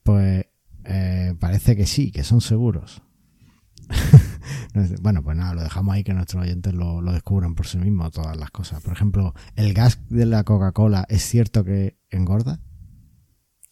Pues 0.02 0.46
eh, 0.84 1.34
parece 1.38 1.76
que 1.76 1.86
sí, 1.86 2.10
que 2.10 2.24
son 2.24 2.40
seguros. 2.40 3.02
Bueno, 5.00 5.24
pues 5.24 5.36
nada, 5.36 5.54
lo 5.54 5.62
dejamos 5.62 5.94
ahí 5.94 6.04
que 6.04 6.14
nuestros 6.14 6.42
oyentes 6.42 6.72
lo, 6.72 7.00
lo 7.00 7.12
descubran 7.12 7.54
por 7.56 7.66
sí 7.66 7.78
mismos, 7.78 8.12
todas 8.12 8.36
las 8.36 8.50
cosas. 8.50 8.80
Por 8.80 8.92
ejemplo, 8.92 9.34
¿el 9.56 9.74
gas 9.74 9.98
de 10.08 10.24
la 10.24 10.44
Coca-Cola 10.44 11.04
es 11.08 11.22
cierto 11.22 11.64
que 11.64 11.98
engorda? 12.10 12.60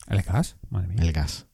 ¿El 0.09 0.23
gas? 0.23 0.57
Madre 0.69 0.89
mía. 0.89 1.03
El 1.03 1.13
gas. 1.13 1.47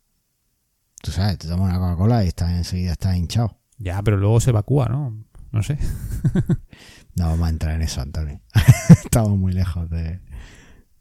Tú 1.02 1.10
sabes, 1.10 1.38
te 1.38 1.48
tomas 1.48 1.68
una 1.68 1.78
Coca-Cola 1.78 2.24
y 2.24 2.28
está, 2.28 2.56
enseguida 2.56 2.92
estás 2.92 3.16
hinchado. 3.16 3.60
Ya, 3.78 4.00
pero 4.02 4.16
luego 4.16 4.40
se 4.40 4.50
evacúa, 4.50 4.88
¿no? 4.88 5.24
No 5.50 5.62
sé. 5.62 5.78
No 7.16 7.26
vamos 7.26 7.46
a 7.46 7.50
entrar 7.50 7.74
en 7.74 7.82
eso, 7.82 8.00
Antonio. 8.00 8.40
Estamos 9.04 9.38
muy 9.38 9.52
lejos 9.52 9.88
de, 9.90 10.20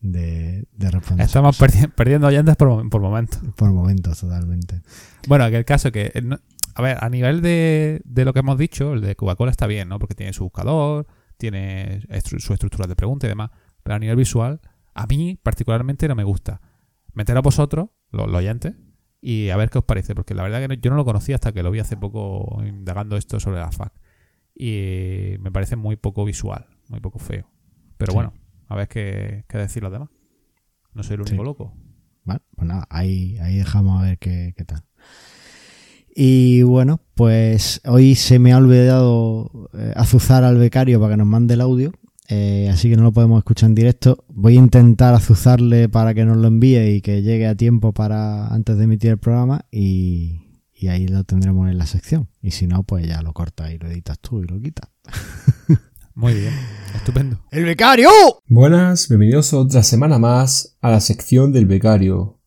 de, 0.02 0.66
de 0.72 0.92
responder. 0.92 1.26
Estamos 1.26 1.60
perdi- 1.60 1.92
perdiendo 1.94 2.30
llantas 2.30 2.56
por, 2.58 2.90
por 2.90 3.02
momentos. 3.02 3.40
Por 3.56 3.72
momentos, 3.72 4.20
totalmente. 4.20 4.82
Bueno, 5.28 5.50
que 5.50 5.58
el 5.58 5.66
caso 5.66 5.92
que... 5.92 6.12
eh, 6.14 6.30
a 6.74 6.82
ver, 6.82 6.98
a 7.02 7.10
nivel 7.10 7.42
de, 7.42 8.02
de 8.06 8.26
lo 8.26 8.34
que 8.34 8.40
hemos 8.40 8.58
dicho, 8.58 8.94
el 8.94 9.02
de 9.02 9.16
Coca-Cola 9.16 9.52
está 9.52 9.68
bien, 9.68 9.90
¿no? 9.90 10.00
Porque 10.00 10.16
tiene 10.16 10.32
su 10.34 10.44
buscador, 10.46 11.06
tiene 11.38 12.00
estru- 12.08 12.40
su 12.40 12.54
estructura 12.54 12.88
de 12.88 12.96
pregunta 12.96 13.28
y 13.28 13.30
demás. 13.30 13.52
Pero 13.84 13.96
a 13.96 14.00
nivel 14.00 14.16
visual, 14.16 14.62
a 14.94 15.06
mí 15.08 15.38
particularmente 15.42 16.08
no 16.08 16.16
me 16.16 16.24
gusta. 16.24 16.62
Meter 17.14 17.36
a 17.38 17.42
vosotros, 17.42 17.90
los, 18.12 18.28
los 18.28 18.38
oyentes, 18.38 18.74
y 19.22 19.50
a 19.50 19.58
ver 19.58 19.70
qué 19.70 19.80
os 19.80 19.84
parece. 19.86 20.16
Porque 20.16 20.34
la 20.34 20.44
verdad 20.44 20.60
que 20.62 20.68
no- 20.70 20.74
yo 20.76 20.92
no 20.92 20.96
lo 20.98 21.06
conocía 21.06 21.36
hasta 21.36 21.52
que 21.52 21.62
lo 21.64 21.72
vi 21.72 21.80
hace 21.80 21.98
poco 21.98 22.62
indagando 22.66 23.18
esto 23.18 23.40
sobre 23.40 23.60
la 23.60 23.72
FAC. 23.72 23.92
Y 24.56 25.36
me 25.40 25.52
parece 25.52 25.76
muy 25.76 25.96
poco 25.96 26.26
visual, 26.26 26.66
muy 26.90 27.00
poco 27.00 27.20
feo. 27.20 27.48
Pero 27.98 28.12
Sí. 28.12 28.16
bueno, 28.16 28.34
a 28.68 28.76
ver 28.76 28.88
qué, 28.88 29.46
qué 29.48 29.58
decir 29.58 29.82
los 29.84 29.92
demás. 29.92 30.10
No 30.94 31.04
soy 31.04 31.16
el 31.16 31.22
único 31.22 31.38
Sí. 31.38 31.44
loco. 31.44 31.74
Vale, 32.24 32.42
pues 32.56 32.68
nada, 32.68 32.86
ahí, 32.90 33.38
ahí 33.40 33.58
dejamos 33.58 34.00
a 34.00 34.06
ver 34.06 34.18
qué, 34.20 34.54
qué 34.56 34.64
tal. 34.66 34.84
Y 36.14 36.62
bueno, 36.64 37.00
pues 37.16 37.82
hoy 37.86 38.16
se 38.16 38.38
me 38.38 38.52
ha 38.52 38.58
olvidado 38.58 39.70
eh, 39.74 39.94
azuzar 39.96 40.44
al 40.44 40.58
becario 40.58 41.00
para 41.00 41.14
que 41.14 41.18
nos 41.18 41.28
mande 41.28 41.54
el 41.54 41.62
audio, 41.62 41.94
eh, 42.28 42.70
así 42.72 42.90
que 42.90 42.98
no 42.98 43.04
lo 43.04 43.12
podemos 43.14 43.38
escuchar 43.40 43.70
en 43.70 43.76
directo. 43.76 44.26
Voy 44.28 44.56
a 44.56 44.60
intentar 44.60 45.14
azuzarle 45.14 45.88
para 45.90 46.14
que 46.14 46.26
nos 46.26 46.38
lo 46.38 46.48
envíe 46.48 46.96
y 46.96 47.02
que 47.02 47.22
llegue 47.22 47.48
a 47.48 47.56
tiempo 47.56 47.94
para 47.94 48.48
antes 48.48 48.78
de 48.78 48.84
emitir 48.84 49.12
el 49.12 49.18
programa 49.20 49.66
y, 49.72 50.42
y 50.82 50.88
ahí 50.88 51.08
lo 51.08 51.24
tendremos 51.24 51.70
en 51.70 51.78
la 51.78 51.86
sección. 51.86 52.28
Y 52.42 52.52
si 52.52 52.66
no, 52.66 52.82
pues 52.82 53.08
ya 53.08 53.22
lo 53.22 53.34
cortas 53.34 53.72
y 53.72 53.78
lo 53.78 53.88
editas 53.88 54.18
tú 54.18 54.42
y 54.42 54.48
lo 54.48 54.60
quitas. 54.60 54.90
Muy 56.16 56.34
bien, 56.34 56.54
estupendo. 56.96 57.40
¡El 57.52 57.66
becario! 57.66 58.10
Buenas, 58.48 59.08
bienvenidos 59.08 59.54
otra 59.54 59.84
semana 59.84 60.18
más 60.18 60.76
a 60.82 60.90
la 60.90 61.00
sección 61.00 61.52
del 61.52 61.68
becario. 61.68 62.40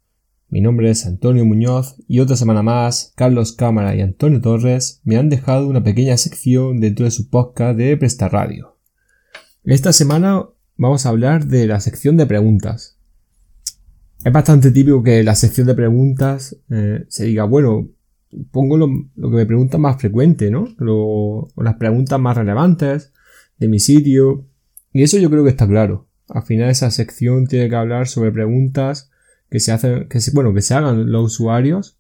Mi 0.49 0.61
nombre 0.61 0.91
es 0.91 1.07
Antonio 1.07 1.45
Muñoz 1.45 1.95
y 2.09 2.19
otra 2.19 2.35
semana 2.35 2.65
más 2.65 3.13
Carlos 3.15 3.53
Cámara 3.53 3.95
y 3.95 4.01
Antonio 4.01 4.41
Torres 4.41 5.01
me 5.05 5.17
han 5.17 5.29
dejado 5.29 5.69
una 5.69 5.85
pequeña 5.85 6.17
sección 6.17 6.81
dentro 6.81 7.05
de 7.05 7.13
su 7.13 7.31
podcast 7.31 7.79
de 7.79 7.97
Presta 7.97 8.29
Radio. 8.29 8.79
Esta 9.63 9.93
semana 9.93 10.45
vamos 10.77 11.07
a 11.07 11.11
hablar 11.11 11.47
de 11.47 11.69
la 11.69 11.79
sección 11.79 12.17
de 12.17 12.27
preguntas. 12.27 12.99
Es 14.25 14.33
bastante 14.33 14.73
típico 14.73 15.05
que 15.05 15.23
la 15.23 15.37
sección 15.37 15.69
de 15.69 15.75
preguntas 15.75 16.57
eh, 16.69 17.05
se 17.09 17.27
diga, 17.27 17.45
bueno, 17.45 17.91
pongo 18.51 18.77
lo, 18.77 18.87
que 18.87 19.37
me 19.37 19.47
preguntan 19.47 19.81
más 19.81 20.01
frecuente, 20.01 20.51
¿no? 20.51 20.69
O 20.87 21.49
las 21.57 21.77
preguntas 21.77 22.19
más 22.21 22.37
relevantes 22.37 23.13
de 23.59 23.69
mi 23.69 23.79
sitio, 23.79 24.47
y 24.93 25.03
eso 25.03 25.19
yo 25.19 25.31
creo 25.31 25.45
que 25.45 25.51
está 25.51 25.67
claro. 25.67 26.07
Al 26.29 26.43
final 26.43 26.71
esa 26.71 26.91
sección 26.91 27.47
tiene 27.47 27.69
que 27.69 27.77
hablar 27.77 28.09
sobre 28.09 28.33
preguntas 28.33 29.11
que 29.51 29.61
se 29.61 29.73
hacen, 29.73 30.09
que 30.09 30.21
se, 30.21 30.31
bueno, 30.33 30.55
que 30.55 30.63
se 30.63 30.75
hagan 30.75 31.11
los 31.11 31.33
usuarios 31.33 31.99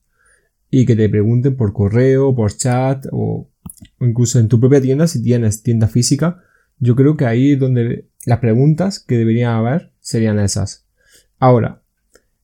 y 0.70 0.86
que 0.86 0.96
te 0.96 1.08
pregunten 1.08 1.56
por 1.56 1.72
correo, 1.72 2.34
por 2.34 2.56
chat 2.56 3.06
o, 3.12 3.48
o 3.98 4.06
incluso 4.06 4.38
en 4.38 4.48
tu 4.48 4.58
propia 4.60 4.80
tienda 4.80 5.06
si 5.06 5.22
tienes 5.22 5.62
tienda 5.62 5.88
física. 5.88 6.42
Yo 6.78 6.96
creo 6.96 7.16
que 7.16 7.26
ahí 7.26 7.52
es 7.52 7.58
donde 7.58 8.08
las 8.26 8.38
preguntas 8.38 8.98
que 8.98 9.18
deberían 9.18 9.52
haber 9.52 9.92
serían 10.00 10.38
esas. 10.38 10.86
Ahora, 11.38 11.82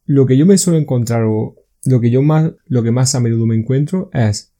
lo 0.06 0.26
que 0.26 0.36
yo 0.36 0.46
me 0.46 0.58
suelo 0.58 0.78
encontrar 0.78 1.24
o 1.24 1.54
lo 1.84 2.00
que 2.00 2.10
yo 2.10 2.22
más, 2.22 2.52
lo 2.66 2.82
que 2.82 2.90
más 2.90 3.14
a 3.14 3.20
menudo 3.20 3.46
me 3.46 3.56
encuentro 3.56 4.10
es 4.12 4.52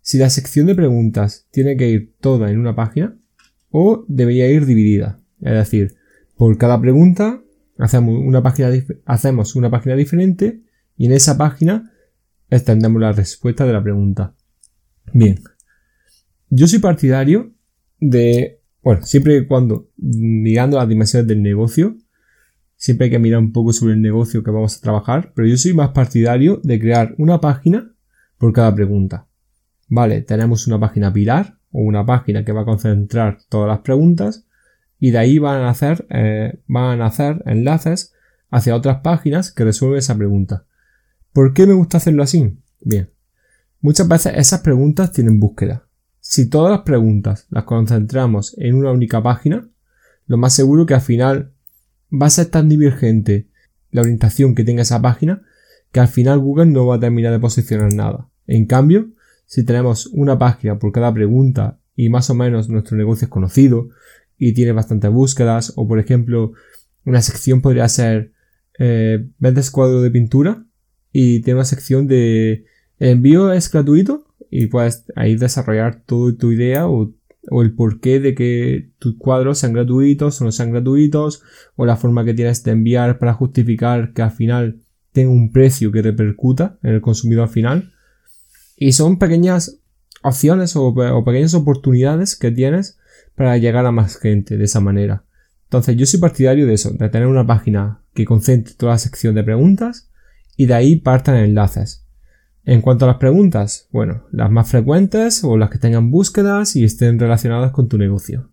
si 0.00 0.18
la 0.18 0.30
sección 0.30 0.66
de 0.66 0.74
preguntas 0.74 1.46
tiene 1.50 1.76
que 1.76 1.88
ir 1.88 2.14
toda 2.20 2.50
en 2.50 2.58
una 2.58 2.74
página 2.74 3.16
o 3.70 4.04
debería 4.08 4.48
ir 4.48 4.66
dividida. 4.66 5.20
Es 5.40 5.52
decir, 5.52 5.94
por 6.36 6.56
cada 6.58 6.80
pregunta 6.80 7.42
hacemos 7.78 8.18
una 8.18 8.42
página, 8.42 8.70
hacemos 9.04 9.56
una 9.56 9.70
página 9.70 9.96
diferente 9.96 10.62
y 10.96 11.06
en 11.06 11.12
esa 11.12 11.36
página 11.36 11.90
extendemos 12.50 13.00
la 13.00 13.12
respuesta 13.12 13.66
de 13.66 13.72
la 13.72 13.82
pregunta. 13.82 14.34
Bien. 15.12 15.40
Yo 16.50 16.68
soy 16.68 16.78
partidario 16.78 17.52
de, 17.98 18.60
bueno, 18.82 19.02
siempre 19.02 19.38
y 19.38 19.46
cuando 19.46 19.90
mirando 19.96 20.76
las 20.76 20.88
dimensiones 20.88 21.26
del 21.26 21.42
negocio, 21.42 21.96
siempre 22.84 23.06
hay 23.06 23.10
que 23.12 23.18
mirar 23.18 23.40
un 23.40 23.50
poco 23.50 23.72
sobre 23.72 23.94
el 23.94 24.02
negocio 24.02 24.44
que 24.44 24.50
vamos 24.50 24.76
a 24.76 24.80
trabajar, 24.82 25.32
pero 25.34 25.48
yo 25.48 25.56
soy 25.56 25.72
más 25.72 25.92
partidario 25.92 26.60
de 26.62 26.78
crear 26.78 27.14
una 27.16 27.40
página 27.40 27.94
por 28.36 28.52
cada 28.52 28.74
pregunta. 28.74 29.26
Vale, 29.88 30.20
tenemos 30.20 30.66
una 30.66 30.78
página 30.78 31.10
pilar 31.10 31.56
o 31.72 31.80
una 31.80 32.04
página 32.04 32.44
que 32.44 32.52
va 32.52 32.60
a 32.60 32.66
concentrar 32.66 33.38
todas 33.48 33.68
las 33.68 33.78
preguntas 33.78 34.44
y 35.00 35.12
de 35.12 35.16
ahí 35.16 35.38
van 35.38 35.62
a 35.62 35.70
hacer, 35.70 36.06
eh, 36.10 36.60
van 36.66 37.00
a 37.00 37.10
enlaces 37.46 38.12
hacia 38.50 38.76
otras 38.76 39.00
páginas 39.00 39.50
que 39.50 39.64
resuelven 39.64 40.00
esa 40.00 40.18
pregunta. 40.18 40.66
¿Por 41.32 41.54
qué 41.54 41.66
me 41.66 41.72
gusta 41.72 41.96
hacerlo 41.96 42.22
así? 42.22 42.58
Bien, 42.82 43.08
muchas 43.80 44.06
veces 44.08 44.34
esas 44.36 44.60
preguntas 44.60 45.10
tienen 45.10 45.40
búsqueda. 45.40 45.88
si 46.20 46.50
todas 46.50 46.70
las 46.70 46.82
preguntas 46.82 47.46
las 47.48 47.64
concentramos 47.64 48.54
en 48.58 48.74
una 48.74 48.92
única 48.92 49.22
página, 49.22 49.66
lo 50.26 50.36
más 50.36 50.52
seguro 50.52 50.84
que 50.84 50.92
al 50.92 51.00
final 51.00 51.53
va 52.12 52.26
a 52.26 52.30
ser 52.30 52.46
tan 52.46 52.68
divergente 52.68 53.48
la 53.90 54.02
orientación 54.02 54.54
que 54.54 54.64
tenga 54.64 54.82
esa 54.82 55.00
página 55.00 55.42
que 55.92 56.00
al 56.00 56.08
final 56.08 56.40
Google 56.40 56.66
no 56.66 56.86
va 56.86 56.96
a 56.96 57.00
terminar 57.00 57.32
de 57.32 57.38
posicionar 57.38 57.92
nada. 57.92 58.28
En 58.46 58.66
cambio, 58.66 59.10
si 59.46 59.64
tenemos 59.64 60.06
una 60.08 60.38
página 60.38 60.78
por 60.78 60.92
cada 60.92 61.14
pregunta 61.14 61.78
y 61.94 62.08
más 62.08 62.28
o 62.30 62.34
menos 62.34 62.68
nuestro 62.68 62.96
negocio 62.96 63.26
es 63.26 63.30
conocido 63.30 63.88
y 64.36 64.52
tiene 64.52 64.72
bastantes 64.72 65.10
búsquedas 65.10 65.72
o 65.76 65.86
por 65.86 66.00
ejemplo 66.00 66.52
una 67.04 67.22
sección 67.22 67.60
podría 67.60 67.88
ser 67.88 68.32
eh, 68.78 69.28
vendes 69.38 69.70
cuadro 69.70 70.02
de 70.02 70.10
pintura 70.10 70.64
y 71.12 71.40
tiene 71.40 71.58
una 71.58 71.64
sección 71.64 72.08
de 72.08 72.64
envío 72.98 73.52
es 73.52 73.70
gratuito 73.70 74.26
y 74.50 74.66
puedes 74.66 75.04
ahí 75.14 75.36
desarrollar 75.36 76.02
toda 76.04 76.36
tu 76.36 76.50
idea 76.50 76.88
o, 76.88 77.12
el 77.50 77.74
porqué 77.74 78.20
de 78.20 78.34
que 78.34 78.90
tus 78.98 79.16
cuadros 79.16 79.58
sean 79.58 79.72
gratuitos 79.72 80.40
o 80.40 80.44
no 80.44 80.52
sean 80.52 80.70
gratuitos 80.70 81.42
o 81.76 81.86
la 81.86 81.96
forma 81.96 82.24
que 82.24 82.34
tienes 82.34 82.62
de 82.64 82.72
enviar 82.72 83.18
para 83.18 83.34
justificar 83.34 84.12
que 84.12 84.22
al 84.22 84.30
final 84.30 84.80
tenga 85.12 85.30
un 85.30 85.52
precio 85.52 85.92
que 85.92 86.02
repercuta 86.02 86.78
en 86.82 86.94
el 86.94 87.00
consumidor 87.00 87.48
final 87.48 87.92
y 88.76 88.92
son 88.92 89.18
pequeñas 89.18 89.78
opciones 90.22 90.74
o, 90.76 90.86
o 90.86 91.24
pequeñas 91.24 91.54
oportunidades 91.54 92.36
que 92.36 92.50
tienes 92.50 92.98
para 93.34 93.56
llegar 93.58 93.86
a 93.86 93.92
más 93.92 94.16
gente 94.16 94.56
de 94.56 94.64
esa 94.64 94.80
manera. 94.80 95.24
Entonces 95.64 95.96
yo 95.96 96.06
soy 96.06 96.20
partidario 96.20 96.66
de 96.66 96.74
eso, 96.74 96.90
de 96.90 97.08
tener 97.08 97.26
una 97.26 97.46
página 97.46 98.00
que 98.14 98.24
concentre 98.24 98.74
toda 98.74 98.92
la 98.92 98.98
sección 98.98 99.34
de 99.34 99.44
preguntas 99.44 100.08
y 100.56 100.66
de 100.66 100.74
ahí 100.74 100.96
partan 100.96 101.36
enlaces. 101.36 102.03
En 102.66 102.80
cuanto 102.80 103.04
a 103.04 103.08
las 103.08 103.18
preguntas, 103.18 103.88
bueno, 103.92 104.24
las 104.32 104.50
más 104.50 104.70
frecuentes 104.70 105.44
o 105.44 105.58
las 105.58 105.68
que 105.68 105.76
tengan 105.76 106.10
búsquedas 106.10 106.76
y 106.76 106.84
estén 106.84 107.18
relacionadas 107.18 107.72
con 107.72 107.88
tu 107.88 107.98
negocio. 107.98 108.50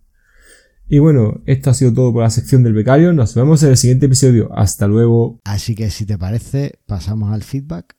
Y 0.89 0.99
bueno, 0.99 1.41
esto 1.45 1.69
ha 1.69 1.73
sido 1.73 1.93
todo 1.93 2.11
por 2.11 2.23
la 2.23 2.29
sección 2.29 2.61
del 2.63 2.73
becario. 2.73 3.13
Nos 3.13 3.33
vemos 3.35 3.63
en 3.63 3.69
el 3.69 3.77
siguiente 3.77 4.07
episodio. 4.07 4.49
Hasta 4.53 4.87
luego. 4.87 5.39
Así 5.45 5.75
que 5.75 5.89
si 5.89 6.05
te 6.05 6.17
parece, 6.17 6.79
pasamos 6.85 7.31
al 7.31 7.43
feedback. 7.43 7.95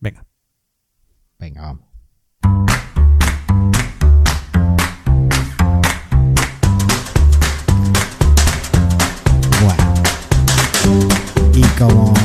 Venga. 0.00 0.26
Venga, 1.38 1.62
vamos. 1.62 1.84
Bueno. 9.62 9.94
Y 11.54 11.62
como 11.78 12.23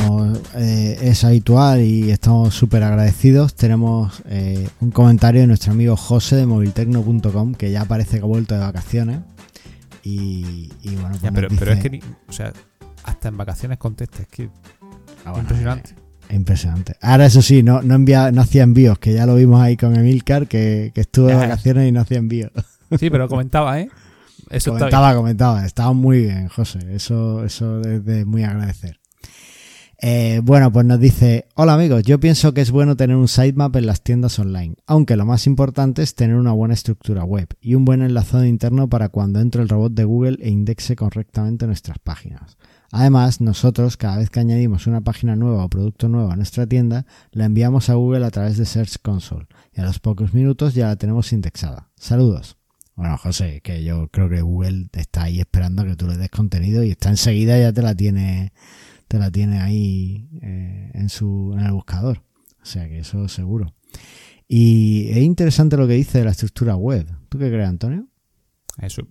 eh, 0.56 0.98
es 1.02 1.24
habitual 1.24 1.80
y 1.80 2.10
estamos 2.10 2.54
súper 2.54 2.82
agradecidos. 2.82 3.54
Tenemos 3.54 4.22
eh, 4.26 4.68
un 4.80 4.90
comentario 4.90 5.40
de 5.42 5.46
nuestro 5.46 5.72
amigo 5.72 5.96
José 5.96 6.36
de 6.36 6.46
moviltecno.com 6.46 7.54
que 7.54 7.70
ya 7.70 7.84
parece 7.84 8.18
que 8.18 8.24
ha 8.24 8.26
vuelto 8.26 8.54
de 8.54 8.60
vacaciones. 8.60 9.20
Y, 10.02 10.68
bueno, 10.84 11.16
pues 11.20 11.32
pero, 11.58 11.72
es 11.72 11.80
que, 11.80 12.00
o 12.28 12.32
sea, 12.32 12.52
hasta 13.04 13.28
en 13.28 13.36
vacaciones 13.36 13.78
contesta, 13.78 14.22
es 14.22 14.28
que. 14.28 14.48
Ah, 15.24 15.34
impresionante. 15.38 15.94
impresionante. 16.30 16.96
Ahora, 17.02 17.26
eso 17.26 17.42
sí, 17.42 17.62
no, 17.62 17.82
no, 17.82 17.94
envía, 17.94 18.32
no 18.32 18.40
hacía 18.40 18.62
envíos, 18.62 18.98
que 18.98 19.12
ya 19.12 19.26
lo 19.26 19.34
vimos 19.34 19.60
ahí 19.60 19.76
con 19.76 19.94
Emilcar, 19.94 20.48
que, 20.48 20.90
que 20.94 21.02
estuvo 21.02 21.26
de 21.26 21.34
vacaciones 21.34 21.88
y 21.88 21.92
no 21.92 22.00
hacía 22.00 22.18
envíos. 22.18 22.50
Sí, 22.98 23.08
pero 23.08 23.28
comentaba, 23.28 23.78
¿eh? 23.78 23.88
Eso 24.48 24.72
comentaba, 24.72 25.14
comentaba. 25.14 25.64
Estaba 25.64 25.92
muy 25.92 26.22
bien, 26.22 26.48
José. 26.48 26.80
Eso, 26.92 27.44
eso 27.44 27.80
es 27.82 28.04
de 28.04 28.24
muy 28.24 28.42
agradecer. 28.42 28.98
Eh, 30.02 30.40
bueno, 30.42 30.72
pues 30.72 30.86
nos 30.86 30.98
dice, 30.98 31.46
hola 31.56 31.74
amigos, 31.74 32.04
yo 32.04 32.18
pienso 32.18 32.54
que 32.54 32.62
es 32.62 32.70
bueno 32.70 32.96
tener 32.96 33.16
un 33.16 33.28
sitemap 33.28 33.76
en 33.76 33.84
las 33.84 34.00
tiendas 34.02 34.38
online, 34.38 34.76
aunque 34.86 35.14
lo 35.14 35.26
más 35.26 35.46
importante 35.46 36.02
es 36.02 36.14
tener 36.14 36.36
una 36.36 36.52
buena 36.52 36.72
estructura 36.72 37.22
web 37.22 37.48
y 37.60 37.74
un 37.74 37.84
buen 37.84 38.00
enlazado 38.00 38.46
interno 38.46 38.88
para 38.88 39.10
cuando 39.10 39.40
entre 39.40 39.60
el 39.60 39.68
robot 39.68 39.92
de 39.92 40.04
Google 40.04 40.38
e 40.40 40.48
indexe 40.48 40.96
correctamente 40.96 41.66
nuestras 41.66 41.98
páginas. 41.98 42.56
Además, 42.90 43.42
nosotros 43.42 43.98
cada 43.98 44.16
vez 44.16 44.30
que 44.30 44.40
añadimos 44.40 44.86
una 44.86 45.02
página 45.02 45.36
nueva 45.36 45.66
o 45.66 45.68
producto 45.68 46.08
nuevo 46.08 46.30
a 46.30 46.36
nuestra 46.36 46.66
tienda, 46.66 47.04
la 47.32 47.44
enviamos 47.44 47.90
a 47.90 47.94
Google 47.94 48.24
a 48.24 48.30
través 48.30 48.56
de 48.56 48.64
Search 48.64 49.02
Console 49.02 49.48
y 49.74 49.82
a 49.82 49.84
los 49.84 49.98
pocos 49.98 50.32
minutos 50.32 50.72
ya 50.72 50.86
la 50.86 50.96
tenemos 50.96 51.30
indexada. 51.34 51.90
Saludos. 51.96 52.56
Bueno, 52.96 53.18
José, 53.18 53.60
que 53.62 53.84
yo 53.84 54.08
creo 54.08 54.30
que 54.30 54.40
Google 54.40 54.88
está 54.92 55.24
ahí 55.24 55.40
esperando 55.40 55.82
a 55.82 55.86
que 55.86 55.96
tú 55.96 56.06
le 56.06 56.16
des 56.16 56.30
contenido 56.30 56.82
y 56.84 56.90
está 56.90 57.10
enseguida 57.10 57.58
ya 57.58 57.72
te 57.72 57.82
la 57.82 57.94
tiene 57.94 58.52
te 59.10 59.18
la 59.18 59.28
tiene 59.32 59.60
ahí 59.60 60.28
eh, 60.40 60.92
en, 60.94 61.08
su, 61.08 61.52
en 61.58 61.66
el 61.66 61.72
buscador. 61.72 62.22
O 62.62 62.64
sea 62.64 62.88
que 62.88 63.00
eso 63.00 63.26
seguro. 63.26 63.74
Y 64.46 65.08
es 65.10 65.18
interesante 65.18 65.76
lo 65.76 65.88
que 65.88 65.94
dice 65.94 66.18
de 66.18 66.26
la 66.26 66.30
estructura 66.30 66.76
web. 66.76 67.08
¿Tú 67.28 67.36
qué 67.36 67.48
crees, 67.50 67.68
Antonio? 67.68 68.06
Eso, 68.80 69.02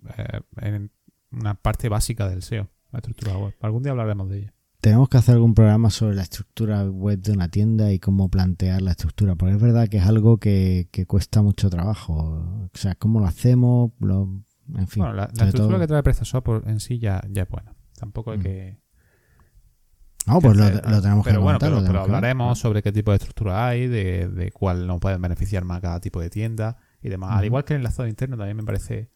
eh, 0.62 0.88
una 1.32 1.52
parte 1.52 1.90
básica 1.90 2.30
del 2.30 2.42
SEO, 2.42 2.70
la 2.92 3.00
estructura 3.00 3.36
web. 3.36 3.54
Algún 3.60 3.82
día 3.82 3.92
hablaremos 3.92 4.30
de 4.30 4.38
ella. 4.38 4.54
Tenemos 4.80 5.10
que 5.10 5.18
hacer 5.18 5.34
algún 5.34 5.54
programa 5.54 5.90
sobre 5.90 6.14
la 6.16 6.22
estructura 6.22 6.82
web 6.84 7.20
de 7.20 7.32
una 7.32 7.48
tienda 7.48 7.92
y 7.92 7.98
cómo 7.98 8.30
plantear 8.30 8.80
la 8.80 8.92
estructura, 8.92 9.34
porque 9.34 9.56
es 9.56 9.60
verdad 9.60 9.88
que 9.88 9.98
es 9.98 10.06
algo 10.06 10.38
que, 10.38 10.88
cuesta 11.06 11.42
mucho 11.42 11.68
trabajo. 11.68 12.14
O 12.72 12.78
sea, 12.78 12.94
cómo 12.94 13.20
lo 13.20 13.26
hacemos, 13.26 13.92
en 14.00 14.86
fin. 14.88 15.02
Bueno, 15.02 15.12
la, 15.12 15.24
estructura 15.24 15.78
que 15.78 15.86
trae 15.86 16.02
PrestaShop 16.02 16.66
en 16.66 16.80
sí 16.80 16.98
ya, 16.98 17.22
ya 17.28 17.42
es 17.42 17.48
buena. 17.50 17.74
Tampoco 17.98 18.30
hay 18.30 18.38
mm. 18.38 18.42
que 18.42 18.89
no, 20.26 20.40
pues 20.40 20.56
lo, 20.56 20.70
tenemos 21.00 21.24
pero 21.24 21.38
que 21.38 21.42
bueno, 21.42 21.58
pero, 21.58 22.00
hablaremos 22.00 22.58
sobre 22.58 22.82
qué 22.82 22.92
tipo 22.92 23.10
de 23.10 23.16
estructura 23.16 23.66
hay, 23.66 23.86
de, 23.88 24.50
cuál 24.52 24.86
nos 24.86 25.00
puede 25.00 25.16
beneficiar 25.16 25.64
más 25.64 25.80
cada 25.80 26.00
tipo 26.00 26.20
de 26.20 26.30
tienda 26.30 26.76
y 27.02 27.08
demás. 27.08 27.32
Al 27.32 27.44
igual 27.44 27.64
que 27.64 27.74
el 27.74 27.80
enlazado 27.80 28.08
interno 28.08 28.36
también 28.36 28.56
me 28.56 28.64
parece 28.64 29.10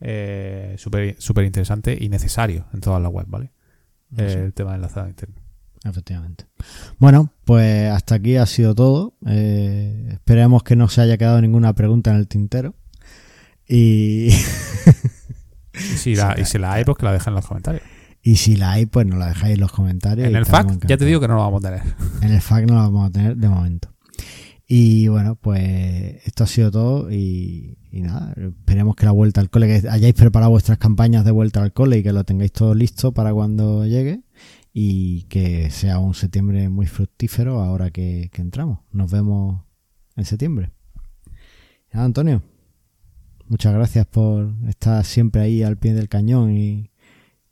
eh, 0.00 0.74
súper 0.78 1.44
interesante 1.44 1.96
y 2.00 2.08
necesario 2.08 2.66
en 2.72 2.80
todas 2.80 3.02
las 3.02 3.12
web, 3.12 3.26
¿vale? 3.28 3.52
el 4.16 4.54
tema 4.54 4.72
del 4.72 4.80
enlazado 4.80 5.08
interno. 5.08 5.36
Efectivamente. 5.84 6.46
Bueno, 6.98 7.32
pues 7.44 7.90
hasta 7.90 8.16
aquí 8.16 8.36
ha 8.36 8.46
sido 8.46 8.74
todo. 8.74 9.14
Eh, 9.26 10.08
esperemos 10.12 10.62
que 10.62 10.76
no 10.76 10.88
se 10.88 11.02
haya 11.02 11.16
quedado 11.18 11.40
ninguna 11.40 11.72
pregunta 11.74 12.10
en 12.10 12.16
el 12.16 12.26
tintero. 12.26 12.74
Y... 13.66 14.28
y 15.74 15.78
si 15.78 16.16
la, 16.16 16.34
y 16.40 16.44
si 16.46 16.58
la 16.58 16.72
hay, 16.72 16.84
pues 16.84 16.98
que 16.98 17.04
la 17.04 17.12
dejen 17.12 17.32
en 17.32 17.34
los 17.36 17.46
comentarios. 17.46 17.82
Y 18.28 18.36
si 18.36 18.56
la 18.56 18.72
hay, 18.72 18.84
pues 18.84 19.06
nos 19.06 19.18
la 19.18 19.28
dejáis 19.28 19.54
en 19.54 19.60
los 19.60 19.72
comentarios. 19.72 20.28
En 20.28 20.36
el 20.36 20.44
FAQ 20.44 20.86
ya 20.86 20.98
te 20.98 21.06
digo 21.06 21.18
que 21.18 21.28
no 21.28 21.36
lo 21.36 21.40
vamos 21.40 21.64
a 21.64 21.70
tener. 21.70 21.94
En 22.20 22.30
el 22.30 22.42
FAQ 22.42 22.66
no 22.66 22.74
lo 22.74 22.80
vamos 22.80 23.08
a 23.08 23.10
tener 23.10 23.38
de 23.38 23.48
momento. 23.48 23.88
Y 24.66 25.08
bueno, 25.08 25.36
pues 25.36 26.26
esto 26.26 26.44
ha 26.44 26.46
sido 26.46 26.70
todo 26.70 27.10
y, 27.10 27.78
nada, 27.90 28.34
esperemos 28.36 28.96
que 28.96 29.06
la 29.06 29.12
vuelta 29.12 29.40
al 29.40 29.48
cole, 29.48 29.66
que 29.80 29.88
hayáis 29.88 30.12
preparado 30.12 30.50
vuestras 30.50 30.76
campañas 30.76 31.24
de 31.24 31.30
vuelta 31.30 31.62
al 31.62 31.72
cole 31.72 31.96
y 31.96 32.02
que 32.02 32.12
lo 32.12 32.22
tengáis 32.24 32.52
todo 32.52 32.74
listo 32.74 33.12
para 33.12 33.32
cuando 33.32 33.86
llegue 33.86 34.20
y 34.74 35.22
que 35.30 35.70
sea 35.70 35.98
un 35.98 36.12
septiembre 36.12 36.68
muy 36.68 36.84
fructífero 36.84 37.62
ahora 37.62 37.90
que, 37.90 38.30
entramos. 38.34 38.80
Nos 38.92 39.10
vemos 39.10 39.62
en 40.16 40.26
septiembre. 40.26 40.70
Antonio, 41.92 42.42
muchas 43.46 43.72
gracias 43.72 44.04
por 44.04 44.52
estar 44.68 45.02
siempre 45.06 45.40
ahí 45.40 45.62
al 45.62 45.78
pie 45.78 45.94
del 45.94 46.10
cañón 46.10 46.54
y, 46.54 46.90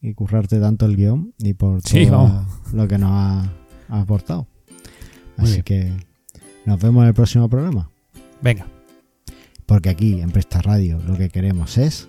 y 0.07 0.15
currarte 0.15 0.61
tanto 0.61 0.87
el 0.87 0.97
guion 0.97 1.35
y 1.39 1.55
por 1.55 1.83
todo 1.83 2.47
lo 2.73 2.87
que 2.87 2.97
nos 2.97 3.11
ha, 3.11 3.53
aportado. 3.89 4.47
Así 5.37 5.65
que 5.65 5.93
nos 6.65 6.81
vemos 6.81 7.03
en 7.03 7.09
el 7.09 7.15
próximo 7.15 7.49
programa. 7.49 7.91
Venga. 8.41 8.67
Porque 9.67 9.89
aquí 9.89 10.21
en 10.21 10.31
Presta 10.31 10.63
Radio 10.63 11.01
lo 11.01 11.17
que 11.17 11.29
queremos 11.29 11.77
es 11.77 12.09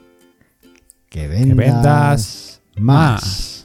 que 1.09 1.27
vendas, 1.27 2.61
más. 2.77 3.56